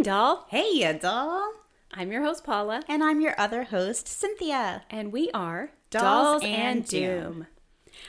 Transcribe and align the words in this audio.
Hey, 0.00 0.04
doll. 0.04 0.46
Hey, 0.48 0.70
ya 0.76 0.92
doll. 0.94 1.52
I'm 1.92 2.10
your 2.10 2.22
host, 2.22 2.42
Paula, 2.42 2.82
And 2.88 3.04
I'm 3.04 3.20
your 3.20 3.34
other 3.38 3.64
host, 3.64 4.08
Cynthia. 4.08 4.84
and 4.88 5.12
we 5.12 5.30
are 5.32 5.72
Dolls 5.90 6.42
and 6.42 6.86
Doom. 6.88 7.46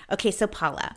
Okay, 0.10 0.32
so 0.32 0.48
Paula, 0.48 0.96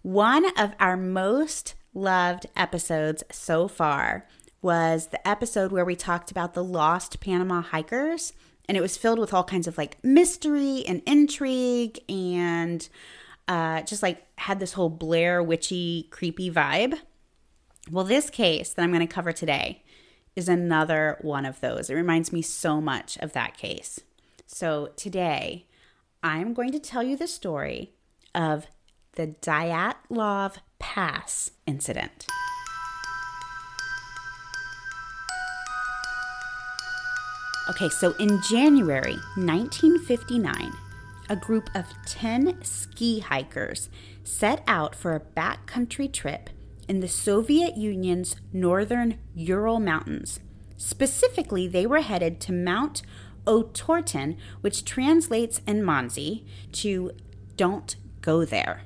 one 0.00 0.46
of 0.58 0.72
our 0.80 0.96
most 0.96 1.74
loved 1.92 2.46
episodes 2.56 3.22
so 3.30 3.68
far 3.68 4.26
was 4.62 5.08
the 5.08 5.28
episode 5.28 5.72
where 5.72 5.84
we 5.84 5.94
talked 5.94 6.30
about 6.30 6.54
the 6.54 6.64
lost 6.64 7.20
Panama 7.20 7.60
hikers. 7.60 8.32
And 8.66 8.78
it 8.78 8.80
was 8.80 8.96
filled 8.96 9.18
with 9.18 9.34
all 9.34 9.44
kinds 9.44 9.66
of 9.66 9.76
like 9.76 10.02
mystery 10.02 10.84
and 10.88 11.02
intrigue 11.04 11.98
and 12.08 12.88
uh, 13.46 13.82
just 13.82 14.02
like 14.02 14.24
had 14.38 14.58
this 14.58 14.72
whole 14.72 14.88
Blair 14.88 15.42
witchy, 15.42 16.08
creepy 16.10 16.50
vibe. 16.50 16.98
Well, 17.90 18.06
this 18.06 18.30
case 18.30 18.72
that 18.72 18.82
I'm 18.82 18.90
going 18.90 19.06
to 19.06 19.14
cover 19.14 19.30
today 19.30 19.82
is 20.36 20.48
another 20.48 21.18
one 21.20 21.44
of 21.44 21.60
those. 21.60 21.90
It 21.90 21.94
reminds 21.94 22.32
me 22.32 22.42
so 22.42 22.80
much 22.80 23.16
of 23.18 23.32
that 23.32 23.56
case. 23.56 24.00
So 24.46 24.90
today, 24.96 25.66
I'm 26.22 26.54
going 26.54 26.72
to 26.72 26.78
tell 26.78 27.02
you 27.02 27.16
the 27.16 27.28
story 27.28 27.92
of 28.34 28.66
the 29.12 29.28
Dyatlov 29.28 30.56
Pass 30.78 31.50
incident. 31.66 32.26
Okay, 37.70 37.88
so 37.88 38.12
in 38.18 38.42
January 38.42 39.16
1959, 39.36 40.72
a 41.30 41.36
group 41.36 41.70
of 41.74 41.86
10 42.06 42.62
ski 42.62 43.20
hikers 43.20 43.88
set 44.22 44.62
out 44.66 44.94
for 44.94 45.14
a 45.14 45.20
backcountry 45.20 46.12
trip 46.12 46.50
in 46.84 47.00
the 47.00 47.08
Soviet 47.08 47.76
Union's 47.76 48.36
northern 48.52 49.18
Ural 49.34 49.80
Mountains. 49.80 50.40
Specifically, 50.76 51.66
they 51.66 51.86
were 51.86 52.00
headed 52.00 52.40
to 52.42 52.52
Mount 52.52 53.02
Otorten, 53.46 54.36
which 54.60 54.84
translates 54.84 55.60
in 55.66 55.82
Mansi 55.82 56.44
to 56.72 57.12
don't 57.56 57.96
go 58.20 58.44
there 58.44 58.82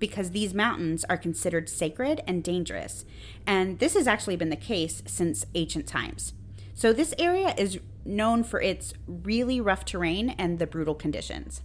because 0.00 0.30
these 0.30 0.54
mountains 0.54 1.04
are 1.08 1.16
considered 1.16 1.68
sacred 1.68 2.22
and 2.26 2.42
dangerous. 2.42 3.04
And 3.46 3.78
this 3.78 3.94
has 3.94 4.08
actually 4.08 4.36
been 4.36 4.50
the 4.50 4.56
case 4.56 5.02
since 5.06 5.46
ancient 5.54 5.86
times. 5.86 6.32
So, 6.74 6.92
this 6.92 7.14
area 7.18 7.54
is 7.56 7.78
known 8.04 8.42
for 8.42 8.60
its 8.60 8.94
really 9.06 9.60
rough 9.60 9.84
terrain 9.84 10.30
and 10.30 10.58
the 10.58 10.66
brutal 10.66 10.94
conditions. 10.94 11.60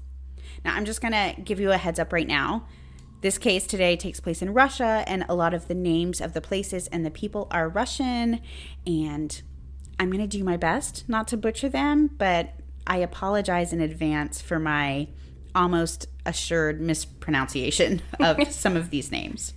Now, 0.63 0.75
I'm 0.75 0.85
just 0.85 1.01
gonna 1.01 1.33
give 1.41 1.59
you 1.59 1.71
a 1.71 1.77
heads 1.77 1.99
up 1.99 2.11
right 2.11 2.27
now. 2.27 2.67
This 3.25 3.39
case 3.39 3.65
today 3.65 3.97
takes 3.97 4.19
place 4.19 4.43
in 4.43 4.53
Russia, 4.53 5.03
and 5.07 5.25
a 5.27 5.33
lot 5.33 5.55
of 5.55 5.67
the 5.67 5.73
names 5.73 6.21
of 6.21 6.33
the 6.33 6.41
places 6.41 6.85
and 6.89 7.03
the 7.03 7.09
people 7.09 7.47
are 7.49 7.67
Russian. 7.67 8.39
And 8.85 9.41
I'm 9.99 10.11
gonna 10.11 10.27
do 10.27 10.43
my 10.43 10.57
best 10.57 11.09
not 11.09 11.27
to 11.29 11.37
butcher 11.37 11.67
them, 11.67 12.11
but 12.19 12.53
I 12.85 12.97
apologize 12.97 13.73
in 13.73 13.81
advance 13.81 14.41
for 14.43 14.59
my 14.59 15.07
almost 15.55 16.05
assured 16.23 16.79
mispronunciation 16.79 18.03
of 18.19 18.47
some 18.53 18.77
of 18.77 18.91
these 18.91 19.11
names. 19.11 19.55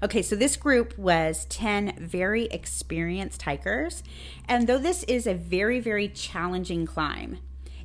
Okay, 0.00 0.22
so 0.22 0.36
this 0.36 0.56
group 0.56 0.96
was 0.96 1.44
10 1.46 1.96
very 1.98 2.44
experienced 2.52 3.42
hikers. 3.42 4.04
And 4.46 4.68
though 4.68 4.78
this 4.78 5.02
is 5.08 5.26
a 5.26 5.34
very, 5.34 5.80
very 5.80 6.06
challenging 6.06 6.86
climb, 6.86 7.38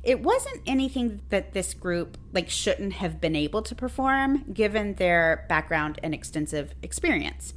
it 0.04 0.22
wasn't 0.22 0.60
anything 0.66 1.22
that 1.30 1.54
this 1.54 1.72
group 1.72 2.18
like 2.32 2.50
shouldn't 2.50 2.94
have 2.94 3.20
been 3.20 3.34
able 3.34 3.62
to 3.62 3.74
perform 3.74 4.44
given 4.52 4.94
their 4.94 5.46
background 5.48 5.98
and 6.02 6.12
extensive 6.14 6.74
experience. 6.82 7.54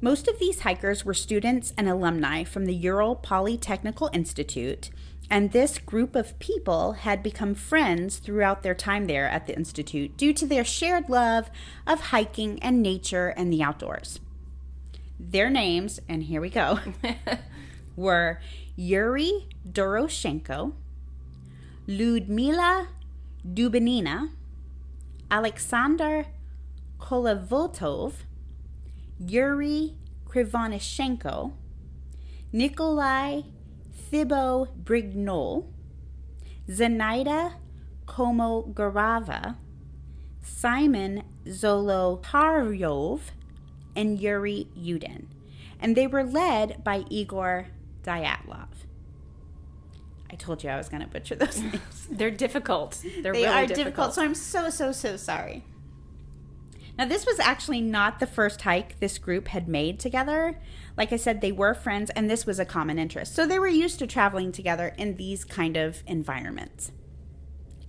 Most 0.00 0.28
of 0.28 0.38
these 0.38 0.60
hikers 0.60 1.04
were 1.04 1.14
students 1.14 1.74
and 1.76 1.88
alumni 1.88 2.44
from 2.44 2.64
the 2.64 2.74
Ural 2.74 3.16
Polytechnical 3.16 4.14
Institute, 4.14 4.90
and 5.28 5.52
this 5.52 5.78
group 5.78 6.16
of 6.16 6.38
people 6.38 6.92
had 6.92 7.22
become 7.22 7.54
friends 7.54 8.16
throughout 8.18 8.62
their 8.62 8.74
time 8.74 9.06
there 9.06 9.28
at 9.28 9.46
the 9.46 9.56
Institute 9.56 10.16
due 10.16 10.32
to 10.32 10.46
their 10.46 10.64
shared 10.64 11.10
love 11.10 11.50
of 11.86 12.00
hiking 12.00 12.62
and 12.62 12.82
nature 12.82 13.34
and 13.36 13.52
the 13.52 13.62
outdoors. 13.62 14.20
Their 15.20 15.50
names, 15.50 16.00
and 16.08 16.22
here 16.22 16.40
we 16.40 16.48
go, 16.48 16.78
were 17.96 18.40
Yuri 18.76 19.48
Doroshenko, 19.68 20.72
Ludmila 21.88 22.88
Dubinina, 23.50 24.28
Alexander 25.30 26.26
Kolevatov, 26.98 28.12
Yuri 29.18 29.94
Krivonishenko, 30.26 31.52
Nikolai 32.52 33.40
Thibeaux-Brignolle, 34.12 35.64
Zenaida 36.68 37.54
Kolmogorova, 38.04 39.56
Simon 40.42 41.22
Zolotaryov, 41.46 43.20
and 43.96 44.20
Yuri 44.20 44.68
Yudin. 44.76 45.24
And 45.80 45.96
they 45.96 46.06
were 46.06 46.24
led 46.24 46.84
by 46.84 47.04
Igor 47.08 47.68
Dyatlov. 48.02 48.68
I 50.30 50.36
told 50.36 50.62
you 50.62 50.70
I 50.70 50.76
was 50.76 50.88
going 50.88 51.02
to 51.02 51.08
butcher 51.08 51.34
those 51.34 51.58
names. 51.62 52.06
They're 52.10 52.30
difficult. 52.30 53.02
They're 53.22 53.32
They 53.32 53.42
really 53.42 53.46
are 53.46 53.66
difficult. 53.66 53.86
difficult, 53.86 54.14
so 54.14 54.22
I'm 54.22 54.34
so, 54.34 54.70
so, 54.70 54.92
so 54.92 55.16
sorry. 55.16 55.64
Now, 56.98 57.04
this 57.04 57.24
was 57.24 57.38
actually 57.38 57.80
not 57.80 58.18
the 58.18 58.26
first 58.26 58.62
hike 58.62 58.98
this 58.98 59.18
group 59.18 59.48
had 59.48 59.68
made 59.68 60.00
together. 60.00 60.58
Like 60.96 61.12
I 61.12 61.16
said, 61.16 61.40
they 61.40 61.52
were 61.52 61.72
friends, 61.72 62.10
and 62.10 62.28
this 62.28 62.44
was 62.44 62.58
a 62.58 62.64
common 62.64 62.98
interest. 62.98 63.36
So 63.36 63.46
they 63.46 63.60
were 63.60 63.68
used 63.68 64.00
to 64.00 64.06
traveling 64.06 64.50
together 64.50 64.94
in 64.98 65.14
these 65.14 65.44
kind 65.44 65.76
of 65.76 66.02
environments. 66.08 66.90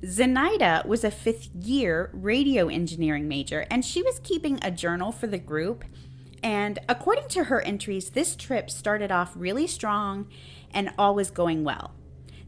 Zenaida 0.04 0.86
was 0.86 1.04
a 1.04 1.12
fifth 1.12 1.50
year 1.56 2.10
radio 2.14 2.68
engineering 2.68 3.28
major, 3.28 3.66
and 3.72 3.84
she 3.84 4.04
was 4.04 4.20
keeping 4.24 4.60
a 4.62 4.70
journal 4.72 5.12
for 5.12 5.26
the 5.28 5.40
group. 5.40 5.84
And 6.44 6.80
according 6.88 7.28
to 7.30 7.46
her 7.46 7.62
entries, 7.62 8.12
this 8.12 8.36
trip 8.36 8.70
started 8.70 9.12
off 9.12 9.34
really 9.36 9.68
strong 9.68 10.28
and 10.72 10.92
all 10.98 11.16
was 11.16 11.32
going 11.32 11.64
well. 11.64 11.96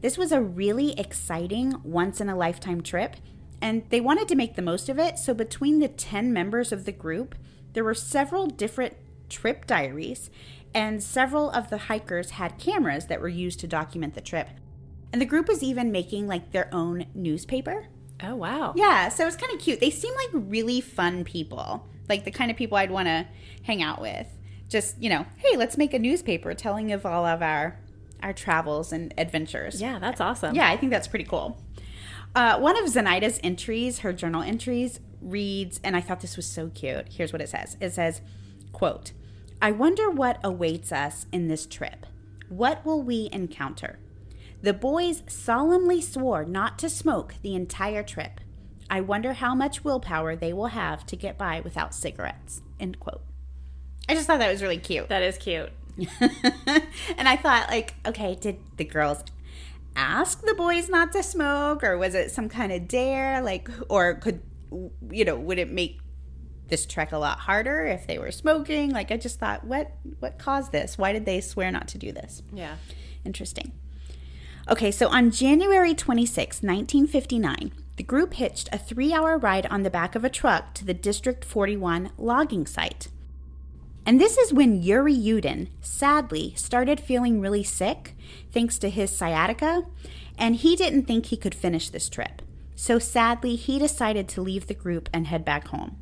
This 0.02 0.18
was 0.18 0.32
a 0.32 0.42
really 0.42 1.00
exciting 1.00 1.76
once 1.84 2.20
in 2.20 2.28
a 2.28 2.36
lifetime 2.36 2.82
trip, 2.82 3.18
and 3.62 3.84
they 3.90 4.02
wanted 4.02 4.28
to 4.30 4.36
make 4.36 4.56
the 4.56 4.62
most 4.62 4.90
of 4.90 4.98
it. 4.98 5.20
So, 5.20 5.34
between 5.34 5.80
the 5.80 5.88
10 5.88 6.34
members 6.34 6.72
of 6.72 6.86
the 6.86 6.92
group, 6.92 7.36
there 7.74 7.84
were 7.84 7.94
several 7.94 8.48
different 8.48 8.96
trip 9.30 9.68
diaries, 9.68 10.32
and 10.74 11.04
several 11.04 11.52
of 11.52 11.70
the 11.70 11.78
hikers 11.78 12.32
had 12.32 12.58
cameras 12.58 13.06
that 13.06 13.22
were 13.22 13.28
used 13.28 13.60
to 13.60 13.68
document 13.68 14.16
the 14.16 14.22
trip. 14.22 14.50
And 15.14 15.22
the 15.22 15.26
group 15.26 15.48
was 15.48 15.62
even 15.62 15.92
making 15.92 16.28
like 16.28 16.52
their 16.52 16.74
own 16.74 17.06
newspaper. 17.14 17.88
Oh, 18.24 18.36
wow. 18.36 18.74
Yeah, 18.76 19.10
so 19.10 19.28
it's 19.28 19.36
kind 19.36 19.54
of 19.54 19.60
cute. 19.60 19.80
They 19.80 19.90
seem 19.90 20.14
like 20.16 20.30
really 20.34 20.82
fun 20.82 21.24
people, 21.24 21.88
like 22.10 22.24
the 22.24 22.32
kind 22.32 22.50
of 22.50 22.58
people 22.58 22.78
I'd 22.78 22.92
want 22.92 23.08
to 23.08 23.28
hang 23.64 23.82
out 23.82 24.02
with. 24.02 24.28
Just 24.68 25.02
you 25.02 25.10
know, 25.10 25.26
hey, 25.38 25.58
let's 25.58 25.78
make 25.78 25.94
a 25.94 26.00
newspaper 26.00 26.54
telling 26.54 26.92
of 26.92 27.06
all 27.06 27.26
of 27.26 27.42
our 27.42 27.78
our 28.24 28.34
travels 28.34 28.92
and 28.92 29.14
adventures. 29.18 29.82
Yeah, 29.82 30.00
that's 30.00 30.22
awesome. 30.22 30.56
Yeah, 30.56 30.70
I 30.70 30.78
think 30.78 30.92
that's 30.92 31.08
pretty 31.08 31.26
cool. 31.26 31.58
Uh, 32.34 32.58
one 32.60 32.78
of 32.78 32.86
Zenaida's 32.86 33.40
entries, 33.44 34.00
her 34.00 34.14
journal 34.14 34.42
entries, 34.42 35.00
reads, 35.22 35.80
and 35.84 35.96
I 35.96 36.02
thought 36.02 36.22
this 36.22 36.38
was 36.38 36.46
so 36.46 36.70
cute. 36.70 37.10
Here's 37.12 37.34
what 37.34 37.42
it 37.42 37.50
says. 37.50 37.78
It 37.82 37.94
says, 37.94 38.22
quote, 38.72 39.12
I 39.62 39.72
wonder 39.72 40.10
what 40.10 40.40
awaits 40.44 40.92
us 40.92 41.26
in 41.32 41.48
this 41.48 41.66
trip. 41.66 42.06
What 42.50 42.86
will 42.86 43.02
we 43.04 43.30
encounter? 43.32 44.00
The 44.62 44.74
boys 44.74 45.24
solemnly 45.28 46.02
swore 46.02 46.46
not 46.46 46.80
to 46.80 46.90
smoke 46.90 47.36
the 47.42 47.56
entire 47.56 48.04
trip. 48.04 48.40
I 48.90 49.02
wonder 49.02 49.34
how 49.34 49.56
much 49.56 49.84
willpower 49.84 50.36
they 50.36 50.54
will 50.54 50.68
have 50.68 51.06
to 51.08 51.16
get 51.16 51.38
by 51.38 51.62
without 51.62 51.96
cigarettes. 51.96 52.62
End 52.80 53.00
quote. 53.00 53.22
I 54.10 54.14
just 54.14 54.28
thought 54.28 54.40
that 54.40 54.52
was 54.52 54.62
really 54.62 54.78
cute. 54.78 55.10
That 55.10 55.24
is 55.24 55.38
cute. 55.38 55.72
and 57.18 57.28
I 57.28 57.36
thought, 57.36 57.70
like, 57.70 57.96
okay, 58.06 58.36
did 58.36 58.58
the 58.78 58.86
girls 58.86 59.24
ask 59.96 60.42
the 60.42 60.54
boys 60.54 60.90
not 60.90 61.12
to 61.14 61.24
smoke, 61.24 61.84
or 61.84 61.98
was 61.98 62.16
it 62.16 62.32
some 62.32 62.50
kind 62.50 62.72
of 62.72 62.88
dare? 62.88 63.42
Like, 63.42 63.70
or 63.90 64.16
could, 64.16 64.42
you 65.10 65.26
know, 65.26 65.36
would 65.36 65.60
it 65.60 65.70
make 65.70 66.00
this 66.68 66.86
trek 66.86 67.12
a 67.12 67.18
lot 67.18 67.40
harder 67.40 67.86
if 67.86 68.08
they 68.08 68.18
were 68.18 68.32
smoking? 68.32 68.92
Like, 68.92 69.12
I 69.12 69.18
just 69.18 69.40
thought, 69.40 69.66
what, 69.66 69.92
what 70.20 70.40
caused 70.40 70.72
this? 70.72 70.98
Why 70.98 71.12
did 71.14 71.26
they 71.26 71.42
swear 71.42 71.72
not 71.72 71.88
to 71.90 71.98
do 71.98 72.12
this? 72.12 72.42
Yeah. 72.54 72.76
Interesting. 73.26 73.74
Okay, 74.70 74.92
so 74.92 75.08
on 75.10 75.32
January 75.32 75.94
26, 75.94 76.62
1959, 76.62 77.74
the 77.98 78.04
group 78.04 78.36
hitched 78.36 78.70
a 78.72 78.78
three 78.78 79.14
hour 79.14 79.38
ride 79.38 79.66
on 79.68 79.84
the 79.84 79.90
back 79.90 80.16
of 80.16 80.24
a 80.24 80.30
truck 80.30 80.74
to 80.76 80.86
the 80.86 80.94
District 80.94 81.44
41 81.44 82.12
logging 82.18 82.66
site. 82.66 83.10
And 84.06 84.20
this 84.20 84.38
is 84.38 84.54
when 84.54 84.82
Yuri 84.82 85.16
Yudin 85.16 85.68
sadly 85.82 86.54
started 86.56 87.00
feeling 87.00 87.40
really 87.40 87.64
sick 87.64 88.16
thanks 88.52 88.78
to 88.80 88.90
his 88.90 89.16
sciatica, 89.16 89.86
and 90.38 90.56
he 90.56 90.76
didn't 90.76 91.04
think 91.04 91.28
he 91.28 91.38
could 91.38 91.54
finish 91.54 91.90
this 91.90 92.10
trip. 92.10 92.42
So 92.76 92.98
sadly, 92.98 93.56
he 93.56 93.78
decided 93.78 94.28
to 94.30 94.42
leave 94.42 94.68
the 94.68 94.74
group 94.74 95.08
and 95.14 95.28
head 95.28 95.46
back 95.46 95.68
home. 95.68 95.98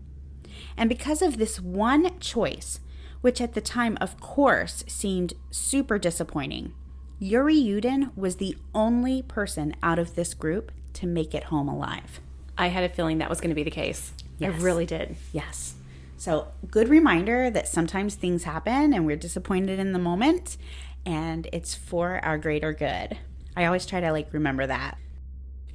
And 0.78 0.88
because 0.88 1.22
of 1.22 1.38
this 1.38 1.60
one 1.60 2.18
choice, 2.20 2.80
which 3.22 3.42
at 3.42 3.54
the 3.54 3.62
time, 3.62 3.98
of 4.00 4.20
course, 4.22 4.86
seemed 4.88 5.34
super 5.52 6.00
disappointing. 6.00 6.74
Yuri 7.20 7.56
Yudin 7.56 8.16
was 8.16 8.38
the 8.38 8.56
only 8.74 9.22
person 9.22 9.76
out 9.84 10.00
of 10.00 10.16
this 10.16 10.34
group 10.34 10.72
to 10.94 11.06
make 11.06 11.36
it 11.36 11.46
home 11.46 11.68
alive. 11.68 12.22
I 12.58 12.68
had 12.68 12.86
a 12.86 12.90
feeling 12.90 13.18
that 13.18 13.30
was 13.30 13.42
going 13.42 13.50
to 13.50 13.56
be 13.56 13.64
the 13.64 13.72
case. 13.72 14.14
Yes. 14.38 14.54
I 14.54 14.64
really 14.64 14.86
did. 14.86 15.18
Yes. 15.34 15.76
So, 16.20 16.50
good 16.70 16.90
reminder 16.90 17.50
that 17.50 17.70
sometimes 17.70 18.16
things 18.16 18.44
happen 18.44 18.94
and 18.94 19.06
we're 19.06 19.16
disappointed 19.16 19.80
in 19.80 19.94
the 19.94 20.00
moment, 20.00 20.58
and 21.06 21.48
it's 21.54 21.74
for 21.74 22.20
our 22.26 22.38
greater 22.38 22.74
good. 22.74 23.18
I 23.56 23.64
always 23.64 23.86
try 23.86 24.02
to 24.02 24.12
like 24.12 24.34
remember 24.34 24.68
that. 24.68 24.98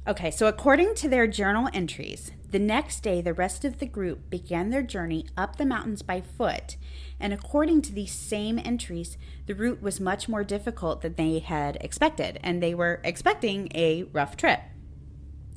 Okay, 0.07 0.29
so 0.29 0.45
according 0.45 0.93
to 0.95 1.09
their 1.09 1.25
journal 1.25 1.67
entries, 1.73 2.31
the 2.51 2.59
next 2.59 2.99
day 2.99 3.21
the 3.21 3.33
rest 3.33 3.65
of 3.65 3.79
the 3.79 3.87
group 3.87 4.29
began 4.29 4.69
their 4.69 4.83
journey 4.83 5.25
up 5.35 5.55
the 5.55 5.65
mountains 5.65 6.03
by 6.03 6.21
foot, 6.21 6.77
and 7.19 7.33
according 7.33 7.81
to 7.81 7.91
these 7.91 8.13
same 8.13 8.59
entries, 8.63 9.17
the 9.47 9.55
route 9.55 9.81
was 9.81 9.99
much 9.99 10.29
more 10.29 10.43
difficult 10.43 11.01
than 11.01 11.15
they 11.15 11.39
had 11.39 11.75
expected, 11.81 12.39
and 12.43 12.61
they 12.61 12.75
were 12.75 13.01
expecting 13.03 13.67
a 13.73 14.03
rough 14.13 14.37
trip. 14.37 14.59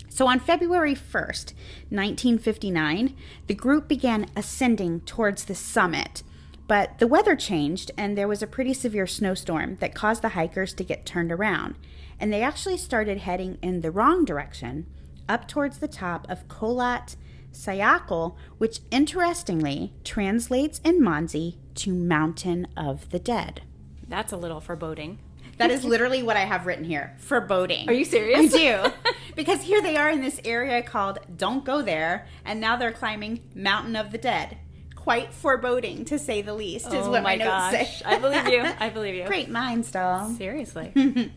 So 0.08 0.26
on 0.26 0.40
February 0.40 0.94
1st, 0.94 1.52
1959, 1.90 3.16
the 3.46 3.54
group 3.54 3.88
began 3.88 4.26
ascending 4.34 5.00
towards 5.02 5.44
the 5.44 5.54
summit. 5.54 6.22
But 6.66 6.98
the 6.98 7.06
weather 7.06 7.34
changed 7.34 7.90
and 7.96 8.16
there 8.16 8.28
was 8.28 8.42
a 8.42 8.46
pretty 8.46 8.74
severe 8.74 9.06
snowstorm 9.06 9.76
that 9.76 9.94
caused 9.94 10.22
the 10.22 10.30
hikers 10.30 10.74
to 10.74 10.84
get 10.84 11.06
turned 11.06 11.32
around. 11.32 11.76
And 12.20 12.32
they 12.32 12.42
actually 12.42 12.76
started 12.76 13.18
heading 13.18 13.58
in 13.62 13.80
the 13.80 13.90
wrong 13.90 14.24
direction, 14.24 14.86
up 15.28 15.48
towards 15.48 15.78
the 15.78 15.88
top 15.88 16.26
of 16.28 16.46
Kholat 16.48 17.16
Syakhl, 17.52 18.36
which 18.58 18.80
interestingly 18.90 19.92
translates 20.04 20.80
in 20.84 21.00
Mansi 21.00 21.56
to 21.76 21.94
Mountain 21.94 22.66
of 22.76 23.08
the 23.10 23.18
Dead. 23.18 23.62
That's 24.06 24.32
a 24.32 24.36
little 24.36 24.60
foreboding. 24.60 25.18
That 25.58 25.70
is 25.70 25.84
literally 25.84 26.22
what 26.22 26.36
I 26.36 26.44
have 26.44 26.66
written 26.66 26.84
here. 26.84 27.14
Foreboding. 27.18 27.88
Are 27.88 27.92
you 27.92 28.04
serious? 28.04 28.54
I 28.54 28.56
do. 28.56 28.92
because 29.36 29.62
here 29.62 29.82
they 29.82 29.96
are 29.96 30.08
in 30.08 30.20
this 30.20 30.40
area 30.44 30.82
called 30.82 31.18
Don't 31.36 31.64
Go 31.64 31.82
There, 31.82 32.26
and 32.44 32.60
now 32.60 32.76
they're 32.76 32.92
climbing 32.92 33.40
Mountain 33.54 33.96
of 33.96 34.12
the 34.12 34.18
Dead. 34.18 34.58
Quite 34.94 35.32
foreboding, 35.32 36.04
to 36.06 36.18
say 36.18 36.42
the 36.42 36.54
least, 36.54 36.88
is 36.88 37.06
oh 37.06 37.10
what 37.10 37.22
my, 37.22 37.36
my 37.36 37.44
notes 37.44 37.76
gosh. 37.76 37.98
say. 37.98 38.04
I 38.04 38.18
believe 38.18 38.48
you. 38.48 38.64
I 38.78 38.88
believe 38.94 39.14
you. 39.14 39.24
Great 39.24 39.48
minds, 39.48 39.90
doll. 39.90 40.30
Seriously. 40.34 40.92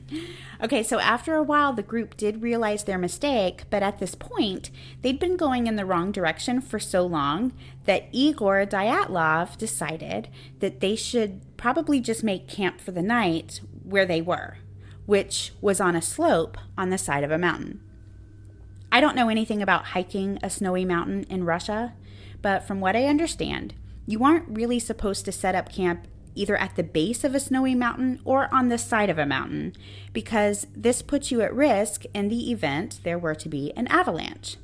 Okay, 0.64 0.84
so 0.84 1.00
after 1.00 1.34
a 1.34 1.42
while, 1.42 1.74
the 1.74 1.82
group 1.82 2.16
did 2.16 2.44
realize 2.44 2.84
their 2.84 3.00
mistake, 3.00 3.64
but 3.72 3.82
at 3.82 3.98
this 3.98 4.14
point, 4.14 4.70
they'd 5.02 5.18
been 5.18 5.36
going 5.36 5.66
in 5.66 5.76
the 5.76 5.88
wrong 5.88 6.12
direction 6.12 6.62
for 6.62 6.78
so 6.78 7.04
long 7.04 7.52
that 7.86 8.08
Igor 8.12 8.68
Dyatlov 8.68 9.58
decided 9.58 10.30
that 10.60 10.80
they 10.80 10.96
should 10.96 11.42
probably 11.58 12.00
just 12.00 12.24
make 12.24 12.48
camp 12.48 12.80
for 12.80 12.92
the 12.92 13.02
night 13.02 13.62
where 13.92 14.06
they 14.06 14.22
were, 14.22 14.58
which 15.06 15.54
was 15.62 15.80
on 15.80 15.96
a 15.96 16.02
slope 16.02 16.58
on 16.78 16.90
the 16.90 16.98
side 16.98 17.24
of 17.24 17.32
a 17.32 17.38
mountain. 17.38 17.82
I 18.92 19.00
don't 19.00 19.16
know 19.16 19.30
anything 19.30 19.62
about 19.62 19.88
hiking 19.88 20.40
a 20.42 20.50
snowy 20.50 20.86
mountain 20.86 21.26
in 21.30 21.46
Russia, 21.46 21.94
but 22.42 22.66
from 22.68 22.82
what 22.82 22.96
I 22.96 23.06
understand, 23.06 23.74
you 24.06 24.24
aren't 24.24 24.50
really 24.50 24.80
supposed 24.80 25.26
to 25.26 25.32
set 25.32 25.56
up 25.56 25.72
camp 25.72 26.08
either 26.36 26.56
at 26.58 26.76
the 26.76 26.84
base 26.84 27.24
of 27.24 27.36
a 27.36 27.40
snowy 27.40 27.76
mountain 27.76 28.20
or 28.24 28.54
on 28.54 28.70
the 28.70 28.78
side 28.78 29.10
of 29.10 29.18
a 29.18 29.26
mountain, 29.26 29.74
because 30.14 30.68
this 30.76 31.02
puts 31.02 31.32
you 31.32 31.42
at 31.42 31.54
risk 31.54 32.04
in 32.14 32.30
the 32.30 32.52
event 32.52 33.00
there 33.04 33.20
were 33.20 33.36
to 33.36 33.50
be 33.50 33.72
an 33.76 33.88
avalanche. 33.88 34.58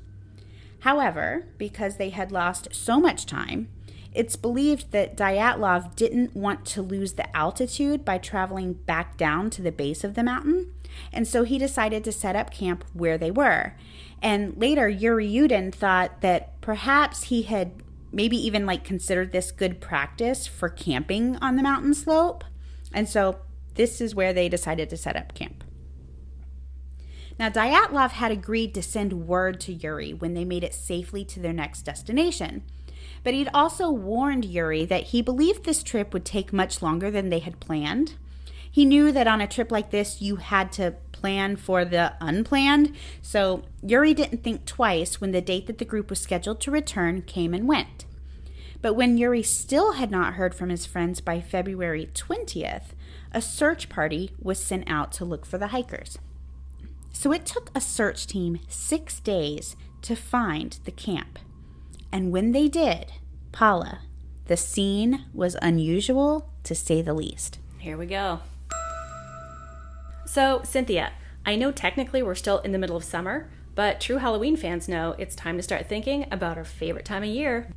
However, 0.82 1.46
because 1.58 1.98
they 1.98 2.10
had 2.10 2.32
lost 2.32 2.70
so 2.72 3.00
much 3.00 3.26
time, 3.26 3.68
it's 4.18 4.36
believed 4.36 4.92
that 4.94 5.16
Dyatlov 5.16 5.96
didn't 5.96 6.36
want 6.36 6.66
to 6.66 6.82
lose 6.82 7.14
the 7.14 7.38
altitude 7.38 8.04
by 8.04 8.18
traveling 8.18 8.74
back 8.74 9.16
down 9.16 9.52
to 9.52 9.62
the 9.62 9.72
base 9.72 10.04
of 10.04 10.16
the 10.16 10.24
mountain, 10.24 10.74
and 11.14 11.28
so 11.28 11.44
he 11.44 11.60
decided 11.60 12.04
to 12.04 12.12
set 12.12 12.36
up 12.36 12.50
camp 12.50 12.84
where 12.94 13.20
they 13.20 13.30
were. 13.30 13.76
And 14.20 14.58
later, 14.58 14.90
Yuri 14.90 15.30
Yudin 15.30 15.72
thought 15.72 16.22
that 16.22 16.60
perhaps 16.62 17.24
he 17.26 17.44
had 17.44 17.84
maybe 18.12 18.38
even 18.38 18.66
like 18.66 18.84
considered 18.84 19.32
this 19.32 19.52
good 19.52 19.80
practice 19.80 20.48
for 20.48 20.68
camping 20.68 21.36
on 21.38 21.56
the 21.56 21.62
mountain 21.62 21.94
slope. 21.94 22.44
And 22.92 23.08
so 23.08 23.38
this 23.76 24.02
is 24.02 24.16
where 24.16 24.34
they 24.34 24.50
decided 24.50 24.90
to 24.90 24.98
set 24.98 25.16
up 25.16 25.36
camp. 25.36 25.64
Now, 27.38 27.50
Dyatlov 27.50 28.14
had 28.14 28.32
agreed 28.32 28.74
to 28.74 28.82
send 28.82 29.28
word 29.28 29.60
to 29.62 29.74
Yuri 29.74 30.12
when 30.12 30.34
they 30.34 30.44
made 30.44 30.64
it 30.64 30.74
safely 30.74 31.24
to 31.26 31.40
their 31.40 31.54
next 31.54 31.84
destination. 31.84 32.64
But 33.24 33.34
he'd 33.34 33.50
also 33.54 33.90
warned 33.90 34.46
Yuri 34.46 34.86
that 34.86 35.06
he 35.06 35.22
believed 35.22 35.64
this 35.64 35.84
trip 35.84 36.14
would 36.14 36.26
take 36.26 36.54
much 36.54 36.82
longer 36.82 37.12
than 37.12 37.30
they 37.30 37.40
had 37.40 37.60
planned. 37.60 38.16
He 38.72 38.86
knew 38.86 39.12
that 39.12 39.28
on 39.28 39.42
a 39.42 39.48
trip 39.48 39.72
like 39.72 39.92
this, 39.92 40.22
you 40.22 40.36
had 40.36 40.72
to 40.74 40.96
plan 41.12 41.56
for 41.56 41.84
the 41.84 42.14
unplanned, 42.22 42.96
so 43.22 43.64
Yuri 43.82 44.14
didn't 44.14 44.44
think 44.44 44.66
twice 44.66 45.20
when 45.20 45.32
the 45.32 45.42
date 45.42 45.66
that 45.66 45.80
the 45.80 45.86
group 45.86 46.10
was 46.10 46.20
scheduled 46.20 46.62
to 46.62 46.72
return 46.72 47.24
came 47.24 47.54
and 47.54 47.68
went. 47.68 48.06
But 48.82 48.94
when 48.94 49.18
Yuri 49.18 49.42
still 49.42 49.94
had 49.94 50.12
not 50.12 50.36
heard 50.36 50.54
from 50.54 50.70
his 50.70 50.86
friends 50.86 51.22
by 51.22 51.42
February 51.42 52.10
20th, 52.14 52.94
a 53.32 53.42
search 53.42 53.90
party 53.90 54.32
was 54.40 54.60
sent 54.60 54.90
out 54.90 55.12
to 55.14 55.26
look 55.26 55.46
for 55.46 55.58
the 55.58 55.68
hikers. 55.68 56.20
So 57.12 57.32
it 57.32 57.46
took 57.46 57.72
a 57.74 57.82
search 57.82 58.28
team 58.28 58.60
six 58.68 59.20
days 59.20 59.76
to 60.04 60.16
find 60.16 60.78
the 60.86 60.92
camp. 60.92 61.40
And 62.12 62.32
when 62.32 62.52
they 62.52 62.68
did, 62.68 63.14
Paula, 63.52 64.02
the 64.46 64.58
scene 64.58 65.26
was 65.34 65.56
unusual 65.62 66.50
to 66.64 66.74
say 66.76 67.02
the 67.02 67.14
least. 67.14 67.60
Here 67.78 67.98
we 67.98 68.06
go. 68.06 68.40
So, 70.26 70.62
Cynthia, 70.64 71.14
I 71.46 71.56
know 71.56 71.72
technically 71.72 72.22
we're 72.22 72.36
still 72.36 72.60
in 72.60 72.72
the 72.72 72.78
middle 72.78 72.98
of 72.98 73.04
summer, 73.04 73.50
but 73.76 74.02
true 74.02 74.18
Halloween 74.18 74.58
fans 74.58 74.90
know 74.90 75.16
it's 75.18 75.36
time 75.36 75.58
to 75.58 75.64
start 75.64 75.88
thinking 75.88 76.26
about 76.32 76.58
our 76.58 76.66
favorite 76.66 77.06
time 77.06 77.24
of 77.24 77.30
year. 77.30 77.70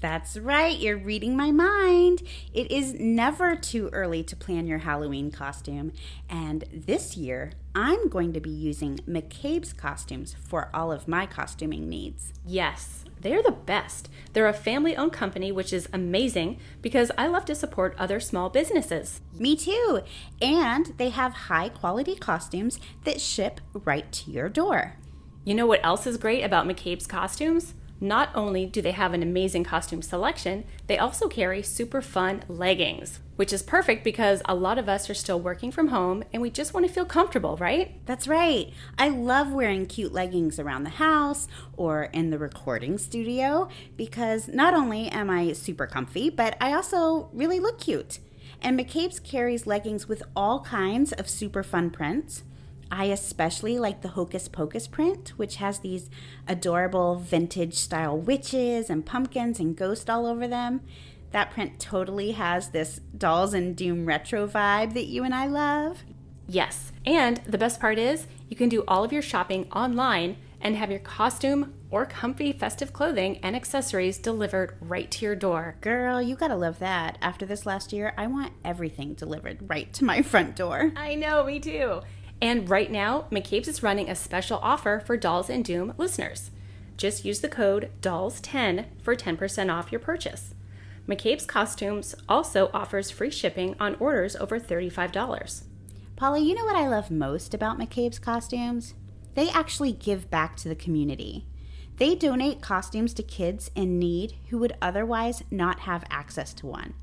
That's 0.00 0.36
right, 0.36 0.78
you're 0.78 0.98
reading 0.98 1.36
my 1.36 1.50
mind. 1.50 2.22
It 2.52 2.70
is 2.70 2.94
never 2.94 3.56
too 3.56 3.88
early 3.92 4.22
to 4.24 4.36
plan 4.36 4.66
your 4.66 4.78
Halloween 4.78 5.30
costume, 5.30 5.92
and 6.28 6.64
this 6.72 7.16
year 7.16 7.52
I'm 7.78 8.08
going 8.08 8.32
to 8.32 8.40
be 8.40 8.48
using 8.48 9.00
McCabe's 9.06 9.74
costumes 9.74 10.34
for 10.42 10.70
all 10.72 10.90
of 10.90 11.06
my 11.06 11.26
costuming 11.26 11.90
needs. 11.90 12.32
Yes, 12.46 13.04
they're 13.20 13.42
the 13.42 13.52
best. 13.52 14.08
They're 14.32 14.48
a 14.48 14.54
family 14.54 14.96
owned 14.96 15.12
company, 15.12 15.52
which 15.52 15.74
is 15.74 15.86
amazing 15.92 16.58
because 16.80 17.12
I 17.18 17.26
love 17.26 17.44
to 17.44 17.54
support 17.54 17.94
other 17.98 18.18
small 18.18 18.48
businesses. 18.48 19.20
Me 19.38 19.56
too. 19.56 20.00
And 20.40 20.94
they 20.96 21.10
have 21.10 21.32
high 21.34 21.68
quality 21.68 22.14
costumes 22.16 22.80
that 23.04 23.20
ship 23.20 23.60
right 23.84 24.10
to 24.10 24.30
your 24.30 24.48
door. 24.48 24.94
You 25.44 25.54
know 25.54 25.66
what 25.66 25.84
else 25.84 26.06
is 26.06 26.16
great 26.16 26.44
about 26.44 26.66
McCabe's 26.66 27.06
costumes? 27.06 27.74
Not 28.00 28.30
only 28.34 28.66
do 28.66 28.82
they 28.82 28.92
have 28.92 29.14
an 29.14 29.22
amazing 29.22 29.64
costume 29.64 30.02
selection, 30.02 30.64
they 30.86 30.98
also 30.98 31.28
carry 31.28 31.62
super 31.62 32.02
fun 32.02 32.44
leggings, 32.46 33.20
which 33.36 33.52
is 33.52 33.62
perfect 33.62 34.04
because 34.04 34.42
a 34.44 34.54
lot 34.54 34.78
of 34.78 34.88
us 34.88 35.08
are 35.08 35.14
still 35.14 35.40
working 35.40 35.70
from 35.70 35.88
home 35.88 36.22
and 36.32 36.42
we 36.42 36.50
just 36.50 36.74
want 36.74 36.86
to 36.86 36.92
feel 36.92 37.06
comfortable, 37.06 37.56
right? 37.56 38.04
That's 38.04 38.28
right. 38.28 38.70
I 38.98 39.08
love 39.08 39.50
wearing 39.50 39.86
cute 39.86 40.12
leggings 40.12 40.58
around 40.58 40.84
the 40.84 40.90
house 40.90 41.48
or 41.76 42.04
in 42.12 42.30
the 42.30 42.38
recording 42.38 42.98
studio 42.98 43.68
because 43.96 44.48
not 44.48 44.74
only 44.74 45.08
am 45.08 45.30
I 45.30 45.54
super 45.54 45.86
comfy, 45.86 46.28
but 46.28 46.56
I 46.60 46.74
also 46.74 47.30
really 47.32 47.60
look 47.60 47.80
cute. 47.80 48.18
And 48.60 48.78
McCabe's 48.78 49.20
carries 49.20 49.66
leggings 49.66 50.08
with 50.08 50.22
all 50.34 50.60
kinds 50.60 51.12
of 51.12 51.28
super 51.28 51.62
fun 51.62 51.90
prints. 51.90 52.42
I 52.90 53.06
especially 53.06 53.78
like 53.78 54.02
the 54.02 54.08
Hocus 54.08 54.48
Pocus 54.48 54.86
print, 54.86 55.30
which 55.36 55.56
has 55.56 55.78
these 55.78 56.08
adorable 56.46 57.16
vintage 57.16 57.74
style 57.74 58.16
witches 58.16 58.90
and 58.90 59.04
pumpkins 59.04 59.60
and 59.60 59.76
ghosts 59.76 60.08
all 60.08 60.26
over 60.26 60.46
them. 60.46 60.82
That 61.32 61.50
print 61.50 61.80
totally 61.80 62.32
has 62.32 62.70
this 62.70 63.00
Dolls 63.16 63.54
and 63.54 63.76
Doom 63.76 64.06
retro 64.06 64.46
vibe 64.46 64.94
that 64.94 65.06
you 65.06 65.24
and 65.24 65.34
I 65.34 65.46
love. 65.46 66.04
Yes, 66.48 66.92
and 67.04 67.38
the 67.46 67.58
best 67.58 67.80
part 67.80 67.98
is 67.98 68.26
you 68.48 68.56
can 68.56 68.68
do 68.68 68.84
all 68.86 69.02
of 69.02 69.12
your 69.12 69.22
shopping 69.22 69.70
online 69.72 70.36
and 70.60 70.76
have 70.76 70.90
your 70.90 71.00
costume 71.00 71.74
or 71.90 72.06
comfy 72.06 72.52
festive 72.52 72.92
clothing 72.92 73.38
and 73.42 73.54
accessories 73.54 74.18
delivered 74.18 74.76
right 74.80 75.10
to 75.10 75.24
your 75.24 75.36
door. 75.36 75.76
Girl, 75.80 76.20
you 76.22 76.34
gotta 76.36 76.56
love 76.56 76.78
that. 76.78 77.18
After 77.20 77.44
this 77.44 77.66
last 77.66 77.92
year, 77.92 78.14
I 78.16 78.26
want 78.26 78.52
everything 78.64 79.14
delivered 79.14 79.68
right 79.68 79.92
to 79.94 80.04
my 80.04 80.22
front 80.22 80.56
door. 80.56 80.92
I 80.96 81.14
know, 81.14 81.44
me 81.44 81.60
too. 81.60 82.00
And 82.40 82.68
right 82.68 82.90
now, 82.90 83.26
McCabe's 83.30 83.68
is 83.68 83.82
running 83.82 84.10
a 84.10 84.14
special 84.14 84.58
offer 84.62 85.02
for 85.04 85.16
Dolls 85.16 85.48
and 85.48 85.64
Doom 85.64 85.94
listeners. 85.96 86.50
Just 86.96 87.24
use 87.24 87.40
the 87.40 87.48
code 87.48 87.90
DOLLS10 88.00 88.86
for 89.02 89.14
10% 89.14 89.72
off 89.72 89.92
your 89.92 90.00
purchase. 90.00 90.54
McCabe's 91.08 91.46
Costumes 91.46 92.14
also 92.28 92.70
offers 92.74 93.10
free 93.10 93.30
shipping 93.30 93.76
on 93.78 93.94
orders 93.96 94.34
over 94.36 94.58
$35. 94.58 95.62
Paula, 96.16 96.38
you 96.40 96.54
know 96.54 96.64
what 96.64 96.76
I 96.76 96.88
love 96.88 97.10
most 97.10 97.54
about 97.54 97.78
McCabe's 97.78 98.18
costumes? 98.18 98.94
They 99.34 99.50
actually 99.50 99.92
give 99.92 100.30
back 100.30 100.56
to 100.56 100.68
the 100.68 100.74
community. 100.74 101.46
They 101.98 102.14
donate 102.14 102.60
costumes 102.60 103.14
to 103.14 103.22
kids 103.22 103.70
in 103.74 103.98
need 103.98 104.36
who 104.48 104.58
would 104.58 104.76
otherwise 104.82 105.44
not 105.50 105.80
have 105.80 106.04
access 106.10 106.52
to 106.54 106.66
one. 106.66 106.94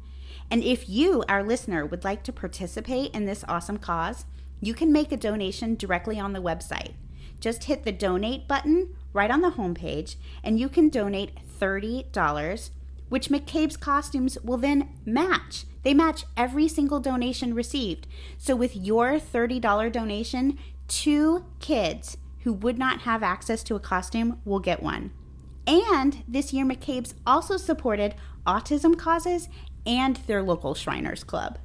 And 0.52 0.63
if 0.63 0.90
you, 0.90 1.24
our 1.30 1.44
listener, 1.44 1.86
would 1.86 2.04
like 2.04 2.24
to 2.24 2.34
participate 2.34 3.13
in 3.13 3.25
this 3.25 3.46
awesome 3.48 3.78
cause, 3.78 4.25
you 4.65 4.74
can 4.74 4.91
make 4.91 5.12
a 5.12 5.17
donation 5.17 5.75
directly 5.75 6.20
on 6.20 6.34
the 6.34 6.41
website. 6.41 6.93
Just 7.39 7.65
hit 7.65 7.84
the 7.84 7.91
donate 7.91 8.48
button 8.48 8.96
right 9.12 9.32
on 9.32 9.41
the 9.41 9.51
homepage, 9.51 10.15
and 10.43 10.60
you 10.60 10.70
can 10.70 10.89
donate 10.89 11.38
$30, 11.60 12.70
which 13.10 13.29
McCabe's 13.29 13.77
Costumes 13.77 14.38
will 14.43 14.58
then 14.58 14.89
match. 15.05 15.65
They 15.84 15.93
match 15.93 16.25
every 16.38 16.67
single 16.67 17.00
donation 17.00 17.53
received. 17.53 18.08
So 18.38 18.55
with 18.55 18.75
your 18.75 19.20
$30 19.20 19.91
donation, 19.91 20.58
two 20.88 21.46
kids 21.60 22.17
who 22.43 22.53
would 22.53 22.77
not 22.77 23.01
have 23.01 23.24
access 23.24 23.63
to 23.63 23.75
a 23.75 23.79
costume 23.79 24.39
will 24.46 24.60
get 24.60 24.82
one. 24.82 25.12
And 25.65 26.24
this 26.27 26.53
year, 26.53 26.65
McCabe's 26.65 27.15
also 27.25 27.58
supported 27.58 28.15
autism 28.46 28.98
causes 28.98 29.48
and 29.86 30.17
their 30.27 30.43
local 30.43 30.75
Shriners 30.75 31.24
Club. 31.24 31.58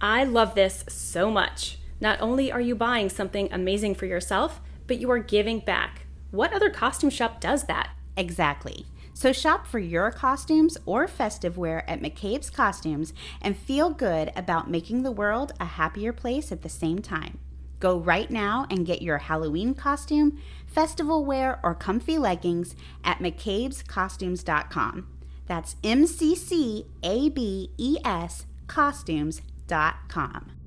I 0.00 0.24
love 0.24 0.54
this 0.54 0.84
so 0.88 1.30
much. 1.30 1.78
Not 2.00 2.20
only 2.20 2.52
are 2.52 2.60
you 2.60 2.74
buying 2.74 3.08
something 3.08 3.48
amazing 3.52 3.94
for 3.94 4.06
yourself, 4.06 4.60
but 4.86 4.98
you 4.98 5.10
are 5.10 5.18
giving 5.18 5.60
back. 5.60 6.06
What 6.30 6.52
other 6.52 6.70
costume 6.70 7.10
shop 7.10 7.40
does 7.40 7.64
that? 7.64 7.90
Exactly. 8.16 8.86
So 9.14 9.32
shop 9.32 9.66
for 9.66 9.80
your 9.80 10.12
costumes 10.12 10.78
or 10.86 11.08
festive 11.08 11.58
wear 11.58 11.88
at 11.90 12.00
McCabe's 12.00 12.50
Costumes 12.50 13.12
and 13.42 13.56
feel 13.56 13.90
good 13.90 14.30
about 14.36 14.70
making 14.70 15.02
the 15.02 15.10
world 15.10 15.52
a 15.58 15.64
happier 15.64 16.12
place 16.12 16.52
at 16.52 16.62
the 16.62 16.68
same 16.68 17.00
time. 17.00 17.38
Go 17.80 17.98
right 17.98 18.30
now 18.30 18.66
and 18.70 18.86
get 18.86 19.02
your 19.02 19.18
Halloween 19.18 19.74
costume, 19.74 20.38
festival 20.66 21.24
wear, 21.24 21.58
or 21.62 21.74
comfy 21.74 22.18
leggings 22.18 22.76
at 23.04 23.18
McCabe'sCostumes.com. 23.18 25.06
That's 25.46 25.76
M 25.82 26.06
C 26.06 26.36
C 26.36 26.86
A 27.02 27.28
B 27.28 27.70
E 27.76 27.96
S 28.04 28.46
costumes.com. 28.66 30.57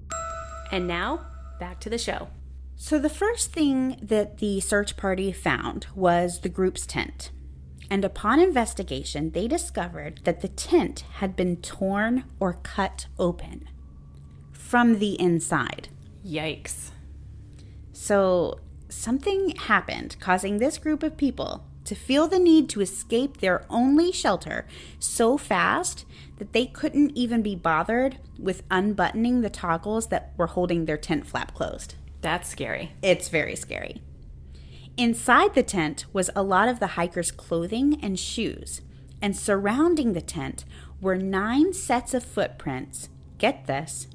And 0.72 0.88
now, 0.88 1.28
back 1.60 1.80
to 1.82 1.90
the 1.90 1.98
show. 1.98 2.30
So, 2.78 2.98
the 2.98 3.10
first 3.10 3.52
thing 3.54 3.98
that 4.02 4.40
the 4.40 4.60
search 4.62 4.98
party 4.98 5.32
found 5.32 5.86
was 5.94 6.40
the 6.40 6.50
group's 6.50 6.86
tent. 6.86 7.30
And 7.92 8.06
upon 8.06 8.40
investigation, 8.40 9.32
they 9.32 9.48
discovered 9.48 10.22
that 10.24 10.42
the 10.42 10.48
tent 10.48 11.04
had 11.16 11.36
been 11.36 11.58
torn 11.58 12.24
or 12.40 12.54
cut 12.64 13.08
open 13.20 13.68
from 14.52 15.00
the 15.00 15.20
inside. 15.20 15.90
Yikes. 16.26 16.92
So, 17.92 18.60
something 18.88 19.56
happened, 19.58 20.16
causing 20.20 20.58
this 20.58 20.78
group 20.78 21.04
of 21.04 21.18
people 21.18 21.66
to 21.92 21.96
feel 21.96 22.26
the 22.26 22.40
need 22.40 22.70
to 22.70 22.80
escape 22.80 23.42
their 23.42 23.66
only 23.70 24.14
shelter 24.14 24.66
so 24.98 25.38
fast 25.38 26.06
that 26.38 26.54
they 26.54 26.66
couldn't 26.66 27.12
even 27.18 27.42
be 27.42 27.54
bothered 27.54 28.18
with 28.40 28.64
unbuttoning 28.72 29.42
the 29.42 29.50
toggles 29.50 30.08
that 30.08 30.32
were 30.38 30.48
holding 30.48 30.86
their 30.86 30.96
tent 30.96 31.28
flap 31.28 31.54
closed. 31.54 31.96
That's 32.22 32.48
scary. 32.48 32.94
It's 33.02 33.28
very 33.28 33.58
scary. 33.58 34.02
Inside 34.96 35.54
the 35.54 35.64
tent 35.64 36.06
was 36.14 36.30
a 36.34 36.44
lot 36.44 36.70
of 36.70 36.80
the 36.80 36.96
hikers' 36.96 37.30
clothing 37.30 38.00
and 38.02 38.18
shoes, 38.18 38.80
and 39.22 39.36
surrounding 39.36 40.14
the 40.14 40.22
tent 40.22 40.64
were 41.02 41.18
nine 41.18 41.74
sets 41.74 42.14
of 42.14 42.24
footprints. 42.24 43.10
Get 43.38 43.68
this 43.68 44.08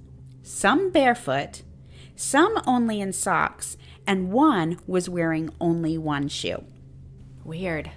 some 0.42 0.90
barefoot, 0.90 1.60
some 2.14 2.58
only 2.66 3.02
in 3.02 3.12
socks, 3.12 3.76
and 4.06 4.32
one 4.32 4.78
was 4.86 5.10
wearing 5.10 5.50
only 5.60 5.98
one 5.98 6.28
shoe. 6.28 6.64
Weird. 7.46 7.92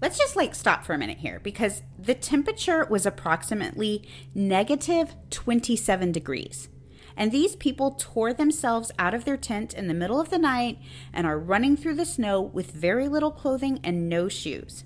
Let's 0.00 0.16
just 0.16 0.36
like 0.36 0.54
stop 0.54 0.82
for 0.82 0.94
a 0.94 0.98
minute 0.98 1.18
here 1.18 1.38
because 1.42 1.82
the 1.98 2.14
temperature 2.14 2.86
was 2.88 3.04
approximately 3.04 4.08
negative 4.34 5.14
27 5.28 6.12
degrees. 6.12 6.70
And 7.14 7.30
these 7.30 7.56
people 7.56 7.90
tore 7.98 8.32
themselves 8.32 8.90
out 8.98 9.12
of 9.12 9.26
their 9.26 9.36
tent 9.36 9.74
in 9.74 9.86
the 9.86 9.92
middle 9.92 10.18
of 10.18 10.30
the 10.30 10.38
night 10.38 10.78
and 11.12 11.26
are 11.26 11.38
running 11.38 11.76
through 11.76 11.96
the 11.96 12.06
snow 12.06 12.40
with 12.40 12.70
very 12.72 13.06
little 13.06 13.30
clothing 13.30 13.80
and 13.84 14.08
no 14.08 14.28
shoes. 14.30 14.84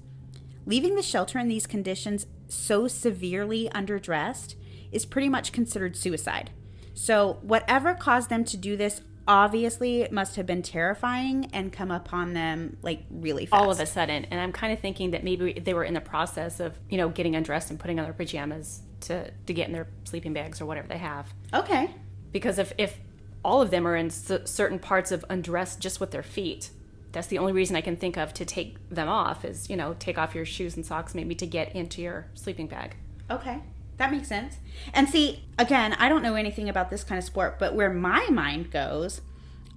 Leaving 0.67 0.97
the 0.97 1.02
shelter 1.02 1.38
in 1.38 1.47
these 1.47 1.69
conditions 1.69 2.26
so 2.49 2.88
severely 2.88 3.71
underdressed 3.73 4.57
is 4.90 5.07
pretty 5.07 5.29
much 5.29 5.52
considered 5.52 5.97
suicide. 5.97 6.50
So, 6.95 7.38
whatever 7.43 7.95
caused 7.95 8.29
them 8.29 8.45
to 8.47 8.57
do 8.57 8.76
this 8.76 9.02
obviously 9.30 10.02
it 10.02 10.10
must 10.10 10.34
have 10.34 10.44
been 10.44 10.60
terrifying 10.60 11.49
and 11.52 11.72
come 11.72 11.92
upon 11.92 12.32
them 12.32 12.76
like 12.82 13.04
really 13.10 13.46
fast. 13.46 13.62
All 13.62 13.70
of 13.70 13.78
a 13.78 13.87
sudden. 13.87 14.25
And 14.25 14.40
I'm 14.40 14.50
kind 14.50 14.72
of 14.72 14.80
thinking 14.80 15.12
that 15.12 15.22
maybe 15.22 15.52
they 15.52 15.72
were 15.72 15.84
in 15.84 15.94
the 15.94 16.00
process 16.00 16.58
of, 16.58 16.76
you 16.88 16.99
know, 16.99 17.08
getting 17.08 17.37
undressed 17.37 17.70
and 17.70 17.78
putting 17.78 18.00
on 18.00 18.04
their 18.04 18.12
pajamas 18.12 18.82
to, 19.02 19.30
to 19.46 19.54
get 19.54 19.68
in 19.68 19.72
their 19.72 19.87
sleeping 20.02 20.32
bags 20.32 20.60
or 20.60 20.66
whatever 20.66 20.88
they 20.88 20.99
have. 20.99 21.32
Okay. 21.54 21.94
Because 22.32 22.58
if, 22.58 22.72
if 22.76 22.99
all 23.44 23.62
of 23.62 23.70
them 23.70 23.87
are 23.87 23.94
in 23.94 24.10
certain 24.10 24.80
parts 24.80 25.12
of 25.12 25.25
undressed 25.30 25.78
just 25.78 26.00
with 26.00 26.10
their 26.10 26.25
feet, 26.25 26.70
that's 27.12 27.28
the 27.28 27.38
only 27.38 27.52
reason 27.52 27.76
I 27.76 27.82
can 27.82 27.96
think 27.96 28.16
of 28.16 28.34
to 28.34 28.44
take 28.44 28.76
them 28.88 29.08
off 29.08 29.44
is, 29.44 29.70
you 29.70 29.76
know, 29.76 29.94
take 30.00 30.18
off 30.18 30.34
your 30.34 30.44
shoes 30.44 30.75
and 30.75 30.84
socks 30.84 31.14
maybe 31.14 31.37
to 31.37 31.46
get 31.46 31.76
into 31.76 32.02
your 32.02 32.26
sleeping 32.34 32.66
bag. 32.66 32.96
Okay. 33.30 33.60
That 34.00 34.12
makes 34.12 34.28
sense. 34.28 34.57
And 34.95 35.11
see, 35.11 35.45
again, 35.59 35.92
I 35.92 36.09
don't 36.09 36.23
know 36.23 36.35
anything 36.35 36.71
about 36.71 36.88
this 36.88 37.04
kind 37.04 37.19
of 37.19 37.25
sport, 37.25 37.59
but 37.59 37.75
where 37.75 37.92
my 37.92 38.30
mind 38.30 38.71
goes, 38.71 39.21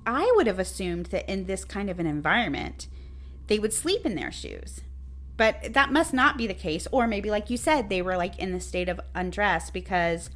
I 0.06 0.32
would 0.38 0.48
have 0.48 0.60
assumed 0.60 1.08
that 1.08 1.30
in 1.30 1.46
this 1.46 1.65
kind 1.65 1.89
of 1.89 2.00
an 2.00 2.08
environment, 2.08 2.88
they 3.48 3.60
would 3.60 3.74
sleep 3.74 4.06
in 4.06 4.15
their 4.15 4.32
shoes. 4.32 4.80
But 5.36 5.74
that 5.74 5.92
must 5.92 6.13
not 6.13 6.38
be 6.38 6.48
the 6.48 6.53
case. 6.53 6.88
Or 6.89 7.06
maybe, 7.06 7.30
like 7.30 7.50
you 7.50 7.58
said, 7.58 7.89
they 7.89 8.01
were 8.01 8.15
like 8.15 8.39
in 8.39 8.53
the 8.53 8.62
state 8.62 8.88
of 8.88 9.01
undress 9.13 9.70
because 9.70 10.30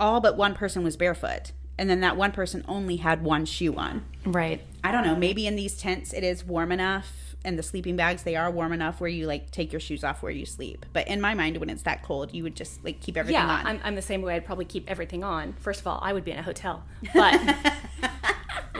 all 0.00 0.22
but 0.22 0.38
one 0.38 0.54
person 0.54 0.82
was 0.82 0.96
barefoot. 0.96 1.52
And 1.76 1.90
then 1.90 2.00
that 2.00 2.16
one 2.16 2.32
person 2.32 2.64
only 2.66 2.96
had 2.96 3.22
one 3.22 3.44
shoe 3.44 3.74
on. 3.76 4.06
Right. 4.24 4.62
I 4.82 4.90
don't 4.90 5.04
know. 5.04 5.16
Maybe 5.16 5.46
in 5.46 5.54
these 5.54 5.76
tents 5.76 6.14
it 6.14 6.24
is 6.24 6.46
warm 6.46 6.72
enough 6.72 7.25
and 7.44 7.58
the 7.58 7.62
sleeping 7.62 7.96
bags 7.96 8.22
they 8.24 8.36
are 8.36 8.50
warm 8.50 8.72
enough 8.72 9.00
where 9.00 9.10
you 9.10 9.26
like 9.26 9.50
take 9.50 9.72
your 9.72 9.80
shoes 9.80 10.02
off 10.02 10.22
where 10.22 10.32
you 10.32 10.46
sleep. 10.46 10.86
But 10.92 11.08
in 11.08 11.20
my 11.20 11.34
mind, 11.34 11.58
when 11.58 11.70
it's 11.70 11.82
that 11.82 12.02
cold, 12.02 12.34
you 12.34 12.42
would 12.42 12.56
just 12.56 12.84
like 12.84 13.00
keep 13.00 13.16
everything 13.16 13.40
yeah, 13.40 13.58
on. 13.58 13.66
I'm, 13.66 13.80
I'm 13.84 13.94
the 13.94 14.02
same 14.02 14.22
way. 14.22 14.34
I'd 14.34 14.44
probably 14.44 14.64
keep 14.64 14.90
everything 14.90 15.22
on. 15.22 15.54
First 15.60 15.80
of 15.80 15.86
all, 15.86 16.00
I 16.02 16.12
would 16.12 16.24
be 16.24 16.32
in 16.32 16.38
a 16.38 16.42
hotel, 16.42 16.84
but 17.14 17.40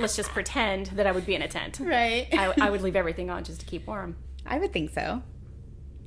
let's 0.00 0.16
just 0.16 0.30
pretend 0.30 0.86
that 0.88 1.06
I 1.06 1.12
would 1.12 1.26
be 1.26 1.34
in 1.34 1.42
a 1.42 1.48
tent. 1.48 1.80
right. 1.80 2.28
I, 2.32 2.54
I 2.60 2.70
would 2.70 2.82
leave 2.82 2.96
everything 2.96 3.30
on 3.30 3.44
just 3.44 3.60
to 3.60 3.66
keep 3.66 3.86
warm. 3.86 4.16
I 4.44 4.58
would 4.58 4.72
think 4.72 4.90
so. 4.90 5.22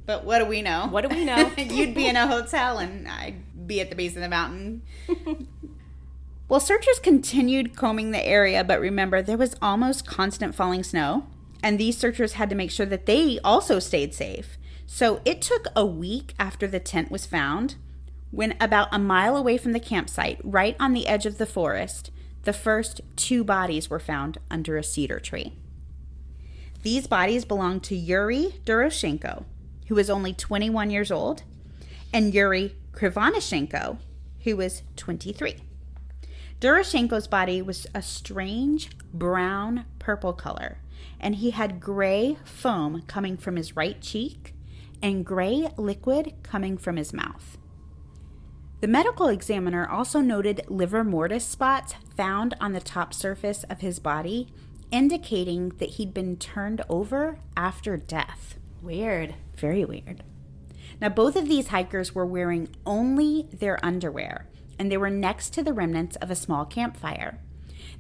But 0.10 0.26
what 0.26 0.40
do 0.40 0.46
we 0.46 0.64
know? 0.64 0.88
What 0.90 1.08
do 1.08 1.16
we 1.16 1.24
know? 1.24 1.52
You'd 1.58 1.94
be 1.94 2.08
in 2.08 2.16
a 2.16 2.26
hotel 2.26 2.80
and 2.80 3.08
I'd 3.08 3.68
be 3.68 3.80
at 3.80 3.92
the 3.92 3.96
base 3.96 4.16
of 4.16 4.24
the 4.24 4.28
mountain. 4.28 4.82
well, 6.50 6.60
searchers 6.60 7.00
continued 7.00 7.76
combing 7.76 8.10
the 8.10 8.26
area, 8.26 8.64
but 8.64 8.80
remember, 8.80 9.22
there 9.22 9.38
was 9.38 9.56
almost 9.62 10.08
constant 10.08 10.56
falling 10.56 10.82
snow, 10.82 11.28
and 11.62 11.78
these 11.78 11.98
searchers 11.98 12.34
had 12.34 12.50
to 12.50 12.56
make 12.56 12.72
sure 12.72 12.86
that 12.86 13.06
they 13.06 13.40
also 13.44 13.80
stayed 13.80 14.14
safe. 14.14 14.58
So 14.86 15.22
it 15.26 15.42
took 15.42 15.68
a 15.76 15.86
week 15.86 16.34
after 16.40 16.68
the 16.68 16.80
tent 16.80 17.12
was 17.12 17.26
found, 17.26 17.76
when 18.32 18.56
about 18.60 18.90
a 18.92 19.00
mile 19.00 19.36
away 19.36 19.58
from 19.58 19.72
the 19.74 19.80
campsite, 19.80 20.40
right 20.44 20.76
on 20.80 20.94
the 20.94 21.08
edge 21.08 21.26
of 21.26 21.38
the 21.38 21.46
forest, 21.46 22.12
the 22.44 22.54
first 22.54 23.02
two 23.16 23.44
bodies 23.44 23.90
were 23.90 24.00
found 24.00 24.38
under 24.50 24.78
a 24.78 24.84
cedar 24.84 25.20
tree. 25.20 25.54
These 26.82 27.08
bodies 27.08 27.44
belonged 27.44 27.84
to 27.84 27.96
Yuri 27.96 28.56
Doroshenko, 28.66 29.44
who 29.88 29.96
was 29.96 30.10
only 30.10 30.34
21 30.34 30.90
years 30.90 31.12
old, 31.12 31.44
and 32.14 32.34
Yuri 32.34 32.76
Krivonishenko, 32.94 33.98
who 34.44 34.56
was 34.56 34.84
23. 34.96 35.58
Doroshenko's 36.62 37.28
body 37.28 37.62
was 37.62 37.88
a 37.94 38.02
strange 38.02 38.90
brown 39.14 39.86
purple 39.98 40.34
color, 40.34 40.78
and 41.20 41.36
he 41.36 41.52
had 41.52 41.80
gray 41.80 42.38
foam 42.44 43.04
coming 43.08 43.38
from 43.38 43.56
his 43.56 43.76
right 43.76 44.02
cheek 44.02 44.54
and 45.02 45.26
gray 45.26 45.68
liquid 45.78 46.34
coming 46.44 46.78
from 46.78 46.98
his 46.98 47.14
mouth. 47.14 47.58
The 48.82 48.88
medical 48.88 49.28
examiner 49.28 49.88
also 49.88 50.22
noted 50.22 50.62
livor 50.70 51.04
mortis 51.04 51.46
spots 51.46 51.96
found 52.16 52.56
on 52.62 52.72
the 52.72 52.80
top 52.80 53.14
surface 53.14 53.64
of 53.66 53.82
his 53.82 54.00
body, 54.00 54.48
indicating 54.90 55.70
that 55.80 55.92
he'd 55.92 56.14
been 56.14 56.38
turned 56.38 56.82
over 56.88 57.40
after 57.58 57.98
death. 57.98 58.58
Weird. 58.82 59.36
Very 59.58 59.84
weird. 59.84 60.24
Now, 61.02 61.10
both 61.10 61.36
of 61.36 61.48
these 61.48 61.68
hikers 61.68 62.16
were 62.16 62.26
wearing 62.26 62.70
only 62.86 63.48
their 63.52 63.84
underwear, 63.84 64.48
and 64.78 64.90
they 64.90 64.98
were 64.98 65.10
next 65.10 65.52
to 65.54 65.64
the 65.64 65.74
remnants 65.74 66.16
of 66.18 66.32
a 66.32 66.36
small 66.36 66.66
campfire. 66.66 67.40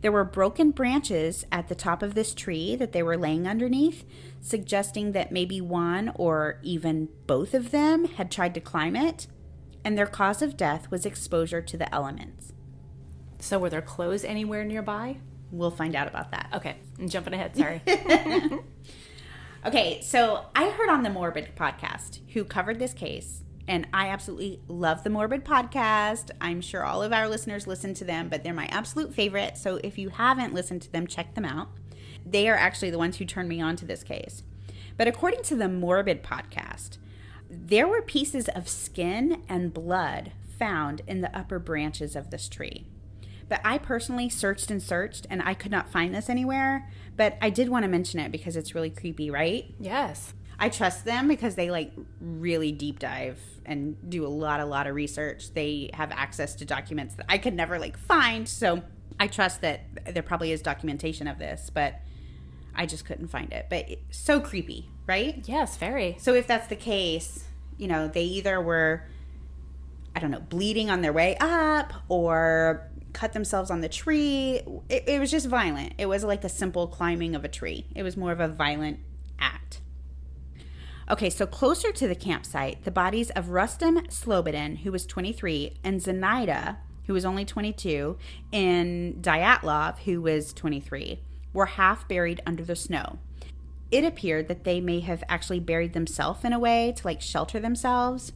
There 0.01 0.11
were 0.11 0.23
broken 0.23 0.71
branches 0.71 1.45
at 1.51 1.67
the 1.67 1.75
top 1.75 2.01
of 2.01 2.15
this 2.15 2.33
tree 2.33 2.75
that 2.75 2.93
they 2.93 3.03
were 3.03 3.17
laying 3.17 3.47
underneath, 3.47 4.05
suggesting 4.39 5.11
that 5.11 5.31
maybe 5.31 5.59
one 5.59 6.11
or 6.15 6.59
even 6.63 7.09
both 7.27 7.53
of 7.53 7.71
them 7.71 8.05
had 8.05 8.31
tried 8.31 8.53
to 8.53 8.61
climb 8.61 8.95
it, 8.95 9.27
and 9.83 9.97
their 9.97 10.07
cause 10.07 10.41
of 10.41 10.55
death 10.57 10.89
was 10.89 11.05
exposure 11.05 11.61
to 11.61 11.77
the 11.77 11.93
elements. 11.93 12.53
So, 13.39 13.59
were 13.59 13.69
there 13.69 13.81
clothes 13.81 14.23
anywhere 14.23 14.63
nearby? 14.63 15.17
We'll 15.51 15.71
find 15.71 15.95
out 15.95 16.07
about 16.07 16.31
that. 16.31 16.49
Okay, 16.53 16.75
I'm 16.97 17.09
jumping 17.09 17.33
ahead. 17.33 17.55
Sorry. 17.55 17.81
Okay, 19.65 19.99
so 20.01 20.45
I 20.55 20.69
heard 20.69 20.87
on 20.89 21.03
the 21.03 21.09
Morbid 21.09 21.53
podcast 21.57 22.19
who 22.31 22.45
covered 22.45 22.79
this 22.79 22.93
case, 22.93 23.43
And 23.69 23.87
I 23.93 24.07
absolutely 24.07 24.59
love 24.67 25.03
the 25.03 25.11
Morbid 25.11 25.45
podcast. 25.45 26.31
I'm 26.41 26.59
sure 26.59 26.83
all 26.83 27.03
of 27.03 27.13
our 27.13 27.29
listeners 27.29 27.67
listen 27.67 27.93
to 27.93 28.03
them, 28.03 28.27
but 28.27 28.43
they're 28.43 28.51
my 28.51 28.65
absolute 28.65 29.13
favorite. 29.13 29.59
So 29.59 29.79
if 29.83 29.99
you 29.99 30.09
haven't 30.09 30.55
listened 30.55 30.81
to 30.81 30.91
them, 30.91 31.05
check 31.05 31.35
them 31.35 31.45
out. 31.45 31.69
They 32.25 32.49
are 32.49 32.55
actually 32.55 32.89
the 32.89 32.97
ones 32.97 33.17
who 33.17 33.25
turned 33.25 33.47
me 33.47 33.61
on 33.61 33.75
to 33.75 33.85
this 33.85 34.03
case. 34.03 34.41
But 34.97 35.07
according 35.07 35.43
to 35.43 35.55
the 35.55 35.69
Morbid 35.69 36.23
podcast, 36.23 36.97
there 37.47 37.87
were 37.87 38.01
pieces 38.01 38.47
of 38.49 38.67
skin 38.67 39.43
and 39.47 39.71
blood 39.71 40.31
found 40.57 41.03
in 41.05 41.21
the 41.21 41.37
upper 41.37 41.59
branches 41.59 42.15
of 42.15 42.31
this 42.31 42.49
tree. 42.49 42.87
But 43.47 43.61
I 43.63 43.77
personally 43.77 44.29
searched 44.29 44.71
and 44.71 44.81
searched 44.81 45.27
and 45.29 45.43
I 45.43 45.53
could 45.53 45.71
not 45.71 45.91
find 45.91 46.13
this 46.15 46.27
anywhere. 46.27 46.89
But 47.15 47.37
I 47.39 47.51
did 47.51 47.69
want 47.69 47.83
to 47.83 47.89
mention 47.89 48.19
it 48.19 48.31
because 48.31 48.57
it's 48.57 48.73
really 48.73 48.89
creepy, 48.89 49.29
right? 49.29 49.75
Yes. 49.79 50.33
I 50.59 50.69
trust 50.69 51.05
them 51.05 51.27
because 51.27 51.55
they 51.55 51.71
like 51.71 51.93
really 52.19 52.71
deep 52.71 52.99
dive 52.99 53.39
and 53.65 53.97
do 54.09 54.25
a 54.25 54.27
lot, 54.27 54.59
a 54.59 54.65
lot 54.65 54.87
of 54.87 54.95
research. 54.95 55.53
They 55.53 55.89
have 55.93 56.11
access 56.11 56.55
to 56.55 56.65
documents 56.65 57.15
that 57.15 57.25
I 57.29 57.37
could 57.37 57.53
never 57.53 57.79
like 57.79 57.97
find. 57.97 58.47
So 58.47 58.83
I 59.19 59.27
trust 59.27 59.61
that 59.61 59.81
there 60.13 60.23
probably 60.23 60.51
is 60.51 60.61
documentation 60.61 61.27
of 61.27 61.39
this, 61.39 61.69
but 61.73 61.95
I 62.75 62.85
just 62.85 63.05
couldn't 63.05 63.27
find 63.27 63.51
it. 63.53 63.67
But 63.69 63.87
so 64.11 64.39
creepy, 64.39 64.89
right? 65.07 65.41
Yes, 65.45 65.77
very. 65.77 66.17
So 66.19 66.33
if 66.33 66.45
that's 66.45 66.67
the 66.67 66.75
case, 66.75 67.45
you 67.77 67.87
know, 67.87 68.07
they 68.07 68.23
either 68.23 68.61
were, 68.61 69.05
I 70.15 70.19
don't 70.19 70.31
know, 70.31 70.41
bleeding 70.41 70.89
on 70.89 71.01
their 71.01 71.13
way 71.13 71.37
up 71.39 71.93
or 72.09 72.89
cut 73.13 73.33
themselves 73.33 73.71
on 73.71 73.81
the 73.81 73.89
tree. 73.89 74.61
It, 74.89 75.03
it 75.07 75.19
was 75.19 75.31
just 75.31 75.47
violent. 75.47 75.93
It 75.97 76.07
was 76.07 76.23
like 76.23 76.43
a 76.43 76.49
simple 76.49 76.87
climbing 76.87 77.35
of 77.35 77.45
a 77.45 77.47
tree. 77.47 77.85
It 77.95 78.03
was 78.03 78.17
more 78.17 78.31
of 78.31 78.39
a 78.39 78.47
violent 78.47 78.99
act. 79.39 79.81
Okay, 81.11 81.31
so 81.31 81.47
closer 81.47 81.91
to 81.91 82.07
the 82.07 82.13
campsite, 82.15 82.83
the 82.83 82.91
bodies 82.91 83.31
of 83.31 83.47
Rustem 83.47 84.07
Slobodin, 84.09 84.79
who 84.79 84.91
was 84.91 85.07
23, 85.07 85.73
and 85.83 85.99
Zenaida, 85.99 86.77
who 87.07 87.13
was 87.13 87.25
only 87.25 87.45
22, 87.45 88.15
and 88.53 89.15
Dyatlov, 89.15 89.97
who 89.99 90.21
was 90.21 90.53
23, 90.53 91.19
were 91.51 91.65
half 91.65 92.07
buried 92.07 92.41
under 92.45 92.63
the 92.63 92.75
snow. 92.75 93.17
It 93.89 94.03
appeared 94.03 94.47
that 94.49 94.65
they 94.65 94.79
may 94.79 94.99
have 94.99 95.23
actually 95.27 95.59
buried 95.59 95.93
themselves 95.93 96.45
in 96.45 96.53
a 96.53 96.59
way 96.59 96.93
to 96.95 97.07
like 97.07 97.21
shelter 97.21 97.59
themselves. 97.59 98.31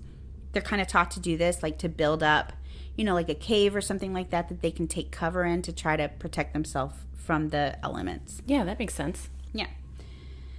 They're 0.51 0.63
kind 0.63 0.82
of 0.82 0.88
taught 0.88 1.12
to 1.12 1.20
do 1.20 1.38
this, 1.38 1.62
like 1.62 1.77
to 1.77 1.89
build 1.89 2.24
up, 2.24 2.53
you 2.96 3.03
know, 3.03 3.13
like 3.13 3.30
a 3.30 3.36
cave 3.36 3.75
or 3.75 3.82
something 3.82 4.13
like 4.13 4.32
that 4.32 4.50
that 4.50 4.63
they 4.63 4.72
can 4.72 4.88
take 4.88 5.12
cover 5.12 5.44
in 5.44 5.62
to 5.62 5.72
try 5.72 5.96
to 5.96 6.10
protect 6.10 6.53
themselves 6.53 6.96
from 7.13 7.50
the 7.50 7.77
elements. 7.86 8.42
Yeah, 8.48 8.63
that 8.63 8.80
makes 8.80 8.96
sense. 8.96 9.30
Yeah. 9.53 9.68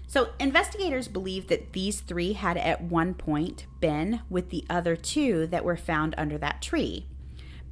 So, 0.06 0.30
investigators 0.38 1.08
believe 1.08 1.48
that 1.48 1.72
these 1.72 2.00
three 2.00 2.34
had 2.34 2.56
at 2.56 2.82
one 2.82 3.14
point 3.14 3.66
been 3.80 4.20
with 4.30 4.50
the 4.50 4.64
other 4.70 4.96
two 4.96 5.46
that 5.48 5.64
were 5.64 5.76
found 5.76 6.14
under 6.16 6.38
that 6.38 6.62
tree. 6.62 7.06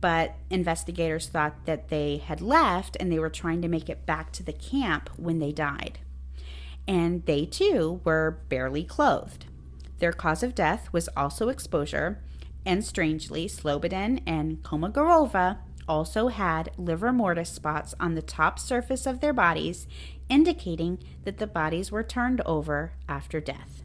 But 0.00 0.34
investigators 0.50 1.28
thought 1.28 1.66
that 1.66 1.88
they 1.88 2.16
had 2.16 2.40
left 2.40 2.96
and 2.98 3.12
they 3.12 3.20
were 3.20 3.30
trying 3.30 3.62
to 3.62 3.68
make 3.68 3.88
it 3.88 4.06
back 4.06 4.32
to 4.32 4.42
the 4.42 4.52
camp 4.52 5.08
when 5.16 5.38
they 5.38 5.52
died. 5.52 6.00
And 6.88 7.24
they 7.26 7.46
too 7.46 8.00
were 8.02 8.40
barely 8.48 8.82
clothed. 8.82 9.46
Their 10.00 10.12
cause 10.12 10.42
of 10.42 10.56
death 10.56 10.92
was 10.92 11.08
also 11.16 11.48
exposure, 11.48 12.20
and 12.66 12.84
strangely, 12.84 13.46
Slobodin 13.46 14.20
and 14.26 14.62
Kolmogorova 14.64 15.58
also 15.88 16.28
had 16.28 16.70
livor 16.76 17.12
mortis 17.12 17.50
spots 17.50 17.94
on 17.98 18.14
the 18.14 18.22
top 18.22 18.58
surface 18.58 19.06
of 19.06 19.20
their 19.20 19.32
bodies, 19.32 19.86
indicating 20.28 20.98
that 21.24 21.38
the 21.38 21.46
bodies 21.46 21.90
were 21.90 22.02
turned 22.02 22.40
over 22.42 22.92
after 23.08 23.40
death. 23.40 23.82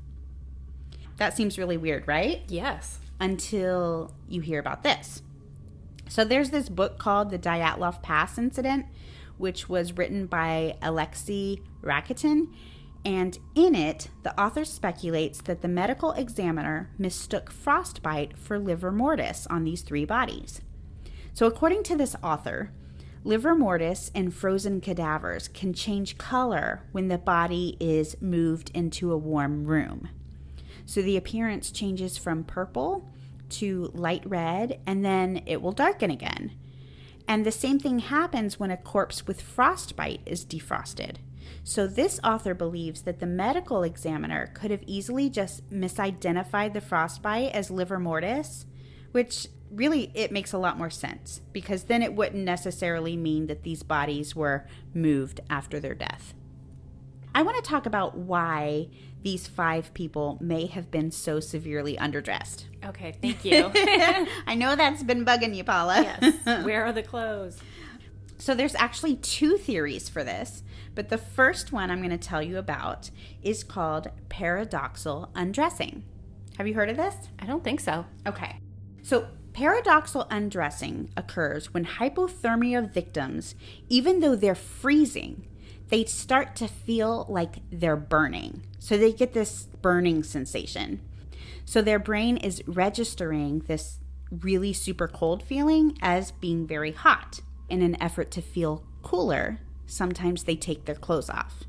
That 1.18 1.36
seems 1.36 1.58
really 1.58 1.78
weird, 1.78 2.08
right? 2.08 2.44
Yes. 2.48 3.00
Until 3.20 4.14
you 4.28 4.42
hear 4.42 4.60
about 4.60 4.84
this. 4.84 5.24
So 6.10 6.24
there's 6.24 6.52
this 6.52 6.70
book 6.70 7.00
called 7.00 7.32
The 7.32 7.40
Dyatlov 7.40 8.02
Pass 8.02 8.38
Incident, 8.38 8.86
which 9.38 9.68
was 9.68 9.98
written 9.98 10.26
by 10.28 10.78
Alexei 10.82 11.60
Rakitin. 11.82 12.54
And 13.04 13.38
in 13.56 13.76
it, 13.76 14.10
the 14.24 14.40
author 14.40 14.66
speculates 14.66 15.42
that 15.42 15.62
the 15.62 15.68
medical 15.68 16.12
examiner 16.14 16.90
mistook 16.98 17.52
frostbite 17.52 18.38
for 18.38 18.60
livor 18.60 18.92
mortis 18.92 19.48
on 19.48 19.64
these 19.64 19.82
three 19.82 20.06
bodies. 20.06 20.62
So, 21.38 21.46
according 21.46 21.84
to 21.84 21.96
this 21.96 22.16
author, 22.24 22.72
livor 23.24 23.54
mortis 23.54 24.10
and 24.16 24.34
frozen 24.34 24.82
cadavers 24.82 25.48
can 25.48 25.72
change 25.72 26.18
color 26.18 26.82
when 26.94 27.10
the 27.10 27.20
body 27.20 27.78
is 27.80 28.20
moved 28.20 28.72
into 28.74 29.12
a 29.12 29.20
warm 29.20 29.66
room. 29.68 30.10
So, 30.88 31.04
the 31.04 31.16
appearance 31.16 31.70
changes 31.70 32.18
from 32.18 32.44
purple 32.44 33.08
to 33.50 33.92
light 33.94 34.24
red 34.26 34.80
and 34.88 35.06
then 35.06 35.44
it 35.46 35.62
will 35.62 35.74
darken 35.74 36.10
again. 36.10 36.54
And 37.28 37.46
the 37.46 37.52
same 37.52 37.78
thing 37.78 38.00
happens 38.00 38.60
when 38.60 38.72
a 38.72 38.76
corpse 38.76 39.28
with 39.28 39.40
frostbite 39.40 40.22
is 40.26 40.44
defrosted. 40.44 41.18
So, 41.64 41.86
this 41.86 42.20
author 42.24 42.56
believes 42.56 43.04
that 43.04 43.20
the 43.20 43.28
medical 43.28 43.84
examiner 43.84 44.50
could 44.56 44.72
have 44.72 44.82
easily 44.88 45.30
just 45.30 45.70
misidentified 45.70 46.74
the 46.74 46.82
frostbite 46.82 47.52
as 47.52 47.70
livor 47.70 48.00
mortis, 48.00 48.66
which 49.12 49.50
really 49.72 50.12
it 50.14 50.32
makes 50.32 50.54
a 50.54 50.58
lot 50.58 50.78
more 50.78 50.90
sense 50.90 51.42
because 51.52 51.84
then 51.84 52.02
it 52.02 52.14
wouldn't 52.14 52.44
necessarily 52.44 53.18
mean 53.18 53.48
that 53.48 53.64
these 53.64 53.84
bodies 53.84 54.36
were 54.36 54.66
moved 54.94 55.42
after 55.50 55.80
their 55.80 55.96
death. 55.96 56.34
I 57.36 57.44
want 57.44 57.64
to 57.64 57.70
talk 57.70 57.86
about 57.86 58.18
why 58.18 58.88
these 59.22 59.48
five 59.48 59.94
people 59.94 60.38
may 60.42 60.68
have 60.68 60.90
been 60.90 61.12
so 61.12 61.40
severely 61.40 61.98
underdressed. 61.98 62.66
Okay, 62.84 63.16
thank 63.22 63.44
you. 63.44 63.72
I 64.48 64.56
know 64.56 64.76
that's 64.76 65.04
been 65.04 65.26
bugging 65.26 65.56
you, 65.56 65.64
Paula. 65.64 66.02
yes. 66.02 66.46
Where 66.66 66.86
are 66.86 66.94
the 66.94 67.04
clothes? 67.04 67.60
So 68.38 68.56
there's 68.56 68.76
actually 68.76 69.16
two 69.18 69.58
theories 69.58 70.10
for 70.10 70.24
this, 70.24 70.64
but 70.96 71.10
the 71.10 71.18
first 71.18 71.72
one 71.72 71.90
I'm 71.92 72.00
going 72.00 72.12
to 72.12 72.18
tell 72.18 72.42
you 72.42 72.58
about 72.58 73.10
is 73.42 73.64
called 73.64 74.08
paradoxal 74.30 75.30
undressing. 75.36 76.04
Have 76.58 76.68
you 76.68 76.74
heard 76.74 76.90
of 76.90 76.98
this? 76.98 77.16
I 77.40 77.46
don't 77.46 77.64
think 77.64 77.80
so. 77.80 78.06
Okay. 78.26 78.60
So 79.04 79.28
paradoxal 79.58 80.28
undressing 80.30 81.10
occurs 81.18 81.74
when 81.74 81.84
hypothermia 81.84 82.94
victims, 82.94 83.56
even 83.90 84.20
though 84.20 84.36
they're 84.36 84.54
freezing, 84.54 85.48
they 85.90 86.06
start 86.06 86.56
to 86.56 86.68
feel 86.68 87.26
like 87.28 87.56
they're 87.72 87.96
burning. 87.96 88.62
So 88.78 88.98
they 88.98 89.12
get 89.12 89.34
this 89.34 89.64
burning 89.82 90.22
sensation. 90.22 91.02
So 91.66 91.82
their 91.82 91.98
brain 91.98 92.38
is 92.38 92.62
registering 92.68 93.60
this 93.62 93.98
really 94.30 94.74
super 94.74 95.08
cold 95.08 95.42
feeling 95.42 95.98
as 96.02 96.32
being 96.34 96.68
very 96.68 96.92
hot. 96.92 97.40
In 97.68 97.82
an 97.82 98.02
effort 98.02 98.30
to 98.32 98.42
feel 98.42 98.84
cooler, 99.02 99.60
sometimes 99.88 100.44
they 100.44 100.56
take 100.56 100.86
their 100.86 100.96
clothes 100.96 101.32
off. 101.32 101.64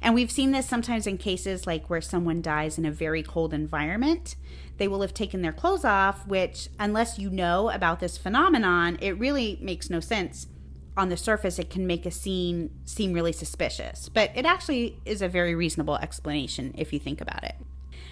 And 0.00 0.14
we've 0.14 0.30
seen 0.30 0.52
this 0.52 0.68
sometimes 0.68 1.06
in 1.06 1.18
cases 1.18 1.66
like 1.66 1.90
where 1.90 2.00
someone 2.00 2.42
dies 2.42 2.78
in 2.78 2.84
a 2.84 2.92
very 2.92 3.22
cold 3.22 3.52
environment. 3.52 4.36
They 4.76 4.88
will 4.88 5.02
have 5.02 5.14
taken 5.14 5.42
their 5.42 5.52
clothes 5.52 5.84
off, 5.84 6.26
which, 6.26 6.68
unless 6.78 7.18
you 7.18 7.30
know 7.30 7.70
about 7.70 8.00
this 8.00 8.18
phenomenon, 8.18 8.98
it 9.00 9.18
really 9.18 9.58
makes 9.60 9.90
no 9.90 10.00
sense. 10.00 10.48
On 10.96 11.08
the 11.08 11.16
surface, 11.16 11.58
it 11.58 11.70
can 11.70 11.86
make 11.86 12.06
a 12.06 12.10
scene 12.10 12.70
seem 12.84 13.12
really 13.12 13.32
suspicious, 13.32 14.08
but 14.08 14.30
it 14.34 14.46
actually 14.46 15.00
is 15.04 15.22
a 15.22 15.28
very 15.28 15.54
reasonable 15.54 15.96
explanation 15.96 16.74
if 16.76 16.92
you 16.92 16.98
think 16.98 17.20
about 17.20 17.44
it. 17.44 17.56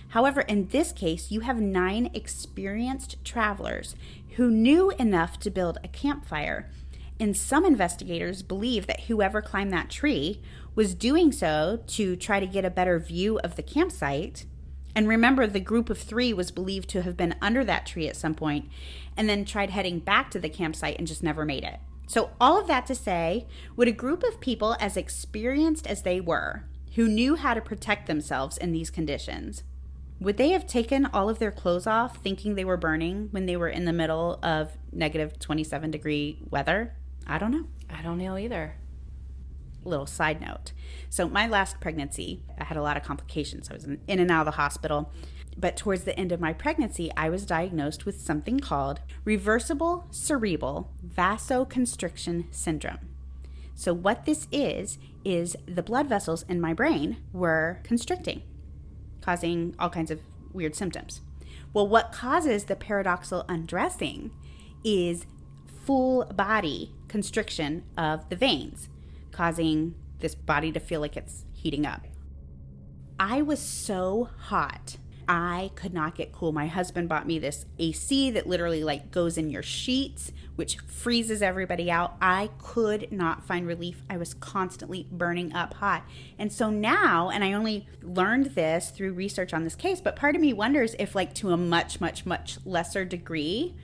However, 0.08 0.42
in 0.42 0.68
this 0.68 0.92
case, 0.92 1.30
you 1.30 1.40
have 1.40 1.60
nine 1.60 2.10
experienced 2.12 3.24
travelers 3.24 3.94
who 4.36 4.50
knew 4.50 4.90
enough 4.92 5.38
to 5.40 5.50
build 5.50 5.78
a 5.82 5.88
campfire 5.88 6.70
and 7.22 7.36
some 7.36 7.64
investigators 7.64 8.42
believe 8.42 8.88
that 8.88 9.02
whoever 9.02 9.40
climbed 9.40 9.72
that 9.72 9.88
tree 9.88 10.42
was 10.74 10.92
doing 10.92 11.30
so 11.30 11.80
to 11.86 12.16
try 12.16 12.40
to 12.40 12.46
get 12.48 12.64
a 12.64 12.70
better 12.70 12.98
view 12.98 13.38
of 13.44 13.54
the 13.54 13.62
campsite. 13.62 14.44
And 14.94 15.08
remember, 15.08 15.46
the 15.46 15.60
group 15.60 15.88
of 15.90 15.98
three 15.98 16.32
was 16.32 16.50
believed 16.50 16.88
to 16.90 17.02
have 17.02 17.16
been 17.16 17.34
under 17.40 17.64
that 17.64 17.86
tree 17.86 18.08
at 18.08 18.16
some 18.16 18.34
point 18.34 18.68
and 19.16 19.28
then 19.28 19.44
tried 19.44 19.70
heading 19.70 19.98
back 20.00 20.30
to 20.32 20.38
the 20.38 20.48
campsite 20.48 20.98
and 20.98 21.06
just 21.06 21.22
never 21.22 21.44
made 21.44 21.64
it. 21.64 21.80
So, 22.06 22.30
all 22.40 22.60
of 22.60 22.66
that 22.66 22.86
to 22.86 22.94
say, 22.94 23.46
would 23.74 23.88
a 23.88 23.92
group 23.92 24.22
of 24.22 24.40
people 24.40 24.76
as 24.78 24.96
experienced 24.96 25.86
as 25.86 26.02
they 26.02 26.20
were, 26.20 26.64
who 26.94 27.08
knew 27.08 27.36
how 27.36 27.54
to 27.54 27.60
protect 27.60 28.06
themselves 28.06 28.58
in 28.58 28.72
these 28.72 28.90
conditions, 28.90 29.62
would 30.20 30.36
they 30.36 30.50
have 30.50 30.66
taken 30.66 31.06
all 31.06 31.28
of 31.28 31.38
their 31.38 31.50
clothes 31.50 31.86
off 31.86 32.18
thinking 32.18 32.54
they 32.54 32.64
were 32.64 32.76
burning 32.76 33.28
when 33.30 33.46
they 33.46 33.56
were 33.56 33.68
in 33.68 33.86
the 33.86 33.92
middle 33.92 34.38
of 34.42 34.76
negative 34.92 35.38
27 35.38 35.90
degree 35.90 36.38
weather? 36.50 36.94
I 37.26 37.38
don't 37.38 37.50
know. 37.50 37.66
I 37.90 38.02
don't 38.02 38.18
know 38.18 38.36
either. 38.36 38.76
Little 39.84 40.06
side 40.06 40.40
note. 40.40 40.72
So, 41.10 41.28
my 41.28 41.46
last 41.46 41.80
pregnancy, 41.80 42.42
I 42.58 42.64
had 42.64 42.76
a 42.76 42.82
lot 42.82 42.96
of 42.96 43.02
complications. 43.02 43.70
I 43.70 43.74
was 43.74 43.84
in, 43.84 44.00
and 44.06 44.30
out 44.30 44.42
of 44.42 44.46
the 44.46 44.52
hospital. 44.52 45.12
But 45.56 45.76
towards 45.76 46.04
the 46.04 46.18
end 46.18 46.32
of 46.32 46.40
my 46.40 46.52
pregnancy, 46.52 47.10
I 47.16 47.28
was 47.28 47.44
diagnosed 47.44 48.06
with 48.06 48.20
something 48.20 48.58
called 48.58 49.00
reversible 49.24 50.06
cerebral 50.10 50.90
vasoconstriction 51.06 52.46
syndrome. 52.50 53.00
So, 53.74 53.92
what 53.92 54.24
this 54.24 54.46
is, 54.52 54.98
is 55.24 55.56
the 55.66 55.82
blood 55.82 56.08
vessels 56.08 56.44
in 56.48 56.60
my 56.60 56.72
brain 56.72 57.18
were 57.32 57.80
constricting, 57.82 58.42
causing 59.20 59.74
all 59.78 59.90
kinds 59.90 60.10
of 60.10 60.20
weird 60.52 60.74
symptoms. 60.74 61.20
Well, 61.72 61.88
what 61.88 62.12
causes 62.12 62.64
the 62.64 62.76
paradoxal 62.76 63.44
undressing 63.48 64.30
is 64.84 65.26
full 65.84 66.24
body 66.26 66.92
constriction 67.08 67.84
of 67.96 68.28
the 68.28 68.36
veins, 68.36 68.88
causing 69.32 69.94
this 70.20 70.34
body 70.34 70.70
to 70.72 70.80
feel 70.80 71.00
like 71.00 71.16
it's 71.16 71.44
heating 71.52 71.84
up. 71.86 72.06
I 73.18 73.42
was 73.42 73.60
so 73.60 74.28
hot. 74.38 74.96
I 75.28 75.70
could 75.76 75.94
not 75.94 76.14
get 76.14 76.32
cool. 76.32 76.52
My 76.52 76.66
husband 76.66 77.08
bought 77.08 77.26
me 77.26 77.38
this 77.38 77.64
AC 77.78 78.32
that 78.32 78.46
literally 78.46 78.82
like 78.82 79.10
goes 79.10 79.38
in 79.38 79.50
your 79.50 79.62
sheets, 79.62 80.32
which 80.56 80.78
freezes 80.78 81.42
everybody 81.42 81.90
out. 81.90 82.16
I 82.20 82.50
could 82.58 83.12
not 83.12 83.46
find 83.46 83.66
relief. 83.66 84.02
I 84.10 84.16
was 84.16 84.34
constantly 84.34 85.06
burning 85.10 85.52
up 85.52 85.74
hot. 85.74 86.04
And 86.38 86.52
so 86.52 86.70
now, 86.70 87.30
and 87.30 87.44
I 87.44 87.52
only 87.52 87.86
learned 88.02 88.46
this 88.54 88.90
through 88.90 89.12
research 89.12 89.54
on 89.54 89.64
this 89.64 89.76
case, 89.76 90.00
but 90.00 90.16
part 90.16 90.34
of 90.34 90.40
me 90.40 90.52
wonders 90.52 90.96
if 90.98 91.14
like 91.14 91.34
to 91.36 91.50
a 91.50 91.56
much 91.56 92.00
much 92.00 92.26
much 92.26 92.58
lesser 92.64 93.04
degree, 93.04 93.76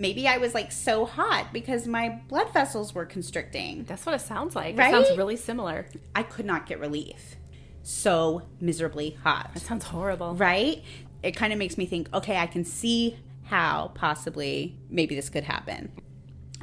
maybe 0.00 0.26
I 0.26 0.38
was 0.38 0.54
like 0.54 0.72
so 0.72 1.04
hot 1.04 1.52
because 1.52 1.86
my 1.86 2.20
blood 2.26 2.52
vessels 2.52 2.94
were 2.94 3.04
constricting. 3.04 3.84
That's 3.84 4.06
what 4.06 4.14
it 4.14 4.22
sounds 4.22 4.56
like. 4.56 4.76
Right? 4.76 4.92
It 4.92 5.06
sounds 5.06 5.16
really 5.16 5.36
similar. 5.36 5.86
I 6.14 6.22
could 6.22 6.46
not 6.46 6.66
get 6.66 6.80
relief. 6.80 7.36
So 7.82 8.42
miserably 8.60 9.18
hot. 9.22 9.50
That 9.54 9.60
sounds 9.60 9.84
horrible. 9.84 10.34
Right? 10.34 10.82
It 11.22 11.36
kind 11.36 11.52
of 11.52 11.58
makes 11.58 11.76
me 11.76 11.84
think, 11.84 12.08
okay, 12.14 12.38
I 12.38 12.46
can 12.46 12.64
see 12.64 13.18
how 13.44 13.92
possibly 13.94 14.78
maybe 14.88 15.14
this 15.14 15.28
could 15.28 15.44
happen. 15.44 15.92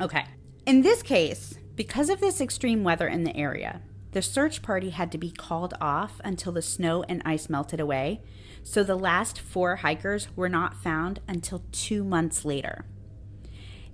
Okay. 0.02 0.26
In 0.65 0.82
this 0.82 1.04
case, 1.04 1.60
because 1.76 2.10
of 2.10 2.19
this 2.19 2.41
extreme 2.41 2.84
weather 2.84 3.08
in 3.08 3.23
the 3.23 3.38
area, 3.38 3.82
the 4.13 4.21
search 4.23 4.63
party 4.63 4.89
had 4.89 5.12
to 5.12 5.17
be 5.19 5.30
called 5.30 5.76
off 5.80 6.19
until 6.23 6.52
the 6.52 6.62
snow 6.63 7.04
and 7.08 7.21
ice 7.23 7.50
melted 7.50 7.80
away. 7.80 8.21
So 8.63 8.84
the 8.84 8.95
last 8.95 9.39
four 9.39 9.78
hikers 9.78 10.28
were 10.36 10.50
not 10.50 10.82
found 10.82 11.19
until 11.28 11.63
two 11.71 12.04
months 12.04 12.43
later. 12.43 12.86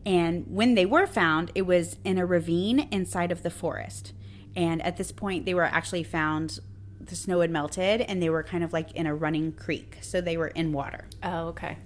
And 0.05 0.45
when 0.47 0.75
they 0.75 0.85
were 0.85 1.07
found, 1.07 1.51
it 1.55 1.63
was 1.63 1.97
in 2.03 2.17
a 2.17 2.25
ravine 2.25 2.87
inside 2.91 3.31
of 3.31 3.43
the 3.43 3.49
forest. 3.49 4.13
And 4.55 4.81
at 4.81 4.97
this 4.97 5.11
point, 5.11 5.45
they 5.45 5.53
were 5.53 5.63
actually 5.63 6.03
found, 6.03 6.59
the 6.99 7.15
snow 7.15 7.41
had 7.41 7.51
melted 7.51 8.01
and 8.01 8.21
they 8.21 8.29
were 8.29 8.43
kind 8.43 8.63
of 8.63 8.73
like 8.73 8.91
in 8.91 9.07
a 9.07 9.15
running 9.15 9.53
creek. 9.53 9.97
So 10.01 10.21
they 10.21 10.37
were 10.37 10.47
in 10.47 10.73
water. 10.73 11.07
Oh, 11.21 11.47
okay. 11.47 11.77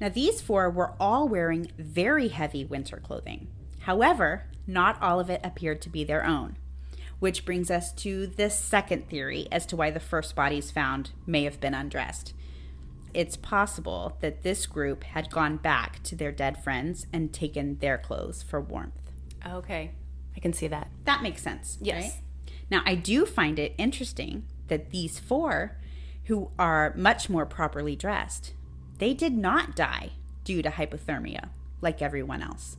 Now, 0.00 0.08
these 0.08 0.40
four 0.40 0.70
were 0.70 0.94
all 1.00 1.28
wearing 1.28 1.72
very 1.78 2.28
heavy 2.28 2.64
winter 2.64 2.98
clothing. 2.98 3.48
However, 3.80 4.44
not 4.66 5.00
all 5.02 5.18
of 5.18 5.30
it 5.30 5.40
appeared 5.42 5.80
to 5.82 5.88
be 5.88 6.04
their 6.04 6.24
own, 6.24 6.56
which 7.18 7.44
brings 7.44 7.70
us 7.70 7.92
to 7.94 8.26
the 8.26 8.50
second 8.50 9.08
theory 9.08 9.48
as 9.50 9.66
to 9.66 9.76
why 9.76 9.90
the 9.90 9.98
first 9.98 10.36
bodies 10.36 10.70
found 10.70 11.10
may 11.26 11.44
have 11.44 11.58
been 11.58 11.74
undressed. 11.74 12.34
It's 13.14 13.36
possible 13.36 14.16
that 14.20 14.42
this 14.42 14.66
group 14.66 15.04
had 15.04 15.30
gone 15.30 15.56
back 15.56 16.02
to 16.04 16.14
their 16.16 16.32
dead 16.32 16.62
friends 16.62 17.06
and 17.12 17.32
taken 17.32 17.78
their 17.78 17.98
clothes 17.98 18.42
for 18.42 18.60
warmth. 18.60 19.12
Okay. 19.46 19.92
I 20.36 20.40
can 20.40 20.52
see 20.52 20.68
that. 20.68 20.88
That 21.04 21.22
makes 21.22 21.42
sense. 21.42 21.78
Yes. 21.80 22.02
right? 22.02 22.22
Now, 22.70 22.82
I 22.84 22.94
do 22.94 23.24
find 23.24 23.58
it 23.58 23.74
interesting 23.78 24.44
that 24.68 24.90
these 24.90 25.18
four, 25.18 25.78
who 26.24 26.50
are 26.58 26.92
much 26.96 27.30
more 27.30 27.46
properly 27.46 27.96
dressed, 27.96 28.52
they 28.98 29.14
did 29.14 29.32
not 29.32 29.74
die 29.74 30.10
due 30.44 30.62
to 30.62 30.70
hypothermia 30.70 31.48
like 31.80 32.02
everyone 32.02 32.42
else. 32.42 32.76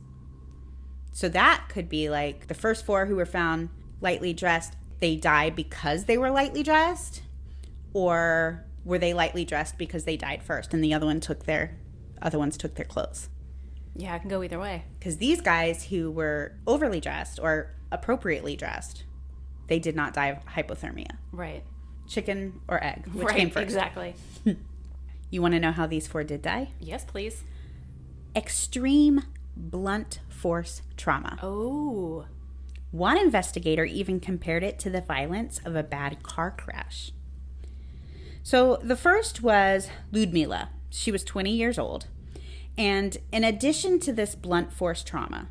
So 1.12 1.28
that 1.30 1.66
could 1.68 1.88
be 1.88 2.08
like 2.08 2.46
the 2.46 2.54
first 2.54 2.86
four 2.86 3.06
who 3.06 3.16
were 3.16 3.26
found 3.26 3.70
lightly 4.00 4.32
dressed, 4.32 4.76
they 5.00 5.16
die 5.16 5.50
because 5.50 6.04
they 6.04 6.16
were 6.16 6.30
lightly 6.30 6.62
dressed, 6.62 7.22
or 7.92 8.64
were 8.84 8.98
they 8.98 9.14
lightly 9.14 9.44
dressed 9.44 9.78
because 9.78 10.04
they 10.04 10.16
died 10.16 10.42
first 10.42 10.72
and 10.72 10.82
the 10.82 10.94
other 10.94 11.06
one 11.06 11.20
took 11.20 11.44
their 11.44 11.76
other 12.22 12.38
ones 12.38 12.56
took 12.56 12.74
their 12.74 12.84
clothes? 12.84 13.28
Yeah, 13.94 14.14
I 14.14 14.18
can 14.18 14.28
go 14.28 14.42
either 14.42 14.58
way. 14.58 14.84
because 14.98 15.16
these 15.16 15.40
guys 15.40 15.86
who 15.86 16.10
were 16.10 16.52
overly 16.66 17.00
dressed 17.00 17.38
or 17.42 17.74
appropriately 17.90 18.56
dressed, 18.56 19.04
they 19.66 19.78
did 19.78 19.96
not 19.96 20.14
die 20.14 20.28
of 20.28 20.44
hypothermia. 20.46 21.16
Right. 21.32 21.64
Chicken 22.08 22.60
or 22.68 22.82
egg, 22.82 23.06
which 23.12 23.26
right. 23.26 23.36
came 23.36 23.50
first? 23.50 23.64
Exactly. 23.64 24.14
You 25.30 25.40
want 25.40 25.54
to 25.54 25.60
know 25.60 25.70
how 25.70 25.86
these 25.86 26.08
four 26.08 26.24
did 26.24 26.42
die? 26.42 26.70
Yes, 26.80 27.04
please. 27.04 27.44
Extreme 28.34 29.22
blunt 29.56 30.20
force 30.28 30.82
trauma. 30.96 31.38
Oh. 31.42 32.26
One 32.90 33.16
investigator 33.16 33.84
even 33.84 34.18
compared 34.18 34.64
it 34.64 34.78
to 34.80 34.90
the 34.90 35.00
violence 35.00 35.60
of 35.64 35.76
a 35.76 35.84
bad 35.84 36.24
car 36.24 36.50
crash. 36.50 37.12
So 38.42 38.76
the 38.82 38.96
first 38.96 39.42
was 39.42 39.88
Ludmila. 40.12 40.70
She 40.90 41.12
was 41.12 41.24
20 41.24 41.50
years 41.50 41.78
old. 41.78 42.06
And 42.76 43.16
in 43.32 43.44
addition 43.44 44.00
to 44.00 44.12
this 44.12 44.34
blunt 44.34 44.72
force 44.72 45.04
trauma, 45.04 45.48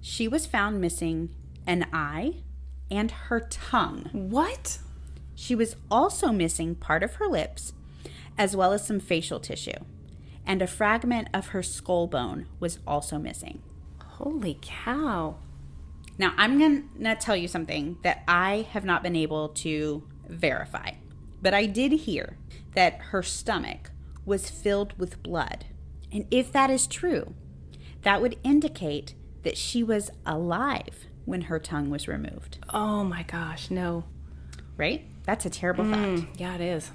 she 0.00 0.28
was 0.28 0.46
found 0.46 0.80
missing 0.80 1.34
an 1.66 1.86
eye 1.92 2.36
and 2.90 3.10
her 3.10 3.40
tongue. 3.40 4.08
What? 4.12 4.78
She 5.34 5.54
was 5.54 5.76
also 5.90 6.32
missing 6.32 6.74
part 6.74 7.02
of 7.02 7.14
her 7.14 7.26
lips, 7.26 7.72
as 8.36 8.56
well 8.56 8.72
as 8.72 8.86
some 8.86 9.00
facial 9.00 9.40
tissue. 9.40 9.84
And 10.46 10.62
a 10.62 10.66
fragment 10.66 11.28
of 11.32 11.48
her 11.48 11.62
skull 11.62 12.06
bone 12.06 12.46
was 12.58 12.78
also 12.86 13.18
missing. 13.18 13.62
Holy 14.02 14.58
cow. 14.60 15.36
Now, 16.18 16.34
I'm 16.36 16.58
going 16.58 16.88
to 17.02 17.14
tell 17.14 17.36
you 17.36 17.48
something 17.48 17.98
that 18.02 18.22
I 18.28 18.66
have 18.72 18.84
not 18.84 19.02
been 19.02 19.16
able 19.16 19.48
to 19.48 20.02
verify, 20.28 20.92
but 21.42 21.54
I 21.54 21.66
did 21.66 21.92
hear 21.92 22.36
that 22.74 22.98
her 23.10 23.22
stomach 23.22 23.90
was 24.24 24.50
filled 24.50 24.98
with 24.98 25.22
blood. 25.22 25.66
And 26.12 26.26
if 26.30 26.52
that 26.52 26.70
is 26.70 26.86
true, 26.86 27.34
that 28.02 28.20
would 28.20 28.38
indicate 28.42 29.14
that 29.42 29.56
she 29.56 29.82
was 29.82 30.10
alive 30.26 31.06
when 31.24 31.42
her 31.42 31.58
tongue 31.58 31.90
was 31.90 32.08
removed, 32.08 32.58
Oh 32.70 33.04
my 33.04 33.22
gosh, 33.22 33.70
no. 33.70 34.04
right? 34.76 35.06
That's 35.24 35.44
a 35.46 35.50
terrible 35.50 35.84
fact. 35.84 36.00
Mm, 36.00 36.40
yeah, 36.40 36.54
it 36.54 36.60
is. 36.60 36.90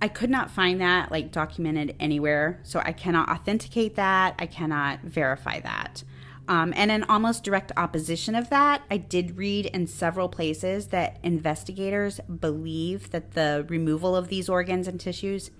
I 0.00 0.08
could 0.08 0.30
not 0.30 0.50
find 0.50 0.80
that 0.80 1.10
like 1.10 1.32
documented 1.32 1.96
anywhere, 1.98 2.60
so 2.62 2.80
I 2.84 2.92
cannot 2.92 3.28
authenticate 3.28 3.96
that. 3.96 4.34
I 4.38 4.46
cannot 4.46 5.00
verify 5.02 5.60
that. 5.60 6.04
Um, 6.48 6.72
and 6.74 6.90
in 6.90 7.04
almost 7.04 7.44
direct 7.44 7.72
opposition 7.76 8.34
of 8.34 8.48
that, 8.48 8.82
I 8.90 8.96
did 8.96 9.36
read 9.36 9.66
in 9.66 9.86
several 9.86 10.30
places 10.30 10.88
that 10.88 11.18
investigators 11.22 12.20
believe 12.20 13.10
that 13.10 13.32
the 13.32 13.66
removal 13.68 14.16
of 14.16 14.28
these 14.28 14.48
organs 14.48 14.88
and 14.88 14.98
tissues 14.98 15.50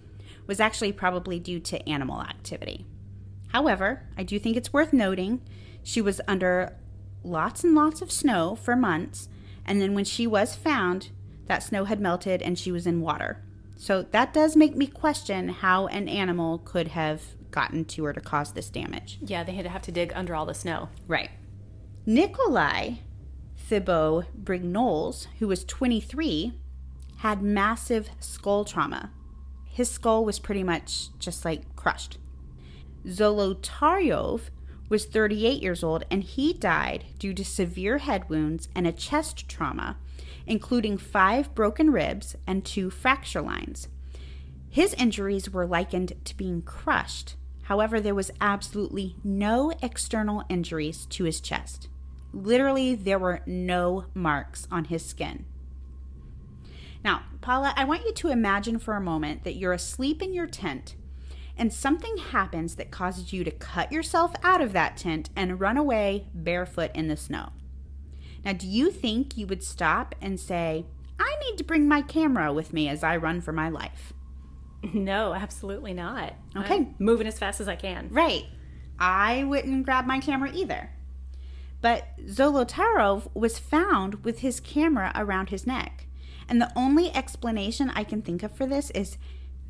was 0.46 0.60
actually 0.60 0.92
probably 0.92 1.38
due 1.38 1.60
to 1.60 1.86
animal 1.86 2.22
activity. 2.22 2.86
However, 3.48 4.08
I 4.16 4.22
do 4.22 4.38
think 4.38 4.56
it's 4.56 4.72
worth 4.72 4.94
noting 4.94 5.42
she 5.82 6.00
was 6.00 6.22
under 6.26 6.74
lots 7.22 7.64
and 7.64 7.74
lots 7.74 8.00
of 8.00 8.10
snow 8.10 8.56
for 8.56 8.74
months, 8.74 9.28
and 9.66 9.82
then 9.82 9.94
when 9.94 10.06
she 10.06 10.26
was 10.26 10.56
found, 10.56 11.10
that 11.46 11.62
snow 11.62 11.84
had 11.84 12.00
melted 12.00 12.40
and 12.40 12.58
she 12.58 12.72
was 12.72 12.86
in 12.86 13.02
water. 13.02 13.42
So 13.78 14.02
that 14.10 14.34
does 14.34 14.56
make 14.56 14.76
me 14.76 14.88
question 14.88 15.48
how 15.48 15.86
an 15.86 16.08
animal 16.08 16.58
could 16.58 16.88
have 16.88 17.22
gotten 17.52 17.84
to 17.86 18.04
her 18.04 18.12
to 18.12 18.20
cause 18.20 18.52
this 18.52 18.68
damage. 18.68 19.18
Yeah, 19.24 19.44
they 19.44 19.52
had 19.52 19.64
to 19.64 19.70
have 19.70 19.82
to 19.82 19.92
dig 19.92 20.12
under 20.14 20.34
all 20.34 20.44
the 20.44 20.52
snow. 20.52 20.88
Right. 21.06 21.30
Nikolai 22.04 22.96
Thibault 23.56 24.24
Brignoles, 24.42 25.26
who 25.38 25.46
was 25.46 25.64
23, 25.64 26.54
had 27.18 27.40
massive 27.40 28.10
skull 28.18 28.64
trauma. 28.64 29.12
His 29.64 29.90
skull 29.90 30.24
was 30.24 30.38
pretty 30.38 30.64
much 30.64 31.16
just 31.18 31.44
like 31.44 31.76
crushed. 31.76 32.18
Zolotaryov 33.06 34.40
was 34.88 35.04
38 35.04 35.62
years 35.62 35.84
old 35.84 36.04
and 36.10 36.24
he 36.24 36.52
died 36.52 37.04
due 37.18 37.34
to 37.34 37.44
severe 37.44 37.98
head 37.98 38.28
wounds 38.28 38.68
and 38.74 38.86
a 38.86 38.92
chest 38.92 39.48
trauma, 39.48 39.98
including 40.48 40.98
five 40.98 41.54
broken 41.54 41.90
ribs 41.90 42.36
and 42.46 42.64
two 42.64 42.90
fracture 42.90 43.42
lines. 43.42 43.88
His 44.68 44.94
injuries 44.94 45.50
were 45.50 45.66
likened 45.66 46.12
to 46.24 46.36
being 46.36 46.62
crushed. 46.62 47.36
However, 47.62 48.00
there 48.00 48.14
was 48.14 48.30
absolutely 48.40 49.16
no 49.22 49.72
external 49.82 50.42
injuries 50.48 51.06
to 51.06 51.24
his 51.24 51.40
chest. 51.40 51.88
Literally, 52.32 52.94
there 52.94 53.18
were 53.18 53.40
no 53.46 54.06
marks 54.14 54.66
on 54.70 54.86
his 54.86 55.04
skin. 55.04 55.44
Now, 57.04 57.22
Paula, 57.40 57.72
I 57.76 57.84
want 57.84 58.04
you 58.04 58.12
to 58.12 58.28
imagine 58.28 58.78
for 58.78 58.94
a 58.94 59.00
moment 59.00 59.44
that 59.44 59.56
you're 59.56 59.72
asleep 59.72 60.22
in 60.22 60.34
your 60.34 60.46
tent 60.46 60.96
and 61.58 61.72
something 61.72 62.16
happens 62.16 62.76
that 62.76 62.90
causes 62.90 63.32
you 63.32 63.42
to 63.44 63.50
cut 63.50 63.90
yourself 63.90 64.32
out 64.42 64.60
of 64.60 64.72
that 64.72 64.96
tent 64.96 65.28
and 65.34 65.60
run 65.60 65.76
away 65.76 66.28
barefoot 66.32 66.92
in 66.94 67.08
the 67.08 67.16
snow. 67.16 67.50
Now, 68.48 68.54
do 68.54 68.66
you 68.66 68.90
think 68.90 69.36
you 69.36 69.46
would 69.46 69.62
stop 69.62 70.14
and 70.22 70.40
say, 70.40 70.86
I 71.20 71.36
need 71.42 71.58
to 71.58 71.64
bring 71.64 71.86
my 71.86 72.00
camera 72.00 72.50
with 72.50 72.72
me 72.72 72.88
as 72.88 73.04
I 73.04 73.14
run 73.18 73.42
for 73.42 73.52
my 73.52 73.68
life? 73.68 74.14
No, 74.94 75.34
absolutely 75.34 75.92
not. 75.92 76.32
Okay. 76.56 76.76
I'm 76.76 76.94
moving 76.98 77.26
as 77.26 77.38
fast 77.38 77.60
as 77.60 77.68
I 77.68 77.76
can. 77.76 78.08
Right. 78.10 78.46
I 78.98 79.44
wouldn't 79.44 79.84
grab 79.84 80.06
my 80.06 80.18
camera 80.18 80.50
either. 80.54 80.88
But 81.82 82.06
Zolotaryov 82.24 83.28
was 83.34 83.58
found 83.58 84.24
with 84.24 84.38
his 84.38 84.60
camera 84.60 85.12
around 85.14 85.50
his 85.50 85.66
neck. 85.66 86.06
And 86.48 86.58
the 86.58 86.72
only 86.74 87.14
explanation 87.14 87.90
I 87.90 88.02
can 88.02 88.22
think 88.22 88.42
of 88.42 88.56
for 88.56 88.64
this 88.64 88.88
is 88.92 89.18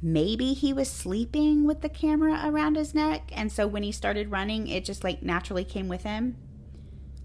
maybe 0.01 0.53
he 0.53 0.73
was 0.73 0.89
sleeping 0.89 1.67
with 1.67 1.81
the 1.81 1.89
camera 1.89 2.43
around 2.45 2.77
his 2.77 2.95
neck. 2.95 3.33
And 3.33 3.51
so 3.51 3.67
when 3.67 3.83
he 3.83 3.91
started 3.91 4.31
running, 4.31 4.69
it 4.69 4.85
just 4.85 5.03
like 5.03 5.21
naturally 5.21 5.65
came 5.65 5.89
with 5.89 6.05
him. 6.05 6.37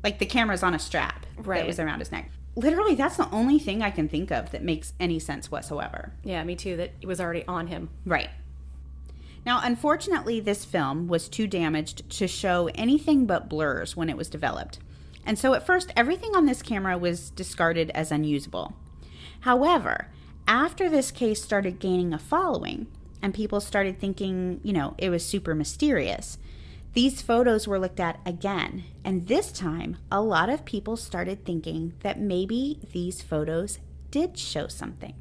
Like 0.03 0.19
the 0.19 0.25
camera's 0.25 0.63
on 0.63 0.73
a 0.73 0.79
strap 0.79 1.25
Right. 1.37 1.59
that 1.61 1.67
was 1.67 1.79
around 1.79 1.99
his 1.99 2.11
neck. 2.11 2.29
Literally, 2.55 2.93
that's 2.93 3.17
the 3.17 3.29
only 3.31 3.57
thing 3.57 3.81
I 3.81 3.89
can 3.89 4.07
think 4.07 4.31
of 4.31 4.51
that 4.51 4.63
makes 4.63 4.93
any 4.99 5.17
sense 5.19 5.49
whatsoever. 5.49 6.13
Yeah, 6.23 6.43
me 6.43 6.55
too. 6.55 6.77
That 6.77 6.91
it 7.01 7.07
was 7.07 7.19
already 7.19 7.43
on 7.47 7.67
him. 7.67 7.89
Right. 8.05 8.29
Now, 9.45 9.59
unfortunately, 9.63 10.39
this 10.39 10.63
film 10.63 11.07
was 11.07 11.27
too 11.27 11.47
damaged 11.47 12.09
to 12.11 12.27
show 12.27 12.69
anything 12.75 13.25
but 13.25 13.49
blurs 13.49 13.95
when 13.97 14.09
it 14.09 14.15
was 14.17 14.29
developed. 14.29 14.79
And 15.25 15.37
so 15.39 15.53
at 15.53 15.65
first, 15.65 15.91
everything 15.97 16.35
on 16.35 16.45
this 16.45 16.61
camera 16.61 16.97
was 16.97 17.29
discarded 17.31 17.89
as 17.91 18.11
unusable. 18.11 18.73
However, 19.41 20.09
after 20.47 20.89
this 20.89 21.11
case 21.11 21.41
started 21.41 21.79
gaining 21.79 22.13
a 22.13 22.19
following 22.19 22.87
and 23.21 23.33
people 23.33 23.59
started 23.59 23.99
thinking, 23.99 24.59
you 24.63 24.73
know, 24.73 24.93
it 24.97 25.09
was 25.09 25.25
super 25.25 25.55
mysterious, 25.55 26.37
these 26.93 27.21
photos 27.21 27.67
were 27.67 27.79
looked 27.79 27.99
at 27.99 28.19
again. 28.25 28.83
And 29.03 29.27
this 29.27 29.51
time, 29.51 29.97
a 30.11 30.21
lot 30.21 30.49
of 30.49 30.65
people 30.65 30.95
started 30.95 31.43
thinking 31.43 31.93
that 32.01 32.19
maybe 32.19 32.79
these 32.93 33.21
photos 33.21 33.79
did 34.11 34.37
show 34.37 34.67
something. 34.67 35.15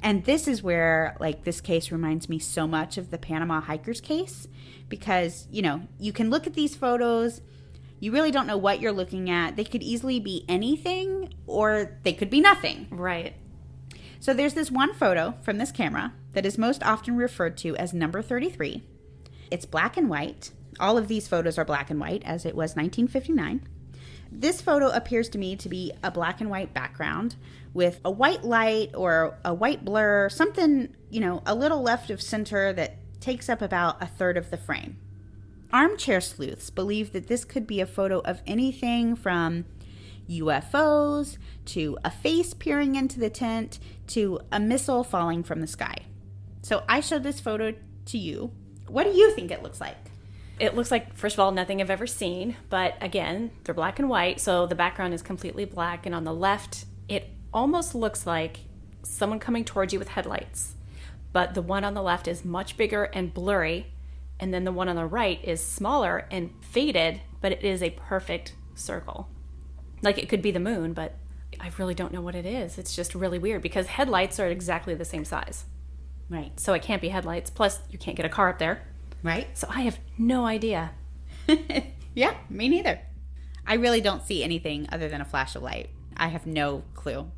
And 0.00 0.24
this 0.24 0.46
is 0.46 0.62
where, 0.62 1.16
like, 1.18 1.44
this 1.44 1.60
case 1.60 1.90
reminds 1.90 2.28
me 2.28 2.38
so 2.38 2.66
much 2.66 2.98
of 2.98 3.10
the 3.10 3.18
Panama 3.18 3.60
hikers 3.60 4.00
case 4.00 4.46
because, 4.88 5.48
you 5.50 5.62
know, 5.62 5.82
you 5.98 6.12
can 6.12 6.30
look 6.30 6.46
at 6.46 6.54
these 6.54 6.76
photos, 6.76 7.40
you 7.98 8.12
really 8.12 8.30
don't 8.30 8.46
know 8.46 8.58
what 8.58 8.80
you're 8.80 8.92
looking 8.92 9.30
at. 9.30 9.56
They 9.56 9.64
could 9.64 9.82
easily 9.82 10.20
be 10.20 10.44
anything 10.48 11.34
or 11.46 11.98
they 12.04 12.12
could 12.12 12.30
be 12.30 12.40
nothing. 12.40 12.86
Right. 12.90 13.34
So 14.20 14.34
there's 14.34 14.54
this 14.54 14.70
one 14.70 14.94
photo 14.94 15.34
from 15.42 15.58
this 15.58 15.72
camera 15.72 16.12
that 16.34 16.46
is 16.46 16.58
most 16.58 16.82
often 16.84 17.16
referred 17.16 17.56
to 17.58 17.76
as 17.76 17.92
number 17.92 18.22
33. 18.22 18.84
It's 19.50 19.66
black 19.66 19.96
and 19.96 20.08
white. 20.08 20.50
All 20.78 20.98
of 20.98 21.08
these 21.08 21.28
photos 21.28 21.58
are 21.58 21.64
black 21.64 21.90
and 21.90 22.00
white, 22.00 22.22
as 22.24 22.44
it 22.44 22.54
was 22.54 22.76
1959. 22.76 23.66
This 24.30 24.60
photo 24.60 24.88
appears 24.88 25.28
to 25.30 25.38
me 25.38 25.56
to 25.56 25.68
be 25.68 25.92
a 26.02 26.10
black 26.10 26.40
and 26.40 26.50
white 26.50 26.74
background 26.74 27.36
with 27.72 28.00
a 28.04 28.10
white 28.10 28.44
light 28.44 28.90
or 28.94 29.38
a 29.44 29.54
white 29.54 29.84
blur, 29.84 30.28
something, 30.28 30.94
you 31.10 31.20
know, 31.20 31.42
a 31.46 31.54
little 31.54 31.82
left 31.82 32.10
of 32.10 32.20
center 32.20 32.72
that 32.72 32.96
takes 33.20 33.48
up 33.48 33.62
about 33.62 34.02
a 34.02 34.06
third 34.06 34.36
of 34.36 34.50
the 34.50 34.56
frame. 34.56 34.98
Armchair 35.72 36.20
sleuths 36.20 36.70
believe 36.70 37.12
that 37.12 37.26
this 37.26 37.44
could 37.44 37.66
be 37.66 37.80
a 37.80 37.86
photo 37.86 38.20
of 38.20 38.40
anything 38.46 39.16
from 39.16 39.64
UFOs 40.28 41.38
to 41.66 41.98
a 42.04 42.10
face 42.10 42.54
peering 42.54 42.94
into 42.94 43.20
the 43.20 43.30
tent 43.30 43.78
to 44.08 44.40
a 44.50 44.60
missile 44.60 45.04
falling 45.04 45.42
from 45.42 45.60
the 45.60 45.66
sky. 45.66 45.98
So 46.62 46.82
I 46.88 47.00
showed 47.00 47.22
this 47.22 47.40
photo 47.40 47.74
to 48.06 48.18
you. 48.18 48.52
What 48.88 49.04
do 49.04 49.10
you 49.10 49.32
think 49.32 49.50
it 49.50 49.62
looks 49.62 49.80
like? 49.80 49.96
It 50.58 50.74
looks 50.74 50.90
like, 50.90 51.14
first 51.14 51.36
of 51.36 51.40
all, 51.40 51.52
nothing 51.52 51.80
I've 51.80 51.90
ever 51.90 52.06
seen, 52.06 52.56
but 52.70 52.96
again, 53.02 53.50
they're 53.64 53.74
black 53.74 53.98
and 53.98 54.08
white, 54.08 54.40
so 54.40 54.66
the 54.66 54.74
background 54.74 55.12
is 55.12 55.20
completely 55.20 55.66
black. 55.66 56.06
And 56.06 56.14
on 56.14 56.24
the 56.24 56.32
left, 56.32 56.86
it 57.08 57.28
almost 57.52 57.94
looks 57.94 58.26
like 58.26 58.60
someone 59.02 59.38
coming 59.38 59.64
towards 59.64 59.92
you 59.92 59.98
with 59.98 60.08
headlights. 60.08 60.74
But 61.32 61.52
the 61.52 61.62
one 61.62 61.84
on 61.84 61.92
the 61.92 62.02
left 62.02 62.26
is 62.26 62.44
much 62.44 62.78
bigger 62.78 63.04
and 63.04 63.34
blurry, 63.34 63.92
and 64.40 64.52
then 64.54 64.64
the 64.64 64.72
one 64.72 64.88
on 64.88 64.96
the 64.96 65.04
right 65.04 65.42
is 65.44 65.62
smaller 65.62 66.26
and 66.30 66.50
faded, 66.62 67.20
but 67.42 67.52
it 67.52 67.62
is 67.62 67.82
a 67.82 67.90
perfect 67.90 68.54
circle. 68.74 69.28
Like 70.00 70.16
it 70.16 70.28
could 70.28 70.42
be 70.42 70.50
the 70.50 70.60
moon, 70.60 70.94
but 70.94 71.16
I 71.60 71.70
really 71.78 71.94
don't 71.94 72.12
know 72.12 72.20
what 72.22 72.34
it 72.34 72.46
is. 72.46 72.78
It's 72.78 72.96
just 72.96 73.14
really 73.14 73.38
weird 73.38 73.62
because 73.62 73.86
headlights 73.86 74.40
are 74.40 74.48
exactly 74.48 74.94
the 74.94 75.04
same 75.04 75.24
size. 75.24 75.64
Right. 76.28 76.58
So 76.58 76.72
it 76.72 76.82
can't 76.82 77.02
be 77.02 77.08
headlights. 77.08 77.50
Plus, 77.50 77.80
you 77.90 77.98
can't 77.98 78.16
get 78.16 78.26
a 78.26 78.30
car 78.30 78.48
up 78.48 78.58
there. 78.58 78.82
Right? 79.26 79.56
So 79.58 79.66
I 79.70 79.82
have 79.82 79.98
no 80.16 80.46
idea. 80.46 80.92
yeah, 82.14 82.36
me 82.48 82.68
neither. 82.68 83.00
I 83.66 83.74
really 83.74 84.00
don't 84.00 84.24
see 84.24 84.44
anything 84.44 84.88
other 84.92 85.08
than 85.08 85.20
a 85.20 85.24
flash 85.24 85.56
of 85.56 85.62
light. 85.62 85.90
I 86.16 86.28
have 86.28 86.46
no 86.46 86.84
clue. 86.94 87.30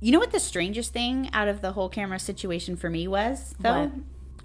You 0.00 0.12
know 0.12 0.20
what 0.20 0.30
the 0.30 0.40
strangest 0.40 0.92
thing 0.92 1.28
out 1.32 1.48
of 1.48 1.60
the 1.60 1.72
whole 1.72 1.88
camera 1.88 2.20
situation 2.20 2.76
for 2.76 2.88
me 2.88 3.08
was, 3.08 3.54
though? 3.58 3.84
What? 3.84 3.92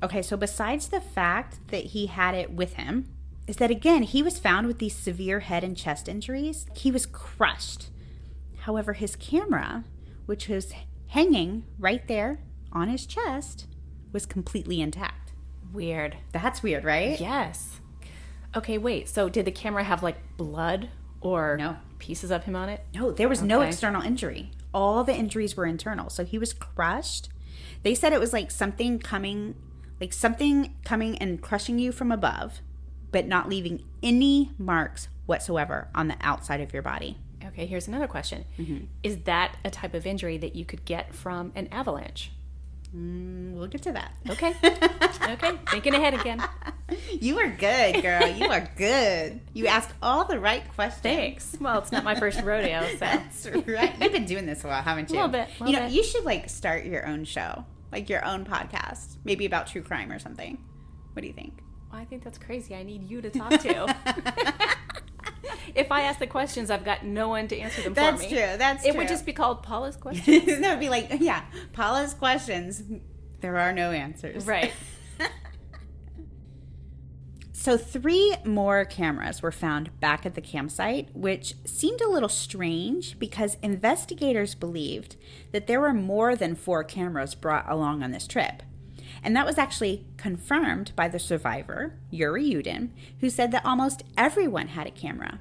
Okay, 0.02 0.22
so 0.22 0.36
besides 0.36 0.88
the 0.88 1.00
fact 1.00 1.60
that 1.68 1.86
he 1.86 2.08
had 2.08 2.34
it 2.34 2.52
with 2.52 2.74
him, 2.74 3.08
is 3.48 3.58
that 3.58 3.72
again, 3.72 4.04
he 4.04 4.24
was 4.24 4.40
found 4.40 4.68
with 4.68 4.80
these 4.80 4.96
severe 4.96 5.42
head 5.42 5.64
and 5.64 5.78
chest 5.78 6.10
injuries. 6.10 6.66
He 6.76 6.92
was 6.92 7.06
crushed. 7.06 7.90
However, 8.60 8.94
his 8.94 9.16
camera, 9.16 9.84
which 10.26 10.48
was 10.48 10.74
hanging 11.08 11.66
right 11.78 12.06
there 12.08 12.40
on 12.72 12.88
his 12.88 13.06
chest, 13.06 13.68
was 14.12 14.26
completely 14.26 14.82
intact. 14.82 15.23
Weird. 15.74 16.18
That's 16.32 16.62
weird, 16.64 16.84
right? 16.84 17.20
Yes. 17.20 17.80
Okay, 18.56 18.78
wait. 18.78 19.10
So 19.10 19.28
did 19.30 19.46
the 19.46 19.52
camera 19.52 19.84
have 19.84 20.04
like 20.04 20.38
blood 20.38 20.90
or 21.20 21.58
No. 21.58 21.78
pieces 22.00 22.30
of 22.32 22.44
him 22.44 22.56
on 22.56 22.70
it? 22.70 22.86
No, 22.94 23.12
there 23.12 23.28
was 23.28 23.42
no 23.42 23.62
external 23.62 24.02
injury. 24.04 24.52
All 24.74 25.04
the 25.04 25.16
injuries 25.16 25.58
were 25.58 25.66
internal. 25.66 26.10
So 26.10 26.24
he 26.24 26.38
was 26.38 26.54
crushed. 26.54 27.30
They 27.82 27.96
said 27.96 28.14
it 28.14 28.20
was 28.20 28.34
like 28.34 28.52
something 28.52 29.00
coming, 29.00 29.56
like 30.00 30.14
something 30.14 30.76
coming 30.86 31.18
and 31.18 31.42
crushing 31.42 31.80
you 31.80 31.92
from 31.92 32.12
above, 32.12 32.62
but 33.12 33.28
not 33.28 33.50
leaving 33.50 33.84
any 34.04 34.52
marks 34.58 35.08
whatsoever 35.26 35.88
on 35.96 36.08
the 36.08 36.16
outside 36.22 36.62
of 36.62 36.74
your 36.74 36.82
body. 36.84 37.18
Okay, 37.46 37.66
here's 37.66 37.88
another 37.88 38.08
question. 38.08 38.46
Mm-hmm. 38.58 38.86
Is 39.04 39.18
that 39.24 39.58
a 39.66 39.70
type 39.70 39.94
of 39.94 40.06
injury 40.06 40.38
that 40.38 40.56
you 40.56 40.64
could 40.66 40.86
get 40.86 41.14
from 41.14 41.52
an 41.56 41.68
avalanche? 41.72 42.32
Mm, 42.96 43.54
we'll 43.54 43.68
get 43.68 43.82
to 43.84 43.92
that. 43.94 44.14
Okay. 44.30 44.54
okay, 44.62 45.58
thinking 45.70 45.94
ahead 45.96 46.14
again. 46.14 46.44
You 47.20 47.40
are 47.40 47.48
good, 47.50 48.04
girl. 48.04 48.28
You 48.28 48.48
are 48.52 48.70
good. 48.76 49.40
You 49.54 49.66
asked 49.66 49.92
all 50.02 50.26
the 50.26 50.40
right 50.40 50.64
questions. 50.76 51.02
Thanks. 51.02 51.58
Well, 51.60 51.80
it's 51.80 51.92
not 51.92 52.04
my 52.04 52.14
first 52.14 52.42
rodeo, 52.42 52.86
so. 52.88 52.98
That's 52.98 53.48
right. 53.48 53.96
You've 54.00 54.12
been 54.12 54.26
doing 54.26 54.46
this 54.46 54.64
a 54.64 54.68
while, 54.68 54.82
haven't 54.84 55.10
you? 55.10 55.16
A 55.16 55.26
little 55.26 55.32
bit, 55.32 55.50
little 55.60 55.68
you 55.68 55.74
know, 55.74 55.86
bit. 55.88 55.92
you 55.94 56.04
should 56.04 56.24
like 56.24 56.50
start 56.50 56.86
your 56.86 57.08
own 57.08 57.24
show, 57.24 57.66
like 57.92 58.10
your 58.10 58.24
own 58.24 58.46
podcast, 58.46 59.18
maybe 59.24 59.46
about 59.46 59.68
true 59.68 59.82
crime 59.82 60.12
or 60.12 60.20
something. 60.20 60.64
What 61.14 61.22
do 61.22 61.28
you 61.28 61.34
think? 61.34 61.64
I 61.92 62.06
think 62.06 62.24
that's 62.24 62.38
crazy. 62.38 62.76
I 62.76 62.84
need 62.84 63.04
you 63.10 63.22
to 63.22 63.30
talk 63.32 63.52
to. 63.62 64.76
if 65.76 65.92
I 65.92 66.02
ask 66.02 66.20
the 66.20 66.28
questions, 66.28 66.70
I've 66.70 66.86
got 66.86 67.06
no 67.06 67.30
one 67.30 67.48
to 67.50 67.58
answer 67.58 67.82
them 67.82 67.94
That's 67.94 68.24
for 68.24 68.30
me. 68.30 68.36
true. 68.36 68.58
That's 68.58 68.84
true. 68.84 68.90
It 68.90 68.94
true. 68.94 69.02
would 69.02 69.08
just 69.08 69.26
be 69.26 69.34
called 69.34 69.64
Paula's 69.64 69.96
questions. 69.96 70.46
that 70.60 70.70
would 70.70 70.80
be 70.80 70.90
like, 70.90 71.12
yeah, 71.20 71.44
Paula's 71.74 72.14
questions. 72.14 72.84
There 73.42 73.58
are 73.58 73.74
no 73.74 73.92
answers. 73.92 74.46
right. 74.46 74.72
So, 77.64 77.78
three 77.78 78.36
more 78.44 78.84
cameras 78.84 79.42
were 79.42 79.50
found 79.50 79.98
back 80.02 80.26
at 80.26 80.36
the 80.36 80.42
campsite, 80.42 81.08
which 81.16 81.54
seemed 81.64 82.02
a 82.02 82.10
little 82.10 82.28
strange 82.28 83.18
because 83.18 83.56
investigators 83.64 84.54
believed 84.54 85.16
that 85.54 85.68
there 85.68 85.80
were 85.80 85.94
more 85.94 86.36
than 86.36 86.56
four 86.56 86.84
cameras 86.84 87.36
brought 87.36 87.64
along 87.72 88.04
on 88.04 88.12
this 88.12 88.28
trip. 88.28 88.64
And 89.24 89.36
that 89.36 89.46
was 89.46 89.58
actually 89.58 90.06
confirmed 90.18 90.92
by 90.96 91.08
the 91.08 91.20
survivor, 91.20 91.96
Yuri 92.12 92.44
Yudin, 92.44 92.90
who 93.22 93.30
said 93.30 93.52
that 93.52 93.66
almost 93.66 94.04
everyone 94.18 94.70
had 94.70 94.86
a 94.86 94.92
camera. 94.92 95.40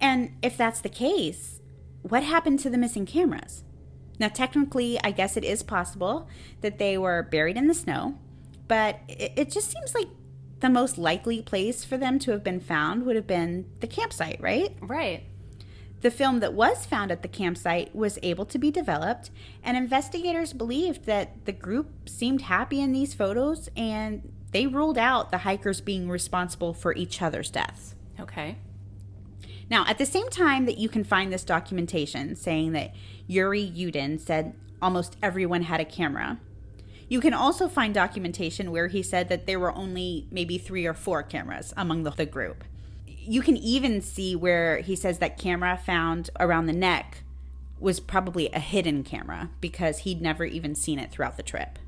And 0.00 0.36
if 0.42 0.56
that's 0.56 0.80
the 0.80 0.90
case, 0.90 1.60
what 2.02 2.22
happened 2.22 2.60
to 2.60 2.70
the 2.70 2.78
missing 2.78 3.06
cameras? 3.06 3.64
Now, 4.18 4.28
technically, 4.28 4.98
I 5.02 5.10
guess 5.10 5.36
it 5.36 5.44
is 5.44 5.62
possible 5.62 6.28
that 6.60 6.78
they 6.78 6.96
were 6.96 7.22
buried 7.22 7.56
in 7.56 7.66
the 7.66 7.74
snow, 7.74 8.18
but 8.68 9.00
it, 9.08 9.50
just 9.50 9.70
seems 9.70 9.94
like 9.94 10.08
the 10.60 10.70
most 10.70 10.98
likely 10.98 11.42
place 11.42 11.84
for 11.84 11.96
them 11.96 12.18
to 12.20 12.30
have 12.32 12.42
been 12.42 12.60
found 12.60 13.04
would 13.04 13.16
have 13.16 13.26
been 13.26 13.66
the 13.80 13.86
campsite, 13.86 14.40
right? 14.40 14.74
Right. 14.80 15.24
The 16.02 16.10
film 16.10 16.40
that 16.40 16.52
was 16.52 16.84
found 16.86 17.10
at 17.10 17.22
the 17.22 17.28
campsite 17.28 17.94
was 17.94 18.18
able 18.22 18.44
to 18.46 18.58
be 18.58 18.70
developed, 18.70 19.30
and 19.62 19.76
investigators 19.76 20.52
believed 20.52 21.04
that 21.06 21.44
the 21.46 21.52
group 21.52 22.08
seemed 22.08 22.42
happy 22.42 22.80
in 22.80 22.92
these 22.92 23.14
photos 23.14 23.68
and 23.76 24.32
they 24.52 24.66
ruled 24.66 24.98
out 24.98 25.30
the 25.30 25.38
hikers 25.38 25.80
being 25.80 26.08
responsible 26.08 26.72
for 26.72 26.94
each 26.94 27.20
other's 27.20 27.50
deaths. 27.50 27.94
Okay. 28.20 28.56
Now, 29.68 29.84
at 29.86 29.98
the 29.98 30.06
same 30.06 30.30
time 30.30 30.64
that 30.66 30.78
you 30.78 30.88
can 30.88 31.02
find 31.02 31.32
this 31.32 31.44
documentation 31.44 32.36
saying 32.36 32.72
that 32.72 32.94
Yuri 33.26 33.68
Yudin 33.68 34.20
said 34.20 34.54
almost 34.80 35.16
everyone 35.22 35.62
had 35.62 35.80
a 35.80 35.84
camera, 35.84 36.38
you 37.08 37.20
can 37.20 37.34
also 37.34 37.68
find 37.68 37.94
documentation 37.94 38.70
where 38.70 38.88
he 38.88 39.02
said 39.02 39.28
that 39.28 39.46
there 39.46 39.60
were 39.60 39.74
only 39.74 40.26
maybe 40.30 40.58
three 40.58 40.86
or 40.86 40.94
four 40.94 41.22
cameras 41.22 41.72
among 41.76 42.02
the, 42.02 42.10
the 42.10 42.26
group. 42.26 42.64
You 43.26 43.42
can 43.42 43.56
even 43.56 44.00
see 44.00 44.36
where 44.36 44.78
he 44.78 44.94
says 44.94 45.18
that 45.18 45.36
camera 45.36 45.76
found 45.84 46.30
around 46.38 46.66
the 46.66 46.72
neck 46.72 47.24
was 47.78 48.00
probably 48.00 48.48
a 48.50 48.60
hidden 48.60 49.02
camera 49.02 49.50
because 49.60 49.98
he'd 49.98 50.22
never 50.22 50.44
even 50.44 50.74
seen 50.74 50.98
it 50.98 51.10
throughout 51.10 51.36
the 51.36 51.42
trip. 51.42 51.78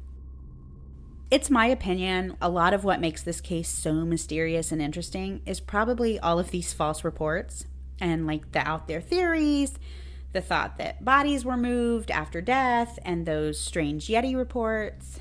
It's 1.30 1.50
my 1.50 1.66
opinion, 1.66 2.36
a 2.40 2.48
lot 2.48 2.72
of 2.72 2.84
what 2.84 3.00
makes 3.00 3.22
this 3.22 3.40
case 3.40 3.68
so 3.68 3.92
mysterious 3.92 4.72
and 4.72 4.80
interesting 4.80 5.42
is 5.44 5.60
probably 5.60 6.18
all 6.18 6.38
of 6.38 6.50
these 6.50 6.72
false 6.72 7.04
reports 7.04 7.66
and 8.00 8.26
like 8.26 8.52
the 8.52 8.66
out 8.66 8.88
there 8.88 9.00
theories, 9.00 9.78
the 10.32 10.40
thought 10.40 10.78
that 10.78 11.04
bodies 11.04 11.44
were 11.44 11.56
moved 11.56 12.10
after 12.10 12.40
death, 12.40 12.98
and 13.04 13.26
those 13.26 13.60
strange 13.60 14.08
Yeti 14.08 14.34
reports. 14.36 15.20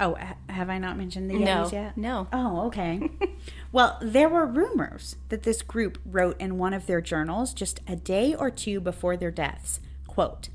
Oh, 0.00 0.16
have 0.48 0.70
I 0.70 0.78
not 0.78 0.96
mentioned 0.96 1.30
the 1.30 1.34
No. 1.38 1.68
Yet? 1.70 1.96
No. 1.96 2.26
Oh, 2.32 2.66
okay. 2.68 3.10
well, 3.72 3.98
there 4.00 4.30
were 4.30 4.46
rumors 4.46 5.16
that 5.28 5.42
this 5.42 5.60
group 5.60 5.98
wrote 6.06 6.40
in 6.40 6.56
one 6.56 6.72
of 6.72 6.86
their 6.86 7.02
journals 7.02 7.52
just 7.52 7.80
a 7.86 7.96
day 7.96 8.34
or 8.34 8.50
two 8.50 8.80
before 8.80 9.18
their 9.18 9.30
deaths. 9.30 9.78
Quote, 10.06 10.48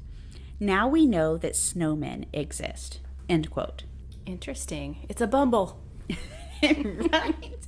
now 0.59 0.87
we 0.87 1.05
know 1.05 1.37
that 1.37 1.53
snowmen 1.53 2.25
exist. 2.33 3.01
End 3.29 3.51
quote. 3.51 3.83
Interesting. 4.25 5.05
It's 5.09 5.21
a 5.21 5.27
bumble. 5.27 5.79
right? 6.63 7.64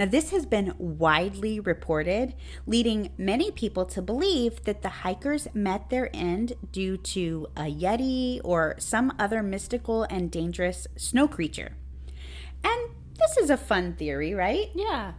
Now, 0.00 0.06
this 0.06 0.30
has 0.30 0.46
been 0.46 0.72
widely 0.78 1.60
reported, 1.60 2.34
leading 2.66 3.10
many 3.18 3.50
people 3.50 3.84
to 3.84 4.00
believe 4.00 4.64
that 4.64 4.80
the 4.80 4.88
hikers 4.88 5.46
met 5.52 5.90
their 5.90 6.08
end 6.16 6.54
due 6.72 6.96
to 6.96 7.48
a 7.54 7.64
Yeti 7.64 8.40
or 8.42 8.76
some 8.78 9.12
other 9.18 9.42
mystical 9.42 10.04
and 10.04 10.30
dangerous 10.30 10.86
snow 10.96 11.28
creature. 11.28 11.76
And 12.64 12.92
this 13.18 13.36
is 13.36 13.50
a 13.50 13.58
fun 13.58 13.92
theory, 13.92 14.32
right? 14.32 14.70
Yeah. 14.74 15.12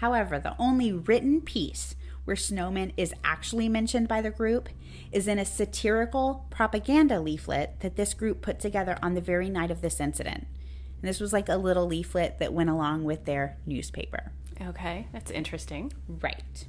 However, 0.00 0.40
the 0.40 0.56
only 0.58 0.90
written 0.90 1.40
piece 1.40 1.94
where 2.24 2.34
snowman 2.34 2.92
is 2.96 3.14
actually 3.22 3.68
mentioned 3.68 4.08
by 4.08 4.20
the 4.20 4.30
group 4.30 4.68
is 5.12 5.28
in 5.28 5.38
a 5.38 5.44
satirical 5.44 6.48
propaganda 6.50 7.20
leaflet 7.20 7.78
that 7.78 7.94
this 7.94 8.14
group 8.14 8.40
put 8.40 8.58
together 8.58 8.98
on 9.00 9.14
the 9.14 9.20
very 9.20 9.48
night 9.48 9.70
of 9.70 9.80
this 9.80 10.00
incident. 10.00 10.48
And 11.02 11.08
this 11.08 11.20
was 11.20 11.32
like 11.32 11.48
a 11.48 11.56
little 11.56 11.86
leaflet 11.86 12.38
that 12.38 12.52
went 12.52 12.70
along 12.70 13.02
with 13.04 13.24
their 13.24 13.58
newspaper. 13.66 14.32
Okay. 14.60 15.08
That's 15.12 15.30
interesting. 15.32 15.92
Right. 16.06 16.66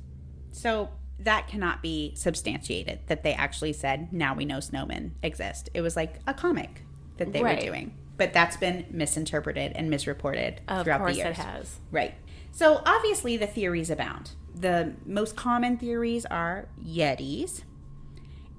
So 0.52 0.89
that 1.19 1.48
cannot 1.48 1.84
be 1.84 2.13
substantiated 2.15 3.02
that 3.08 3.22
they 3.24 3.34
actually 3.34 3.74
said, 3.74 4.12
now 4.12 4.34
we 4.34 4.46
know 4.46 4.58
snowmen 4.58 5.12
exist. 5.22 5.69
It 5.76 5.82
was 5.82 5.96
like 5.96 6.15
a 6.26 6.34
comic 6.34 6.84
that 7.17 7.32
they 7.32 7.43
Right. 7.43 7.60
were 7.60 7.65
doing. 7.65 7.98
But 8.17 8.34
that's 8.34 8.58
been 8.58 8.86
misinterpreted 8.89 9.74
and 9.76 9.89
misreported 9.89 10.62
Of 10.67 10.84
throughout 10.86 11.06
the 11.06 11.13
years. 11.13 11.30
Of 11.30 11.36
course, 11.36 11.48
it 11.48 11.50
has. 11.52 11.80
Right. 11.91 12.15
So 12.52 12.82
obviously 12.86 13.38
the 13.38 13.48
theories 13.48 13.89
abound. 13.91 14.32
The 14.56 14.93
most 15.06 15.36
common 15.36 15.78
theories 15.78 16.26
are 16.26 16.69
Yetis, 16.84 17.63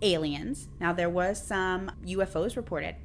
aliens. 0.03 0.69
Now 0.81 0.93
there 0.93 1.11
was 1.11 1.45
some 1.45 1.91
UFOs 2.05 2.57
reported 2.57 2.97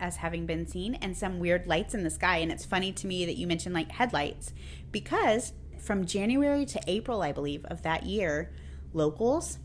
as 0.00 0.16
having 0.16 0.46
been 0.46 0.66
seen 0.66 0.94
and 0.96 1.16
some 1.16 1.38
weird 1.38 1.66
lights 1.66 1.94
in 1.94 2.02
the 2.04 2.10
sky 2.10 2.38
and 2.38 2.50
it's 2.52 2.64
funny 2.64 2.92
to 2.92 3.06
me 3.06 3.24
that 3.26 3.36
you 3.36 3.46
mentioned 3.46 3.74
like 3.74 3.90
headlights 3.92 4.52
because 4.92 5.52
from 5.78 6.04
January 6.06 6.64
to 6.66 6.80
April 6.86 7.22
I 7.22 7.32
believe 7.32 7.64
of 7.66 7.82
that 7.82 8.04
year 8.04 8.52
locals 8.92 9.58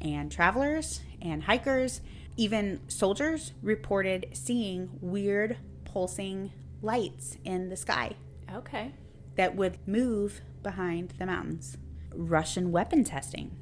and 0.00 0.30
travelers 0.30 1.00
and 1.20 1.42
hikers 1.44 2.00
even 2.36 2.80
soldiers 2.88 3.52
reported 3.62 4.26
seeing 4.32 4.90
weird 5.00 5.56
pulsing 5.84 6.52
lights 6.80 7.36
in 7.44 7.68
the 7.68 7.76
sky 7.76 8.14
Okay. 8.54 8.92
that 9.36 9.54
would 9.56 9.78
move 9.86 10.40
behind 10.62 11.14
the 11.18 11.26
mountains. 11.26 11.76
Russian 12.14 12.70
weapon 12.72 13.04
testing 13.04 13.56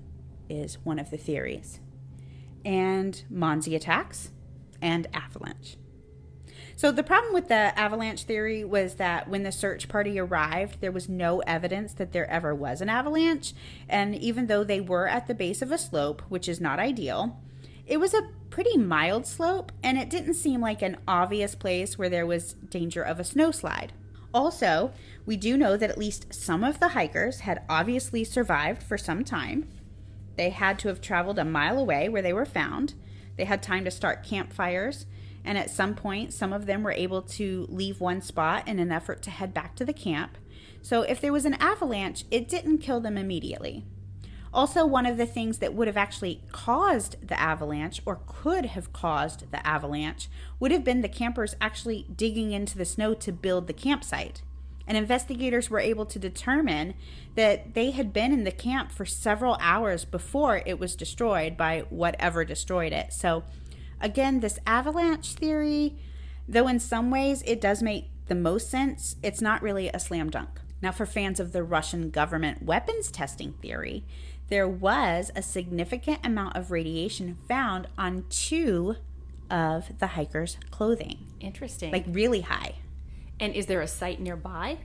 is 0.48 0.78
one 0.84 0.98
of 0.98 1.10
the 1.10 1.16
theories, 1.16 1.80
and 2.64 3.22
Mansi 3.32 3.76
attacks 3.76 4.30
and 4.82 5.06
avalanche. 5.14 5.76
So, 6.80 6.90
the 6.90 7.02
problem 7.02 7.34
with 7.34 7.48
the 7.48 7.78
avalanche 7.78 8.24
theory 8.24 8.64
was 8.64 8.94
that 8.94 9.28
when 9.28 9.42
the 9.42 9.52
search 9.52 9.86
party 9.86 10.18
arrived, 10.18 10.80
there 10.80 10.90
was 10.90 11.10
no 11.10 11.40
evidence 11.40 11.92
that 11.92 12.12
there 12.12 12.26
ever 12.30 12.54
was 12.54 12.80
an 12.80 12.88
avalanche. 12.88 13.52
And 13.86 14.14
even 14.14 14.46
though 14.46 14.64
they 14.64 14.80
were 14.80 15.06
at 15.06 15.26
the 15.26 15.34
base 15.34 15.60
of 15.60 15.70
a 15.72 15.76
slope, 15.76 16.22
which 16.30 16.48
is 16.48 16.58
not 16.58 16.78
ideal, 16.78 17.38
it 17.86 18.00
was 18.00 18.14
a 18.14 18.30
pretty 18.48 18.78
mild 18.78 19.26
slope 19.26 19.72
and 19.82 19.98
it 19.98 20.08
didn't 20.08 20.32
seem 20.32 20.62
like 20.62 20.80
an 20.80 20.96
obvious 21.06 21.54
place 21.54 21.98
where 21.98 22.08
there 22.08 22.24
was 22.24 22.54
danger 22.54 23.02
of 23.02 23.20
a 23.20 23.24
snowslide. 23.24 23.90
Also, 24.32 24.90
we 25.26 25.36
do 25.36 25.58
know 25.58 25.76
that 25.76 25.90
at 25.90 25.98
least 25.98 26.32
some 26.32 26.64
of 26.64 26.80
the 26.80 26.88
hikers 26.88 27.40
had 27.40 27.60
obviously 27.68 28.24
survived 28.24 28.82
for 28.82 28.96
some 28.96 29.22
time. 29.22 29.68
They 30.38 30.48
had 30.48 30.78
to 30.78 30.88
have 30.88 31.02
traveled 31.02 31.38
a 31.38 31.44
mile 31.44 31.76
away 31.76 32.08
where 32.08 32.22
they 32.22 32.32
were 32.32 32.46
found. 32.46 32.94
They 33.36 33.44
had 33.44 33.62
time 33.62 33.84
to 33.84 33.90
start 33.90 34.24
campfires, 34.24 35.04
and 35.44 35.56
at 35.56 35.70
some 35.70 35.94
point, 35.94 36.32
some 36.32 36.52
of 36.52 36.66
them 36.66 36.82
were 36.82 36.92
able 36.92 37.22
to 37.22 37.66
leave 37.68 38.00
one 38.00 38.20
spot 38.20 38.68
in 38.68 38.78
an 38.78 38.92
effort 38.92 39.22
to 39.22 39.30
head 39.30 39.54
back 39.54 39.74
to 39.76 39.84
the 39.84 39.92
camp. 39.92 40.36
So, 40.82 41.02
if 41.02 41.20
there 41.20 41.32
was 41.32 41.44
an 41.44 41.54
avalanche, 41.54 42.24
it 42.30 42.48
didn't 42.48 42.78
kill 42.78 43.00
them 43.00 43.16
immediately. 43.16 43.84
Also, 44.52 44.84
one 44.84 45.06
of 45.06 45.16
the 45.16 45.26
things 45.26 45.58
that 45.58 45.74
would 45.74 45.86
have 45.86 45.96
actually 45.96 46.42
caused 46.50 47.16
the 47.26 47.38
avalanche 47.38 48.02
or 48.04 48.20
could 48.26 48.66
have 48.66 48.92
caused 48.92 49.50
the 49.52 49.64
avalanche 49.66 50.28
would 50.58 50.72
have 50.72 50.82
been 50.82 51.02
the 51.02 51.08
campers 51.08 51.54
actually 51.60 52.06
digging 52.14 52.50
into 52.50 52.76
the 52.76 52.84
snow 52.84 53.14
to 53.14 53.32
build 53.32 53.66
the 53.66 53.72
campsite. 53.72 54.42
And 54.88 54.96
investigators 54.96 55.70
were 55.70 55.78
able 55.78 56.04
to 56.06 56.18
determine 56.18 56.94
that 57.36 57.74
they 57.74 57.92
had 57.92 58.12
been 58.12 58.32
in 58.32 58.42
the 58.42 58.50
camp 58.50 58.90
for 58.90 59.06
several 59.06 59.56
hours 59.60 60.04
before 60.04 60.62
it 60.66 60.80
was 60.80 60.96
destroyed 60.96 61.56
by 61.56 61.84
whatever 61.90 62.44
destroyed 62.44 62.92
it. 62.92 63.12
So, 63.12 63.44
again, 64.00 64.40
this 64.40 64.58
avalanche 64.66 65.34
theory, 65.34 65.96
though 66.48 66.68
in 66.68 66.78
some 66.80 67.10
ways 67.10 67.42
it 67.46 67.60
does 67.60 67.82
make 67.82 68.06
the 68.26 68.34
most 68.34 68.70
sense, 68.70 69.16
it's 69.22 69.40
not 69.40 69.62
really 69.62 69.88
a 69.88 69.98
slam 69.98 70.30
dunk. 70.30 70.60
Now, 70.82 70.92
for 70.92 71.04
fans 71.04 71.40
of 71.40 71.52
the 71.52 71.62
Russian 71.62 72.10
government 72.10 72.62
weapons 72.62 73.10
testing 73.10 73.52
theory, 73.54 74.04
there 74.48 74.68
was 74.68 75.30
a 75.36 75.42
significant 75.42 76.24
amount 76.24 76.56
of 76.56 76.70
radiation 76.70 77.36
found 77.46 77.86
on 77.98 78.24
two 78.30 78.96
of 79.50 79.98
the 79.98 80.08
hikers' 80.08 80.56
clothing, 80.70 81.26
Interesting. 81.40 81.92
like 81.92 82.04
really 82.08 82.40
high. 82.42 82.76
and 83.38 83.54
is 83.54 83.66
there 83.66 83.80
a 83.80 83.86
site 83.88 84.20
nearby? 84.20 84.78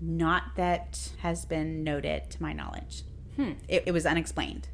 Not 0.00 0.56
that 0.56 1.10
has 1.20 1.44
been 1.44 1.82
noted 1.84 2.30
to 2.30 2.42
my 2.42 2.52
knowledge. 2.52 3.02
Hmm. 3.36 3.52
It, 3.68 3.84
it 3.86 3.92
was 3.92 4.06
unexplained. 4.06 4.68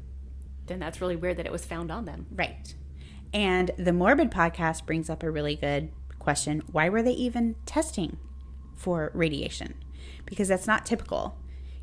Then 0.67 0.79
that's 0.79 0.99
really 1.01 1.15
weird 1.15 1.37
that 1.37 1.45
it 1.45 1.51
was 1.51 1.65
found 1.65 1.91
on 1.91 2.05
them. 2.05 2.25
Right. 2.31 2.73
And 3.33 3.71
the 3.77 3.93
Morbid 3.93 4.31
podcast 4.31 4.85
brings 4.85 5.09
up 5.09 5.23
a 5.23 5.31
really 5.31 5.55
good 5.55 5.91
question. 6.19 6.61
Why 6.71 6.89
were 6.89 7.01
they 7.01 7.11
even 7.13 7.55
testing 7.65 8.17
for 8.75 9.11
radiation? 9.13 9.75
Because 10.25 10.47
that's 10.47 10.67
not 10.67 10.85
typical. 10.85 11.37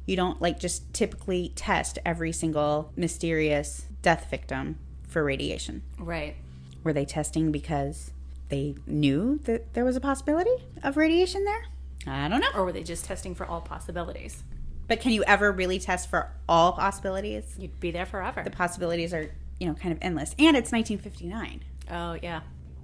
You 0.06 0.16
don't 0.16 0.40
like 0.40 0.58
just 0.58 0.92
typically 0.94 1.52
test 1.54 1.98
every 2.04 2.32
single 2.32 2.92
mysterious 2.96 3.86
death 4.02 4.30
victim 4.30 4.78
for 5.06 5.24
radiation. 5.24 5.82
Right. 5.98 6.36
Were 6.84 6.92
they 6.92 7.04
testing 7.04 7.50
because 7.52 8.12
they 8.48 8.74
knew 8.86 9.38
that 9.44 9.74
there 9.74 9.84
was 9.84 9.96
a 9.96 10.00
possibility 10.00 10.64
of 10.82 10.96
radiation 10.96 11.44
there? 11.44 11.66
I 12.06 12.28
don't 12.28 12.40
know. 12.40 12.48
Or 12.54 12.64
were 12.64 12.72
they 12.72 12.82
just 12.82 13.04
testing 13.04 13.34
for 13.34 13.46
all 13.46 13.60
possibilities? 13.60 14.44
But 14.86 15.00
can 15.00 15.12
you 15.12 15.22
ever 15.24 15.52
really 15.52 15.78
test 15.78 16.08
for 16.08 16.32
all 16.48 16.72
possibilities? 16.72 17.56
You'd 17.58 17.78
be 17.78 17.90
there 17.90 18.06
forever. 18.06 18.42
The 18.42 18.50
possibilities 18.50 19.12
are, 19.12 19.30
you 19.58 19.66
know, 19.66 19.74
kind 19.74 19.92
of 19.92 19.98
endless. 20.00 20.34
And 20.38 20.56
it's 20.56 20.72
1959. 20.72 21.64
oh, 21.90 22.18
yeah. 22.22 22.40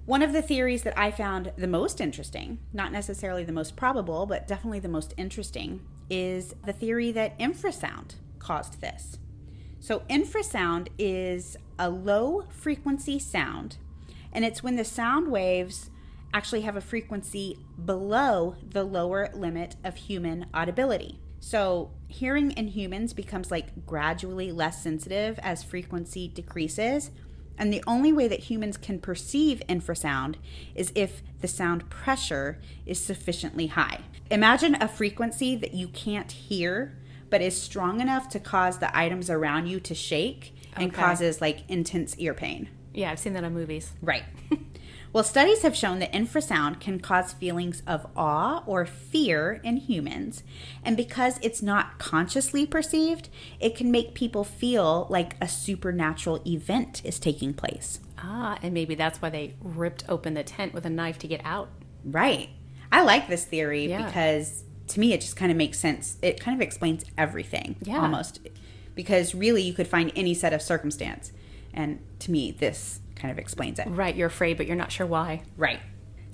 One 0.06 0.22
of 0.22 0.34
the 0.34 0.42
theories 0.42 0.82
that 0.82 0.98
I 0.98 1.10
found 1.10 1.52
the 1.56 1.66
most 1.66 1.98
interesting, 1.98 2.58
not 2.74 2.92
necessarily 2.92 3.42
the 3.42 3.52
most 3.52 3.74
probable, 3.74 4.26
but 4.26 4.46
definitely 4.46 4.80
the 4.80 4.88
most 4.88 5.14
interesting, 5.16 5.80
is 6.10 6.54
the 6.64 6.74
theory 6.74 7.10
that 7.12 7.38
infrasound 7.38 8.16
caused 8.38 8.82
this. 8.82 9.18
So, 9.80 10.00
infrasound 10.10 10.88
is 10.98 11.56
a 11.78 11.88
low 11.88 12.44
frequency 12.50 13.18
sound, 13.18 13.78
and 14.32 14.44
it's 14.44 14.62
when 14.62 14.76
the 14.76 14.84
sound 14.84 15.30
waves 15.30 15.88
actually 16.34 16.62
have 16.62 16.76
a 16.76 16.80
frequency 16.82 17.58
below 17.82 18.56
the 18.62 18.84
lower 18.84 19.30
limit 19.32 19.76
of 19.84 19.96
human 19.96 20.46
audibility. 20.52 21.18
So, 21.40 21.92
hearing 22.14 22.52
in 22.52 22.68
humans 22.68 23.12
becomes 23.12 23.50
like 23.50 23.86
gradually 23.86 24.52
less 24.52 24.80
sensitive 24.82 25.38
as 25.40 25.64
frequency 25.64 26.28
decreases. 26.28 27.10
And 27.58 27.72
the 27.72 27.82
only 27.86 28.12
way 28.12 28.28
that 28.28 28.40
humans 28.40 28.76
can 28.76 28.98
perceive 29.00 29.62
infrasound 29.68 30.36
is 30.76 30.92
if 30.94 31.22
the 31.40 31.48
sound 31.48 31.90
pressure 31.90 32.60
is 32.86 32.98
sufficiently 33.00 33.66
high. 33.68 34.00
Imagine 34.30 34.76
a 34.80 34.86
frequency 34.88 35.56
that 35.56 35.74
you 35.74 35.88
can't 35.88 36.30
hear, 36.30 36.96
but 37.30 37.40
is 37.42 37.60
strong 37.60 38.00
enough 38.00 38.28
to 38.30 38.40
cause 38.40 38.78
the 38.78 38.96
items 38.96 39.28
around 39.28 39.66
you 39.66 39.80
to 39.80 39.94
shake 39.94 40.54
and 40.76 40.92
Okay. 40.92 41.00
causes 41.02 41.40
like 41.40 41.68
intense 41.68 42.16
ear 42.18 42.34
pain. 42.34 42.68
Yeah, 42.92 43.10
I've 43.10 43.18
seen 43.18 43.32
that 43.34 43.42
on 43.44 43.54
movies. 43.54 43.90
Right. 44.02 44.24
well, 45.14 45.22
studies 45.24 45.62
have 45.62 45.76
shown 45.76 46.00
that 46.00 46.12
infrasound 46.12 46.80
can 46.80 46.98
cause 46.98 47.32
feelings 47.32 47.84
of 47.86 48.04
awe 48.16 48.64
or 48.66 48.84
fear 48.84 49.60
in 49.62 49.76
humans. 49.76 50.42
And 50.84 50.96
because 50.96 51.38
it's 51.40 51.62
not 51.62 52.00
consciously 52.00 52.66
perceived, 52.66 53.28
it 53.60 53.76
can 53.76 53.92
make 53.92 54.14
people 54.14 54.42
feel 54.42 55.06
like 55.08 55.36
a 55.40 55.46
supernatural 55.46 56.42
event 56.44 57.00
is 57.04 57.20
taking 57.20 57.54
place. 57.54 58.00
Ah, 58.18 58.58
and 58.60 58.74
maybe 58.74 58.96
that's 58.96 59.22
why 59.22 59.30
they 59.30 59.54
ripped 59.62 60.02
open 60.08 60.34
the 60.34 60.42
tent 60.42 60.74
with 60.74 60.84
a 60.84 60.90
knife 60.90 61.18
to 61.20 61.28
get 61.28 61.40
out. 61.44 61.68
Right. 62.04 62.48
I 62.90 63.02
like 63.02 63.28
this 63.28 63.44
theory 63.44 63.86
Yeah. 63.86 64.04
because 64.06 64.64
to 64.88 64.98
me 64.98 65.12
it 65.12 65.20
just 65.20 65.36
kind 65.36 65.52
of 65.52 65.56
makes 65.56 65.78
sense. 65.78 66.16
It 66.22 66.40
kind 66.40 66.60
of 66.60 66.60
explains 66.60 67.04
everything 67.16 67.76
Yeah. 67.82 68.00
almost. 68.00 68.40
Because 68.96 69.32
really 69.32 69.62
you 69.62 69.74
could 69.74 69.86
find 69.86 70.10
any 70.16 70.34
set 70.34 70.52
of 70.52 70.60
circumstance. 70.60 71.30
And 71.72 72.00
to 72.18 72.32
me, 72.32 72.50
this 72.50 72.98
kind 73.14 73.32
of 73.32 73.38
explains 73.38 73.78
it. 73.78 73.86
Right, 73.88 74.14
you're 74.14 74.28
afraid, 74.28 74.56
but 74.56 74.66
you're 74.66 74.76
not 74.76 74.92
sure 74.92 75.06
why. 75.06 75.42
Right. 75.56 75.80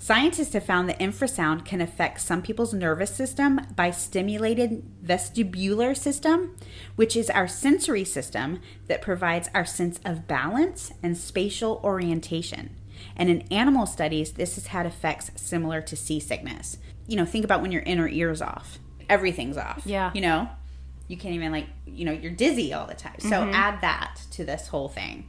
Scientists 0.01 0.53
have 0.53 0.65
found 0.65 0.89
that 0.89 0.99
infrasound 0.99 1.63
can 1.63 1.79
affect 1.79 2.19
some 2.21 2.41
people's 2.41 2.73
nervous 2.73 3.13
system 3.15 3.61
by 3.75 3.91
stimulated 3.91 4.83
vestibular 5.05 5.95
system, 5.95 6.55
which 6.95 7.15
is 7.15 7.29
our 7.29 7.47
sensory 7.47 8.03
system 8.03 8.59
that 8.87 9.03
provides 9.03 9.47
our 9.53 9.63
sense 9.63 9.99
of 10.03 10.27
balance 10.27 10.91
and 11.03 11.15
spatial 11.15 11.79
orientation. 11.83 12.75
And 13.15 13.29
in 13.29 13.41
animal 13.51 13.85
studies, 13.85 14.31
this 14.31 14.55
has 14.55 14.67
had 14.67 14.87
effects 14.87 15.29
similar 15.35 15.81
to 15.81 15.95
seasickness. 15.95 16.79
You 17.05 17.17
know, 17.17 17.25
think 17.25 17.45
about 17.45 17.61
when 17.61 17.71
your 17.71 17.83
inner 17.83 18.07
ear's 18.07 18.41
off. 18.41 18.79
Everything's 19.07 19.57
off. 19.57 19.83
Yeah. 19.85 20.09
You 20.15 20.21
know? 20.21 20.49
You 21.09 21.17
can't 21.17 21.35
even 21.35 21.51
like, 21.51 21.67
you 21.85 22.05
know, 22.05 22.11
you're 22.11 22.31
dizzy 22.31 22.73
all 22.73 22.87
the 22.87 22.95
time. 22.95 23.19
So 23.19 23.29
mm-hmm. 23.29 23.53
add 23.53 23.81
that 23.81 24.21
to 24.31 24.45
this 24.45 24.69
whole 24.69 24.89
thing. 24.89 25.27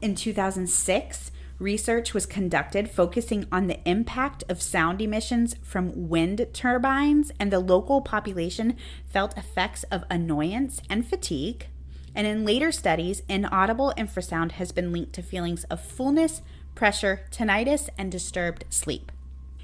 In 0.00 0.14
2006, 0.14 1.30
research 1.58 2.14
was 2.14 2.24
conducted 2.24 2.90
focusing 2.90 3.46
on 3.52 3.66
the 3.66 3.86
impact 3.86 4.42
of 4.48 4.62
sound 4.62 5.02
emissions 5.02 5.56
from 5.62 6.08
wind 6.08 6.46
turbines, 6.54 7.30
and 7.38 7.52
the 7.52 7.60
local 7.60 8.00
population 8.00 8.76
felt 9.04 9.36
effects 9.36 9.82
of 9.84 10.04
annoyance 10.08 10.80
and 10.88 11.06
fatigue. 11.06 11.66
And 12.14 12.26
in 12.26 12.46
later 12.46 12.72
studies, 12.72 13.22
inaudible 13.28 13.92
infrasound 13.98 14.52
has 14.52 14.72
been 14.72 14.90
linked 14.90 15.12
to 15.14 15.22
feelings 15.22 15.64
of 15.64 15.82
fullness, 15.82 16.40
pressure, 16.74 17.26
tinnitus, 17.30 17.90
and 17.98 18.10
disturbed 18.10 18.64
sleep. 18.70 19.12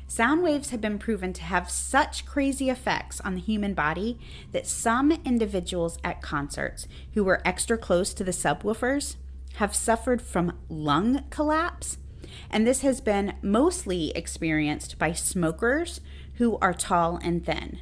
Sound 0.06 0.42
waves 0.42 0.68
have 0.68 0.82
been 0.82 0.98
proven 0.98 1.32
to 1.32 1.42
have 1.42 1.70
such 1.70 2.26
crazy 2.26 2.68
effects 2.68 3.22
on 3.22 3.34
the 3.34 3.40
human 3.40 3.72
body 3.72 4.18
that 4.52 4.66
some 4.66 5.10
individuals 5.24 5.98
at 6.04 6.20
concerts 6.20 6.86
who 7.14 7.24
were 7.24 7.42
extra 7.44 7.78
close 7.78 8.12
to 8.14 8.22
the 8.22 8.32
subwoofers 8.32 9.16
have 9.56 9.74
suffered 9.74 10.20
from 10.20 10.58
lung 10.68 11.24
collapse. 11.30 11.98
And 12.50 12.66
this 12.66 12.80
has 12.80 13.00
been 13.00 13.34
mostly 13.42 14.10
experienced 14.10 14.98
by 14.98 15.12
smokers 15.12 16.00
who 16.34 16.58
are 16.58 16.74
tall 16.74 17.18
and 17.22 17.44
thin. 17.44 17.80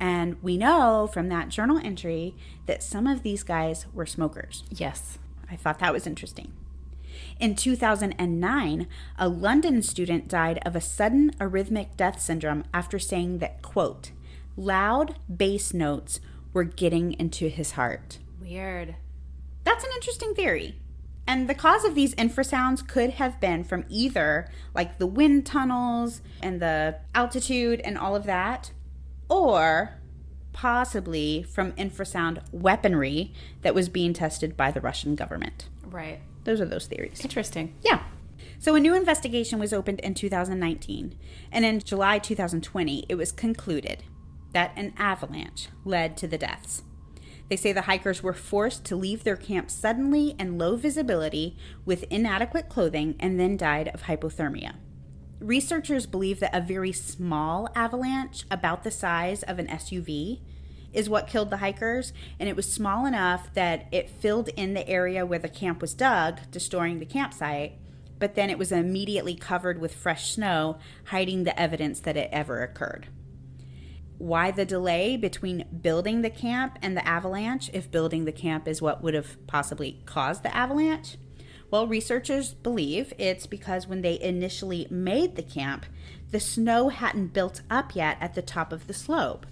And 0.00 0.42
we 0.42 0.56
know 0.56 1.08
from 1.12 1.28
that 1.28 1.48
journal 1.48 1.78
entry 1.82 2.34
that 2.66 2.82
some 2.82 3.06
of 3.06 3.22
these 3.22 3.44
guys 3.44 3.86
were 3.92 4.06
smokers. 4.06 4.64
Yes. 4.70 5.18
I 5.48 5.54
thought 5.54 5.78
that 5.78 5.92
was 5.92 6.06
interesting. 6.06 6.52
In 7.38 7.54
2009, 7.54 8.88
a 9.18 9.28
London 9.28 9.82
student 9.82 10.26
died 10.26 10.58
of 10.66 10.74
a 10.74 10.80
sudden 10.80 11.30
arrhythmic 11.38 11.96
death 11.96 12.20
syndrome 12.20 12.64
after 12.74 12.98
saying 12.98 13.38
that, 13.38 13.62
quote, 13.62 14.10
loud 14.56 15.16
bass 15.34 15.72
notes 15.72 16.20
were 16.52 16.64
getting 16.64 17.12
into 17.12 17.48
his 17.48 17.72
heart. 17.72 18.18
Weird. 18.40 18.96
That's 19.64 19.84
an 19.84 19.90
interesting 19.94 20.34
theory. 20.34 20.80
And 21.26 21.48
the 21.48 21.54
cause 21.54 21.84
of 21.84 21.94
these 21.94 22.14
infrasounds 22.16 22.86
could 22.86 23.10
have 23.10 23.40
been 23.40 23.64
from 23.64 23.84
either 23.88 24.50
like 24.74 24.98
the 24.98 25.06
wind 25.06 25.46
tunnels 25.46 26.20
and 26.42 26.60
the 26.60 26.98
altitude 27.14 27.80
and 27.84 27.96
all 27.96 28.16
of 28.16 28.24
that, 28.24 28.72
or 29.28 30.00
possibly 30.52 31.42
from 31.42 31.72
infrasound 31.72 32.42
weaponry 32.52 33.32
that 33.62 33.74
was 33.74 33.88
being 33.88 34.12
tested 34.12 34.56
by 34.56 34.70
the 34.70 34.80
Russian 34.80 35.14
government. 35.14 35.68
Right. 35.84 36.20
Those 36.44 36.60
are 36.60 36.66
those 36.66 36.86
theories. 36.86 37.20
Interesting. 37.22 37.74
Yeah. 37.82 38.02
So 38.58 38.74
a 38.74 38.80
new 38.80 38.94
investigation 38.94 39.58
was 39.58 39.72
opened 39.72 40.00
in 40.00 40.14
2019, 40.14 41.16
and 41.50 41.64
in 41.64 41.80
July 41.80 42.18
2020, 42.18 43.06
it 43.08 43.14
was 43.14 43.32
concluded 43.32 44.04
that 44.52 44.72
an 44.76 44.92
avalanche 44.96 45.68
led 45.84 46.16
to 46.18 46.28
the 46.28 46.38
deaths. 46.38 46.82
They 47.52 47.56
say 47.56 47.72
the 47.72 47.82
hikers 47.82 48.22
were 48.22 48.32
forced 48.32 48.82
to 48.86 48.96
leave 48.96 49.24
their 49.24 49.36
camp 49.36 49.70
suddenly 49.70 50.34
and 50.38 50.58
low 50.58 50.74
visibility 50.74 51.54
with 51.84 52.04
inadequate 52.04 52.70
clothing 52.70 53.14
and 53.20 53.38
then 53.38 53.58
died 53.58 53.88
of 53.88 54.04
hypothermia. 54.04 54.76
Researchers 55.38 56.06
believe 56.06 56.40
that 56.40 56.56
a 56.56 56.62
very 56.62 56.92
small 56.92 57.68
avalanche, 57.74 58.46
about 58.50 58.84
the 58.84 58.90
size 58.90 59.42
of 59.42 59.58
an 59.58 59.66
SUV, 59.66 60.40
is 60.94 61.10
what 61.10 61.26
killed 61.26 61.50
the 61.50 61.58
hikers, 61.58 62.14
and 62.40 62.48
it 62.48 62.56
was 62.56 62.72
small 62.72 63.04
enough 63.04 63.52
that 63.52 63.86
it 63.92 64.08
filled 64.08 64.48
in 64.56 64.72
the 64.72 64.88
area 64.88 65.26
where 65.26 65.38
the 65.38 65.46
camp 65.46 65.82
was 65.82 65.92
dug, 65.92 66.40
destroying 66.50 67.00
the 67.00 67.04
campsite, 67.04 67.74
but 68.18 68.34
then 68.34 68.48
it 68.48 68.56
was 68.56 68.72
immediately 68.72 69.34
covered 69.34 69.78
with 69.78 69.94
fresh 69.94 70.30
snow, 70.30 70.78
hiding 71.08 71.44
the 71.44 71.60
evidence 71.60 72.00
that 72.00 72.16
it 72.16 72.30
ever 72.32 72.62
occurred. 72.62 73.08
Why 74.22 74.52
the 74.52 74.64
delay 74.64 75.16
between 75.16 75.64
building 75.82 76.22
the 76.22 76.30
camp 76.30 76.78
and 76.80 76.96
the 76.96 77.04
avalanche, 77.04 77.68
if 77.72 77.90
building 77.90 78.24
the 78.24 78.30
camp 78.30 78.68
is 78.68 78.80
what 78.80 79.02
would 79.02 79.14
have 79.14 79.44
possibly 79.48 80.00
caused 80.06 80.44
the 80.44 80.56
avalanche? 80.56 81.16
Well, 81.72 81.88
researchers 81.88 82.54
believe 82.54 83.12
it's 83.18 83.48
because 83.48 83.88
when 83.88 84.02
they 84.02 84.20
initially 84.20 84.86
made 84.88 85.34
the 85.34 85.42
camp, 85.42 85.86
the 86.30 86.38
snow 86.38 86.88
hadn't 86.88 87.32
built 87.32 87.62
up 87.68 87.96
yet 87.96 88.16
at 88.20 88.34
the 88.34 88.42
top 88.42 88.72
of 88.72 88.86
the 88.86 88.94
slope. 88.94 89.44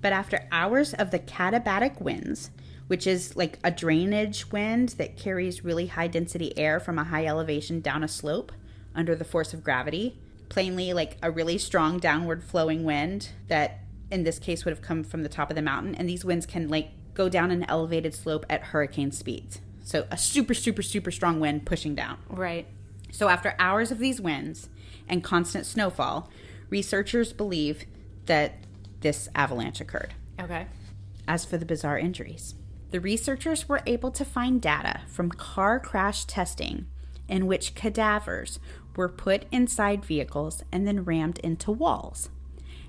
But 0.00 0.14
after 0.14 0.48
hours 0.50 0.94
of 0.94 1.10
the 1.10 1.18
katabatic 1.18 2.00
winds, 2.00 2.50
which 2.86 3.06
is 3.06 3.36
like 3.36 3.58
a 3.62 3.70
drainage 3.70 4.50
wind 4.50 4.94
that 4.96 5.18
carries 5.18 5.64
really 5.64 5.88
high 5.88 6.08
density 6.08 6.56
air 6.58 6.80
from 6.80 6.98
a 6.98 7.04
high 7.04 7.26
elevation 7.26 7.82
down 7.82 8.02
a 8.02 8.08
slope 8.08 8.52
under 8.94 9.14
the 9.14 9.22
force 9.22 9.52
of 9.52 9.62
gravity, 9.62 10.18
plainly 10.48 10.94
like 10.94 11.18
a 11.22 11.30
really 11.30 11.58
strong 11.58 11.98
downward 11.98 12.42
flowing 12.42 12.84
wind 12.84 13.28
that 13.48 13.80
in 14.14 14.24
this 14.24 14.38
case 14.38 14.64
would 14.64 14.70
have 14.70 14.80
come 14.80 15.04
from 15.04 15.22
the 15.22 15.28
top 15.28 15.50
of 15.50 15.56
the 15.56 15.62
mountain 15.62 15.94
and 15.94 16.08
these 16.08 16.24
winds 16.24 16.46
can 16.46 16.68
like 16.68 16.90
go 17.14 17.28
down 17.28 17.50
an 17.50 17.64
elevated 17.68 18.14
slope 18.14 18.46
at 18.48 18.62
hurricane 18.62 19.12
speeds. 19.12 19.60
So 19.82 20.06
a 20.10 20.16
super 20.16 20.54
super 20.54 20.82
super 20.82 21.10
strong 21.10 21.40
wind 21.40 21.66
pushing 21.66 21.94
down. 21.94 22.18
Right. 22.28 22.66
So, 23.14 23.28
after 23.28 23.54
hours 23.60 23.92
of 23.92 24.00
these 24.00 24.20
winds 24.20 24.68
and 25.08 25.22
constant 25.22 25.66
snowfall, 25.66 26.28
researchers 26.68 27.32
believe 27.32 27.84
that 28.26 28.56
this 29.02 29.28
avalanche 29.36 29.80
occurred. 29.80 30.14
Okay. 30.40 30.66
As 31.28 31.44
for 31.44 31.56
the 31.56 31.64
bizarre 31.64 31.96
injuries, 31.96 32.56
the 32.90 32.98
researchers 33.00 33.68
were 33.68 33.82
able 33.86 34.10
to 34.10 34.24
find 34.24 34.60
data 34.60 35.02
from 35.06 35.30
car 35.30 35.78
crash 35.78 36.24
testing 36.24 36.86
in 37.28 37.46
which 37.46 37.76
cadavers 37.76 38.58
were 38.96 39.08
put 39.08 39.46
inside 39.52 40.04
vehicles 40.04 40.64
and 40.72 40.84
then 40.84 41.04
rammed 41.04 41.38
into 41.38 41.70
walls. 41.70 42.30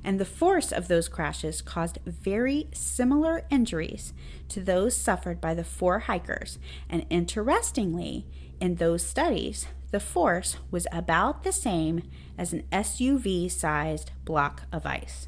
And 0.06 0.20
the 0.20 0.24
force 0.24 0.72
of 0.72 0.88
those 0.88 1.10
crashes 1.10 1.64
caused 1.64 1.98
very 2.06 2.68
similar 2.72 3.44
injuries 3.50 4.14
to 4.50 4.62
those 4.62 4.96
suffered 4.96 5.42
by 5.42 5.56
the 5.56 5.64
four 5.64 6.02
hikers. 6.02 6.60
And 6.88 7.08
interestingly, 7.10 8.28
in 8.60 8.76
those 8.76 9.02
studies, 9.02 9.68
the 9.90 10.00
force 10.00 10.58
was 10.70 10.86
about 10.92 11.44
the 11.44 11.52
same 11.52 12.04
as 12.38 12.54
an 12.54 12.64
SUV 12.72 13.50
sized 13.50 14.12
block 14.26 14.68
of 14.72 14.86
ice. 14.86 15.28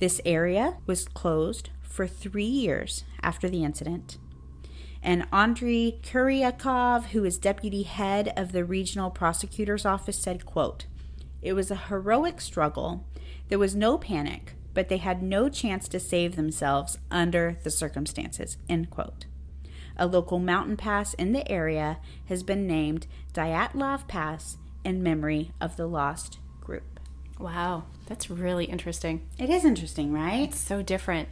This 0.00 0.20
area 0.26 0.76
was 0.84 1.08
closed 1.08 1.70
for 1.80 2.06
three 2.06 2.44
years 2.44 3.04
after 3.22 3.48
the 3.48 3.64
incident. 3.64 4.18
And 5.02 5.26
Andrei 5.32 5.98
Kuryakov, 6.02 7.06
who 7.06 7.24
is 7.24 7.38
deputy 7.38 7.84
head 7.84 8.34
of 8.36 8.52
the 8.52 8.66
regional 8.66 9.10
prosecutor's 9.10 9.86
office, 9.86 10.18
said, 10.18 10.44
quote, 10.44 10.84
It 11.40 11.54
was 11.54 11.70
a 11.70 11.86
heroic 11.88 12.42
struggle. 12.42 13.06
There 13.50 13.58
was 13.58 13.74
no 13.74 13.98
panic, 13.98 14.54
but 14.74 14.88
they 14.88 14.98
had 14.98 15.24
no 15.24 15.48
chance 15.48 15.88
to 15.88 15.98
save 15.98 16.36
themselves 16.36 16.98
under 17.10 17.58
the 17.64 17.70
circumstances, 17.70 18.56
end 18.68 18.90
quote. 18.90 19.26
A 19.96 20.06
local 20.06 20.38
mountain 20.38 20.76
pass 20.76 21.14
in 21.14 21.32
the 21.32 21.50
area 21.50 21.98
has 22.28 22.44
been 22.44 22.68
named 22.68 23.08
Dyatlov 23.34 24.06
Pass 24.06 24.56
in 24.84 25.02
memory 25.02 25.50
of 25.60 25.76
the 25.76 25.88
lost 25.88 26.38
group. 26.60 27.00
Wow. 27.40 27.86
That's 28.06 28.30
really 28.30 28.66
interesting. 28.66 29.28
It 29.36 29.50
is 29.50 29.64
interesting, 29.64 30.12
right? 30.12 30.48
It's 30.48 30.60
so 30.60 30.80
different. 30.80 31.28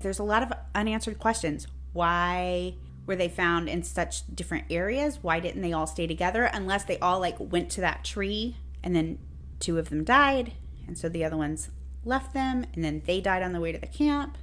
there's 0.00 0.18
a 0.18 0.24
lot 0.24 0.42
of 0.42 0.52
unanswered 0.74 1.20
questions. 1.20 1.68
Why 1.92 2.74
were 3.06 3.16
they 3.16 3.28
found 3.28 3.68
in 3.68 3.84
such 3.84 4.22
different 4.34 4.64
areas? 4.68 5.20
Why 5.22 5.38
didn't 5.38 5.62
they 5.62 5.72
all 5.72 5.86
stay 5.86 6.08
together? 6.08 6.50
Unless 6.52 6.84
they 6.84 6.98
all 6.98 7.20
like 7.20 7.36
went 7.38 7.70
to 7.70 7.80
that 7.82 8.04
tree 8.04 8.56
and 8.82 8.94
then 8.94 9.18
two 9.60 9.78
of 9.78 9.88
them 9.90 10.04
died, 10.04 10.52
and 10.86 10.96
so 10.96 11.08
the 11.08 11.24
other 11.24 11.36
ones 11.36 11.70
left 12.04 12.32
them, 12.34 12.64
and 12.74 12.84
then 12.84 13.02
they 13.06 13.20
died 13.20 13.42
on 13.42 13.52
the 13.52 13.60
way 13.60 13.72
to 13.72 13.78
the 13.78 13.86
camp. 13.86 14.38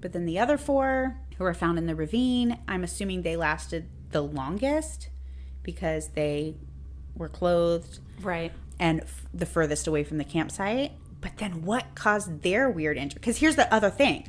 But 0.00 0.12
then 0.12 0.26
the 0.26 0.38
other 0.38 0.56
four 0.56 1.18
who 1.36 1.44
were 1.44 1.54
found 1.54 1.78
in 1.78 1.86
the 1.86 1.94
ravine, 1.94 2.58
I'm 2.68 2.84
assuming 2.84 3.22
they 3.22 3.36
lasted 3.36 3.88
the 4.10 4.22
longest 4.22 5.08
because 5.62 6.08
they 6.08 6.56
were 7.14 7.28
clothed 7.28 7.98
Right. 8.20 8.52
and 8.78 9.00
f- 9.00 9.26
the 9.34 9.46
furthest 9.46 9.86
away 9.86 10.04
from 10.04 10.18
the 10.18 10.24
campsite. 10.24 10.92
But 11.20 11.38
then 11.38 11.64
what 11.64 11.94
caused 11.96 12.42
their 12.42 12.70
weird 12.70 12.96
injury? 12.96 13.18
Because 13.18 13.38
here's 13.38 13.56
the 13.56 13.72
other 13.74 13.90
thing 13.90 14.28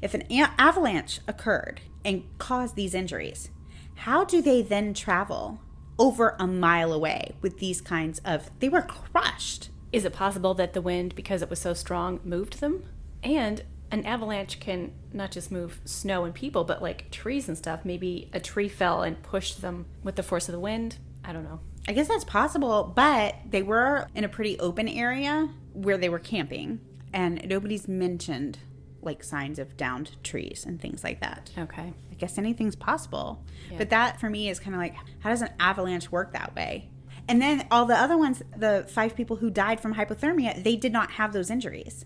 if 0.00 0.14
an 0.14 0.22
a- 0.30 0.50
avalanche 0.58 1.20
occurred 1.28 1.82
and 2.04 2.24
caused 2.38 2.74
these 2.76 2.94
injuries, 2.94 3.50
how 3.94 4.24
do 4.24 4.40
they 4.40 4.62
then 4.62 4.94
travel 4.94 5.60
over 5.98 6.34
a 6.38 6.46
mile 6.46 6.94
away 6.94 7.34
with 7.42 7.58
these 7.58 7.82
kinds 7.82 8.20
of. 8.24 8.50
They 8.60 8.70
were 8.70 8.80
crushed. 8.80 9.68
Is 9.92 10.04
it 10.04 10.12
possible 10.12 10.54
that 10.54 10.72
the 10.72 10.82
wind, 10.82 11.14
because 11.14 11.42
it 11.42 11.50
was 11.50 11.58
so 11.58 11.74
strong, 11.74 12.20
moved 12.24 12.60
them? 12.60 12.84
And 13.22 13.64
an 13.90 14.04
avalanche 14.04 14.60
can 14.60 14.92
not 15.12 15.32
just 15.32 15.50
move 15.50 15.80
snow 15.84 16.24
and 16.24 16.32
people, 16.32 16.64
but 16.64 16.80
like 16.80 17.10
trees 17.10 17.48
and 17.48 17.58
stuff. 17.58 17.80
Maybe 17.84 18.30
a 18.32 18.38
tree 18.38 18.68
fell 18.68 19.02
and 19.02 19.20
pushed 19.22 19.62
them 19.62 19.86
with 20.04 20.16
the 20.16 20.22
force 20.22 20.48
of 20.48 20.52
the 20.52 20.60
wind. 20.60 20.98
I 21.24 21.32
don't 21.32 21.44
know. 21.44 21.60
I 21.88 21.92
guess 21.92 22.08
that's 22.08 22.24
possible, 22.24 22.92
but 22.94 23.34
they 23.48 23.62
were 23.62 24.06
in 24.14 24.22
a 24.22 24.28
pretty 24.28 24.58
open 24.60 24.86
area 24.86 25.48
where 25.72 25.98
they 25.98 26.08
were 26.08 26.18
camping, 26.18 26.80
and 27.12 27.44
nobody's 27.48 27.88
mentioned 27.88 28.58
like 29.02 29.24
signs 29.24 29.58
of 29.58 29.76
downed 29.76 30.22
trees 30.22 30.64
and 30.66 30.80
things 30.80 31.02
like 31.02 31.20
that. 31.20 31.50
Okay. 31.58 31.92
I 32.10 32.14
guess 32.14 32.36
anything's 32.36 32.76
possible. 32.76 33.42
Yeah. 33.70 33.78
But 33.78 33.90
that 33.90 34.20
for 34.20 34.28
me 34.28 34.50
is 34.50 34.60
kind 34.60 34.74
of 34.74 34.80
like, 34.80 34.94
how 35.20 35.30
does 35.30 35.40
an 35.42 35.50
avalanche 35.58 36.12
work 36.12 36.32
that 36.34 36.54
way? 36.54 36.89
And 37.30 37.40
then 37.40 37.66
all 37.70 37.86
the 37.86 37.94
other 37.96 38.18
ones, 38.18 38.42
the 38.56 38.84
five 38.88 39.14
people 39.14 39.36
who 39.36 39.50
died 39.50 39.78
from 39.78 39.94
hypothermia, 39.94 40.64
they 40.64 40.74
did 40.74 40.92
not 40.92 41.12
have 41.12 41.32
those 41.32 41.48
injuries. 41.48 42.04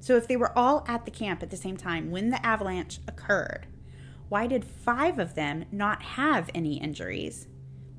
So 0.00 0.16
if 0.16 0.26
they 0.26 0.36
were 0.36 0.56
all 0.58 0.82
at 0.88 1.04
the 1.04 1.10
camp 1.10 1.42
at 1.42 1.50
the 1.50 1.56
same 1.58 1.76
time 1.76 2.10
when 2.10 2.30
the 2.30 2.44
avalanche 2.44 3.00
occurred, 3.06 3.66
why 4.30 4.46
did 4.46 4.64
five 4.64 5.18
of 5.18 5.34
them 5.34 5.66
not 5.70 6.02
have 6.02 6.48
any 6.54 6.80
injuries 6.80 7.48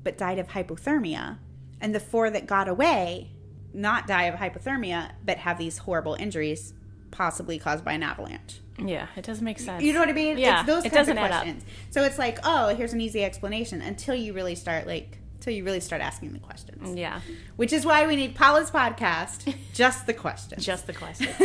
but 0.02 0.18
died 0.18 0.40
of 0.40 0.48
hypothermia? 0.48 1.38
And 1.80 1.94
the 1.94 2.00
four 2.00 2.28
that 2.30 2.46
got 2.46 2.66
away 2.68 3.30
not 3.72 4.08
die 4.08 4.24
of 4.24 4.34
hypothermia 4.40 5.12
but 5.24 5.38
have 5.38 5.58
these 5.58 5.78
horrible 5.78 6.14
injuries 6.14 6.74
possibly 7.12 7.58
caused 7.60 7.84
by 7.84 7.92
an 7.92 8.02
avalanche. 8.02 8.60
Yeah, 8.84 9.06
it 9.16 9.24
doesn't 9.24 9.44
make 9.44 9.60
sense. 9.60 9.84
You 9.84 9.92
know 9.92 10.00
what 10.00 10.08
I 10.08 10.12
mean? 10.12 10.38
Yeah, 10.38 10.60
It's 10.60 10.66
those 10.66 10.84
it 10.84 10.90
kinds 10.90 11.06
doesn't 11.06 11.18
of 11.18 11.24
add 11.24 11.30
up. 11.32 11.42
questions. 11.42 11.64
So 11.90 12.02
it's 12.02 12.18
like, 12.18 12.38
oh, 12.42 12.74
here's 12.74 12.92
an 12.94 13.00
easy 13.00 13.22
explanation 13.22 13.80
until 13.80 14.14
you 14.16 14.32
really 14.32 14.54
start 14.56 14.86
like 14.88 15.18
until 15.48 15.56
you 15.56 15.64
really 15.64 15.80
start 15.80 16.02
asking 16.02 16.34
the 16.34 16.38
questions. 16.38 16.94
Yeah, 16.94 17.20
Which 17.56 17.72
is 17.72 17.86
why 17.86 18.06
we 18.06 18.16
need 18.16 18.34
Paula's 18.34 18.70
podcast, 18.70 19.54
just 19.72 20.06
the 20.06 20.12
questions. 20.12 20.62
just 20.64 20.86
the 20.86 20.92
question. 20.92 21.28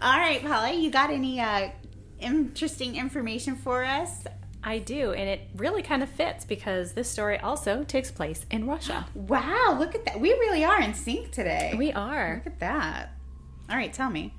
All 0.00 0.18
right, 0.18 0.40
Paula, 0.42 0.72
you 0.72 0.88
got 0.90 1.10
any 1.10 1.40
uh, 1.40 1.70
interesting 2.20 2.94
information 2.94 3.56
for 3.56 3.84
us? 3.84 4.24
I 4.62 4.78
do, 4.78 5.12
and 5.12 5.28
it 5.28 5.48
really 5.56 5.82
kind 5.82 6.04
of 6.04 6.08
fits 6.08 6.44
because 6.44 6.92
this 6.92 7.08
story 7.10 7.38
also 7.40 7.82
takes 7.82 8.12
place 8.12 8.46
in 8.50 8.66
Russia. 8.66 9.06
Wow, 9.14 9.76
look 9.78 9.96
at 9.96 10.04
that. 10.04 10.20
We 10.20 10.30
really 10.30 10.64
are 10.64 10.80
in 10.80 10.94
sync 10.94 11.32
today. 11.32 11.74
We 11.76 11.90
are. 11.92 12.36
Look 12.44 12.54
at 12.54 12.60
that. 12.60 13.14
All 13.68 13.76
right, 13.76 13.92
tell 13.92 14.10
me. 14.10 14.32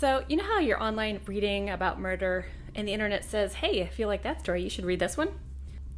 So, 0.00 0.24
you 0.28 0.36
know 0.36 0.44
how 0.44 0.58
you're 0.58 0.82
online 0.82 1.20
reading 1.26 1.70
about 1.70 2.00
murder 2.00 2.46
and 2.74 2.88
the 2.88 2.92
internet 2.92 3.24
says, 3.24 3.54
hey, 3.54 3.78
if 3.80 3.98
you 4.00 4.06
like 4.06 4.22
that 4.24 4.40
story, 4.40 4.62
you 4.62 4.70
should 4.70 4.84
read 4.84 4.98
this 4.98 5.16
one? 5.16 5.28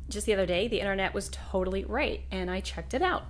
Just 0.08 0.26
the 0.26 0.34
other 0.34 0.46
day, 0.46 0.68
the 0.68 0.80
internet 0.80 1.14
was 1.14 1.30
totally 1.30 1.84
right, 1.84 2.24
and 2.30 2.50
I 2.50 2.60
checked 2.60 2.94
it 2.94 3.02
out. 3.02 3.24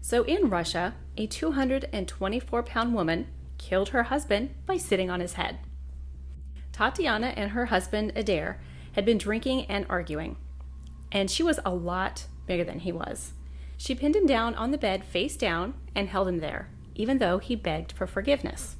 So, 0.00 0.22
in 0.24 0.48
Russia, 0.48 0.94
a 1.16 1.26
224 1.26 2.62
pound 2.62 2.94
woman 2.94 3.26
killed 3.58 3.90
her 3.90 4.04
husband 4.04 4.54
by 4.66 4.76
sitting 4.76 5.10
on 5.10 5.20
his 5.20 5.34
head. 5.34 5.58
Tatiana 6.72 7.28
and 7.36 7.50
her 7.50 7.66
husband, 7.66 8.12
Adair, 8.16 8.60
had 8.92 9.04
been 9.04 9.18
drinking 9.18 9.66
and 9.66 9.86
arguing, 9.88 10.36
and 11.12 11.30
she 11.30 11.42
was 11.42 11.60
a 11.64 11.74
lot 11.74 12.26
bigger 12.46 12.64
than 12.64 12.80
he 12.80 12.92
was. 12.92 13.34
She 13.76 13.94
pinned 13.94 14.16
him 14.16 14.26
down 14.26 14.54
on 14.54 14.70
the 14.70 14.78
bed 14.78 15.04
face 15.04 15.36
down 15.36 15.74
and 15.94 16.08
held 16.08 16.28
him 16.28 16.38
there, 16.38 16.70
even 16.94 17.18
though 17.18 17.38
he 17.38 17.54
begged 17.54 17.92
for 17.92 18.06
forgiveness. 18.06 18.76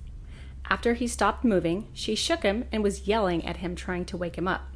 After 0.69 0.95
he 0.95 1.07
stopped 1.07 1.45
moving, 1.45 1.89
she 1.93 2.15
shook 2.15 2.43
him 2.43 2.65
and 2.71 2.83
was 2.83 3.09
yelling 3.09 3.45
at 3.45 3.59
him, 3.59 3.75
trying 3.75 4.05
to 4.07 4.17
wake 4.17 4.37
him 4.37 4.49
up. 4.49 4.70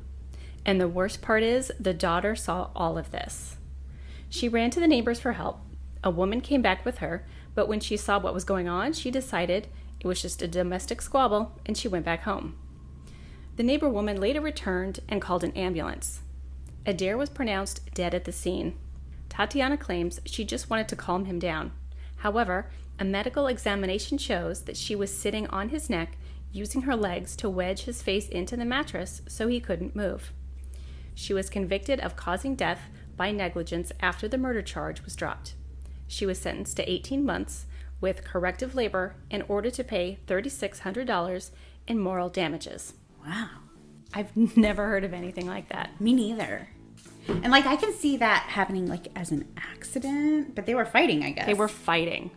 And 0.66 0.80
the 0.80 0.88
worst 0.88 1.20
part 1.20 1.42
is, 1.42 1.70
the 1.78 1.94
daughter 1.94 2.34
saw 2.34 2.70
all 2.74 2.96
of 2.96 3.10
this. 3.10 3.56
She 4.28 4.48
ran 4.48 4.70
to 4.70 4.80
the 4.80 4.88
neighbors 4.88 5.20
for 5.20 5.32
help. 5.32 5.60
A 6.02 6.10
woman 6.10 6.40
came 6.40 6.62
back 6.62 6.84
with 6.84 6.98
her, 6.98 7.26
but 7.54 7.68
when 7.68 7.80
she 7.80 7.96
saw 7.96 8.18
what 8.18 8.34
was 8.34 8.44
going 8.44 8.68
on, 8.68 8.92
she 8.92 9.10
decided 9.10 9.68
it 10.00 10.06
was 10.06 10.20
just 10.20 10.42
a 10.42 10.48
domestic 10.48 11.00
squabble 11.00 11.52
and 11.64 11.76
she 11.76 11.88
went 11.88 12.04
back 12.04 12.22
home. 12.22 12.56
The 13.56 13.62
neighbor 13.62 13.88
woman 13.88 14.20
later 14.20 14.40
returned 14.40 15.00
and 15.08 15.22
called 15.22 15.44
an 15.44 15.52
ambulance. 15.52 16.20
Adair 16.86 17.16
was 17.16 17.30
pronounced 17.30 17.94
dead 17.94 18.14
at 18.14 18.24
the 18.24 18.32
scene. 18.32 18.76
Tatiana 19.28 19.76
claims 19.76 20.20
she 20.24 20.44
just 20.44 20.68
wanted 20.68 20.88
to 20.88 20.96
calm 20.96 21.24
him 21.24 21.38
down. 21.38 21.72
However, 22.16 22.70
a 22.98 23.04
medical 23.04 23.46
examination 23.46 24.18
shows 24.18 24.62
that 24.62 24.76
she 24.76 24.94
was 24.94 25.16
sitting 25.16 25.46
on 25.48 25.70
his 25.70 25.88
neck, 25.88 26.16
using 26.52 26.82
her 26.82 26.96
legs 26.96 27.34
to 27.36 27.48
wedge 27.48 27.82
his 27.82 28.02
face 28.02 28.28
into 28.28 28.56
the 28.56 28.64
mattress 28.64 29.22
so 29.26 29.48
he 29.48 29.60
couldn't 29.60 29.96
move. 29.96 30.32
She 31.14 31.32
was 31.34 31.50
convicted 31.50 32.00
of 32.00 32.16
causing 32.16 32.54
death 32.54 32.80
by 33.16 33.30
negligence 33.30 33.92
after 34.00 34.26
the 34.28 34.38
murder 34.38 34.62
charge 34.62 35.02
was 35.04 35.14
dropped. 35.16 35.54
She 36.06 36.26
was 36.26 36.38
sentenced 36.38 36.76
to 36.78 36.90
18 36.90 37.24
months 37.24 37.66
with 38.00 38.24
corrective 38.24 38.74
labor 38.74 39.14
in 39.30 39.42
order 39.42 39.70
to 39.70 39.84
pay 39.84 40.18
$3,600 40.26 41.50
in 41.86 41.98
moral 41.98 42.28
damages. 42.28 42.94
Wow. 43.26 43.48
I've 44.12 44.36
never 44.56 44.86
heard 44.88 45.04
of 45.04 45.12
anything 45.14 45.46
like 45.46 45.68
that. 45.70 46.00
Me 46.00 46.12
neither. 46.12 46.68
And 47.28 47.50
like 47.50 47.66
I 47.66 47.76
can 47.76 47.92
see 47.94 48.16
that 48.18 48.42
happening 48.48 48.86
like 48.86 49.08
as 49.16 49.30
an 49.30 49.48
accident, 49.56 50.54
but 50.54 50.66
they 50.66 50.74
were 50.74 50.84
fighting, 50.84 51.24
I 51.24 51.30
guess. 51.30 51.46
They 51.46 51.54
were 51.54 51.68
fighting. 51.68 52.30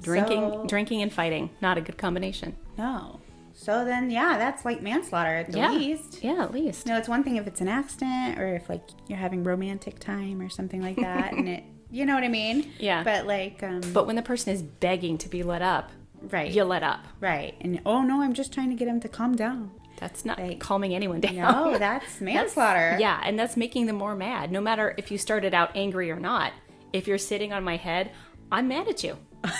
Drinking, 0.00 0.40
So- 0.50 0.64
drinking 0.66 1.02
and 1.02 1.12
fighting. 1.12 1.50
Not 1.60 1.78
a 1.78 1.80
good 1.80 1.98
combination. 1.98 2.56
No. 2.78 3.20
So 3.62 3.84
then 3.84 4.10
yeah, 4.10 4.38
that's 4.38 4.64
like 4.64 4.82
manslaughter 4.82 5.36
at 5.36 5.52
the 5.52 5.58
yeah. 5.58 5.70
least. 5.70 6.18
Yeah, 6.22 6.42
at 6.42 6.52
least. 6.52 6.84
No, 6.86 6.98
it's 6.98 7.08
one 7.08 7.22
thing 7.22 7.36
if 7.36 7.46
it's 7.46 7.60
an 7.60 7.68
accident 7.68 8.40
or 8.40 8.56
if 8.56 8.68
like 8.68 8.82
you're 9.06 9.18
having 9.18 9.44
romantic 9.44 10.00
time 10.00 10.42
or 10.42 10.48
something 10.48 10.82
like 10.82 10.96
that 10.96 11.32
and 11.36 11.48
it 11.48 11.64
you 11.88 12.04
know 12.04 12.14
what 12.14 12.24
I 12.24 12.28
mean? 12.28 12.72
Yeah. 12.80 13.04
But 13.04 13.26
like 13.26 13.62
um 13.62 13.82
But 13.92 14.08
when 14.08 14.16
the 14.16 14.22
person 14.22 14.52
is 14.52 14.62
begging 14.62 15.16
to 15.18 15.28
be 15.28 15.44
let 15.44 15.62
up, 15.62 15.92
right. 16.22 16.50
you 16.50 16.64
let 16.64 16.82
up. 16.82 17.04
right. 17.20 17.54
And 17.60 17.80
oh 17.86 18.02
no, 18.02 18.20
I'm 18.22 18.32
just 18.32 18.52
trying 18.52 18.70
to 18.70 18.74
get 18.76 18.88
him 18.88 18.98
to 19.00 19.08
calm 19.08 19.36
down. 19.36 19.70
That's 19.98 20.24
not 20.24 20.40
Like, 20.40 20.58
calming 20.58 20.92
anyone 20.92 21.20
down. 21.20 21.36
No, 21.36 21.78
that's 21.86 22.20
manslaughter. 22.20 22.96
Yeah, 22.98 23.20
and 23.24 23.38
that's 23.38 23.56
making 23.56 23.86
them 23.86 23.94
more 23.96 24.16
mad. 24.16 24.50
No 24.50 24.60
matter 24.60 24.94
if 24.98 25.12
you 25.12 25.18
started 25.18 25.54
out 25.54 25.70
angry 25.76 26.10
or 26.10 26.18
not, 26.18 26.52
if 26.92 27.06
you're 27.06 27.18
sitting 27.18 27.52
on 27.52 27.62
my 27.62 27.76
head, 27.76 28.10
I'm 28.50 28.66
mad 28.66 28.88
at 28.88 29.04
you. 29.04 29.18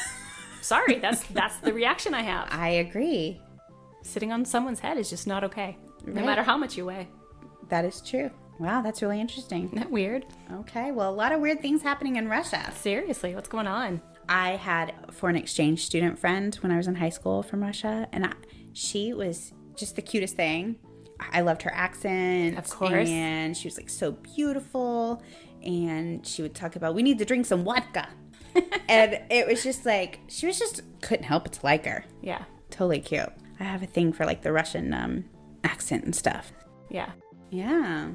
Sorry, 0.60 0.98
that's 0.98 1.22
that's 1.28 1.58
the 1.58 1.72
reaction 1.72 2.14
I 2.14 2.22
have. 2.22 2.48
I 2.50 2.68
agree. 2.70 3.40
Sitting 4.02 4.32
on 4.32 4.44
someone's 4.44 4.80
head 4.80 4.98
is 4.98 5.08
just 5.10 5.26
not 5.26 5.44
okay. 5.44 5.76
No 6.06 6.24
matter 6.24 6.42
how 6.42 6.56
much 6.56 6.76
you 6.76 6.86
weigh. 6.86 7.08
That 7.68 7.84
is 7.84 8.00
true. 8.00 8.30
Wow, 8.58 8.82
that's 8.82 9.02
really 9.02 9.20
interesting. 9.20 9.64
Isn't 9.64 9.78
that 9.78 9.90
weird? 9.90 10.26
Okay, 10.52 10.92
well, 10.92 11.10
a 11.10 11.14
lot 11.14 11.32
of 11.32 11.40
weird 11.40 11.60
things 11.60 11.82
happening 11.82 12.16
in 12.16 12.28
Russia. 12.28 12.70
Seriously, 12.74 13.34
what's 13.34 13.48
going 13.48 13.66
on? 13.66 14.00
I 14.28 14.50
had 14.50 14.94
a 15.08 15.12
foreign 15.12 15.36
exchange 15.36 15.84
student 15.84 16.18
friend 16.18 16.54
when 16.56 16.70
I 16.70 16.76
was 16.76 16.86
in 16.86 16.94
high 16.94 17.08
school 17.08 17.42
from 17.42 17.62
Russia, 17.62 18.06
and 18.12 18.26
I, 18.26 18.32
she 18.72 19.12
was 19.12 19.52
just 19.76 19.96
the 19.96 20.02
cutest 20.02 20.36
thing. 20.36 20.76
I 21.32 21.42
loved 21.42 21.62
her 21.62 21.72
accent. 21.72 22.58
Of 22.58 22.68
course. 22.68 23.08
And 23.08 23.56
she 23.56 23.68
was 23.68 23.76
like 23.76 23.88
so 23.88 24.12
beautiful. 24.12 25.22
And 25.62 26.26
she 26.26 26.42
would 26.42 26.54
talk 26.54 26.76
about, 26.76 26.94
we 26.94 27.02
need 27.02 27.18
to 27.18 27.24
drink 27.24 27.46
some 27.46 27.64
vodka. 27.64 28.08
and 28.88 29.20
it 29.30 29.46
was 29.46 29.62
just 29.62 29.86
like, 29.86 30.20
she 30.28 30.46
was 30.46 30.58
just, 30.58 30.82
couldn't 31.00 31.24
help 31.24 31.44
but 31.44 31.52
to 31.54 31.60
like 31.64 31.86
her. 31.86 32.04
Yeah. 32.20 32.44
Totally 32.70 33.00
cute. 33.00 33.32
I 33.62 33.66
have 33.66 33.82
a 33.84 33.86
thing 33.86 34.12
for 34.12 34.26
like 34.26 34.42
the 34.42 34.52
Russian 34.52 34.92
um, 34.92 35.24
accent 35.62 36.04
and 36.04 36.14
stuff. 36.14 36.52
Yeah. 36.90 37.10
Yeah. 37.50 38.10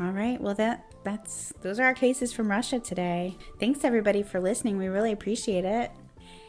All 0.00 0.12
right. 0.12 0.40
Well, 0.40 0.54
that 0.54 0.86
that's 1.04 1.52
those 1.60 1.78
are 1.78 1.84
our 1.84 1.94
cases 1.94 2.32
from 2.32 2.50
Russia 2.50 2.80
today. 2.80 3.36
Thanks 3.60 3.84
everybody 3.84 4.22
for 4.22 4.40
listening. 4.40 4.78
We 4.78 4.86
really 4.86 5.12
appreciate 5.12 5.66
it. 5.66 5.90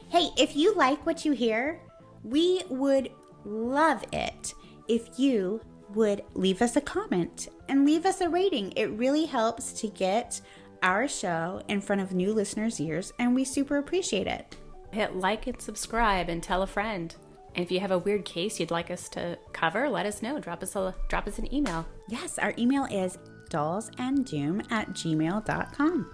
Hey, 0.07 0.29
if 0.37 0.55
you 0.55 0.73
like 0.75 1.05
what 1.05 1.25
you 1.25 1.33
hear, 1.33 1.81
we 2.23 2.63
would 2.69 3.11
love 3.43 4.05
it 4.13 4.53
if 4.87 5.19
you 5.19 5.59
would 5.93 6.23
leave 6.33 6.61
us 6.61 6.77
a 6.77 6.81
comment 6.81 7.49
and 7.67 7.85
leave 7.85 8.05
us 8.05 8.21
a 8.21 8.29
rating. 8.29 8.71
It 8.77 8.85
really 8.91 9.25
helps 9.25 9.73
to 9.81 9.89
get 9.89 10.39
our 10.81 11.09
show 11.09 11.61
in 11.67 11.81
front 11.81 12.01
of 12.01 12.13
new 12.13 12.33
listeners' 12.33 12.79
ears, 12.79 13.11
and 13.19 13.35
we 13.35 13.43
super 13.43 13.77
appreciate 13.77 14.27
it. 14.27 14.55
Hit 14.91 15.17
like 15.17 15.47
and 15.47 15.61
subscribe 15.61 16.29
and 16.29 16.41
tell 16.41 16.61
a 16.61 16.67
friend. 16.67 17.13
And 17.55 17.63
if 17.63 17.71
you 17.71 17.79
have 17.79 17.91
a 17.91 17.97
weird 17.97 18.25
case 18.25 18.59
you'd 18.59 18.69
like 18.69 18.91
us 18.91 19.07
to 19.09 19.39
cover, 19.53 19.89
let 19.89 20.05
us 20.05 20.21
know. 20.21 20.39
Drop 20.39 20.61
us 20.61 20.75
a 20.75 20.93
drop 21.07 21.25
us 21.25 21.39
an 21.39 21.51
email. 21.53 21.85
Yes, 22.09 22.37
our 22.37 22.53
email 22.57 22.85
is 22.85 23.17
dollsanddoom 23.49 24.69
at 24.71 24.89
gmail.com. 24.89 26.11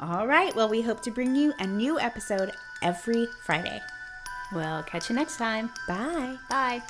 All 0.00 0.26
right, 0.26 0.54
well, 0.56 0.68
we 0.68 0.80
hope 0.80 1.02
to 1.02 1.10
bring 1.10 1.36
you 1.36 1.52
a 1.58 1.66
new 1.66 1.98
episode 1.98 2.52
every 2.82 3.26
Friday. 3.44 3.80
We'll 4.52 4.82
catch 4.84 5.10
you 5.10 5.16
next 5.16 5.36
time. 5.36 5.70
Bye. 5.86 6.36
Bye. 6.48 6.82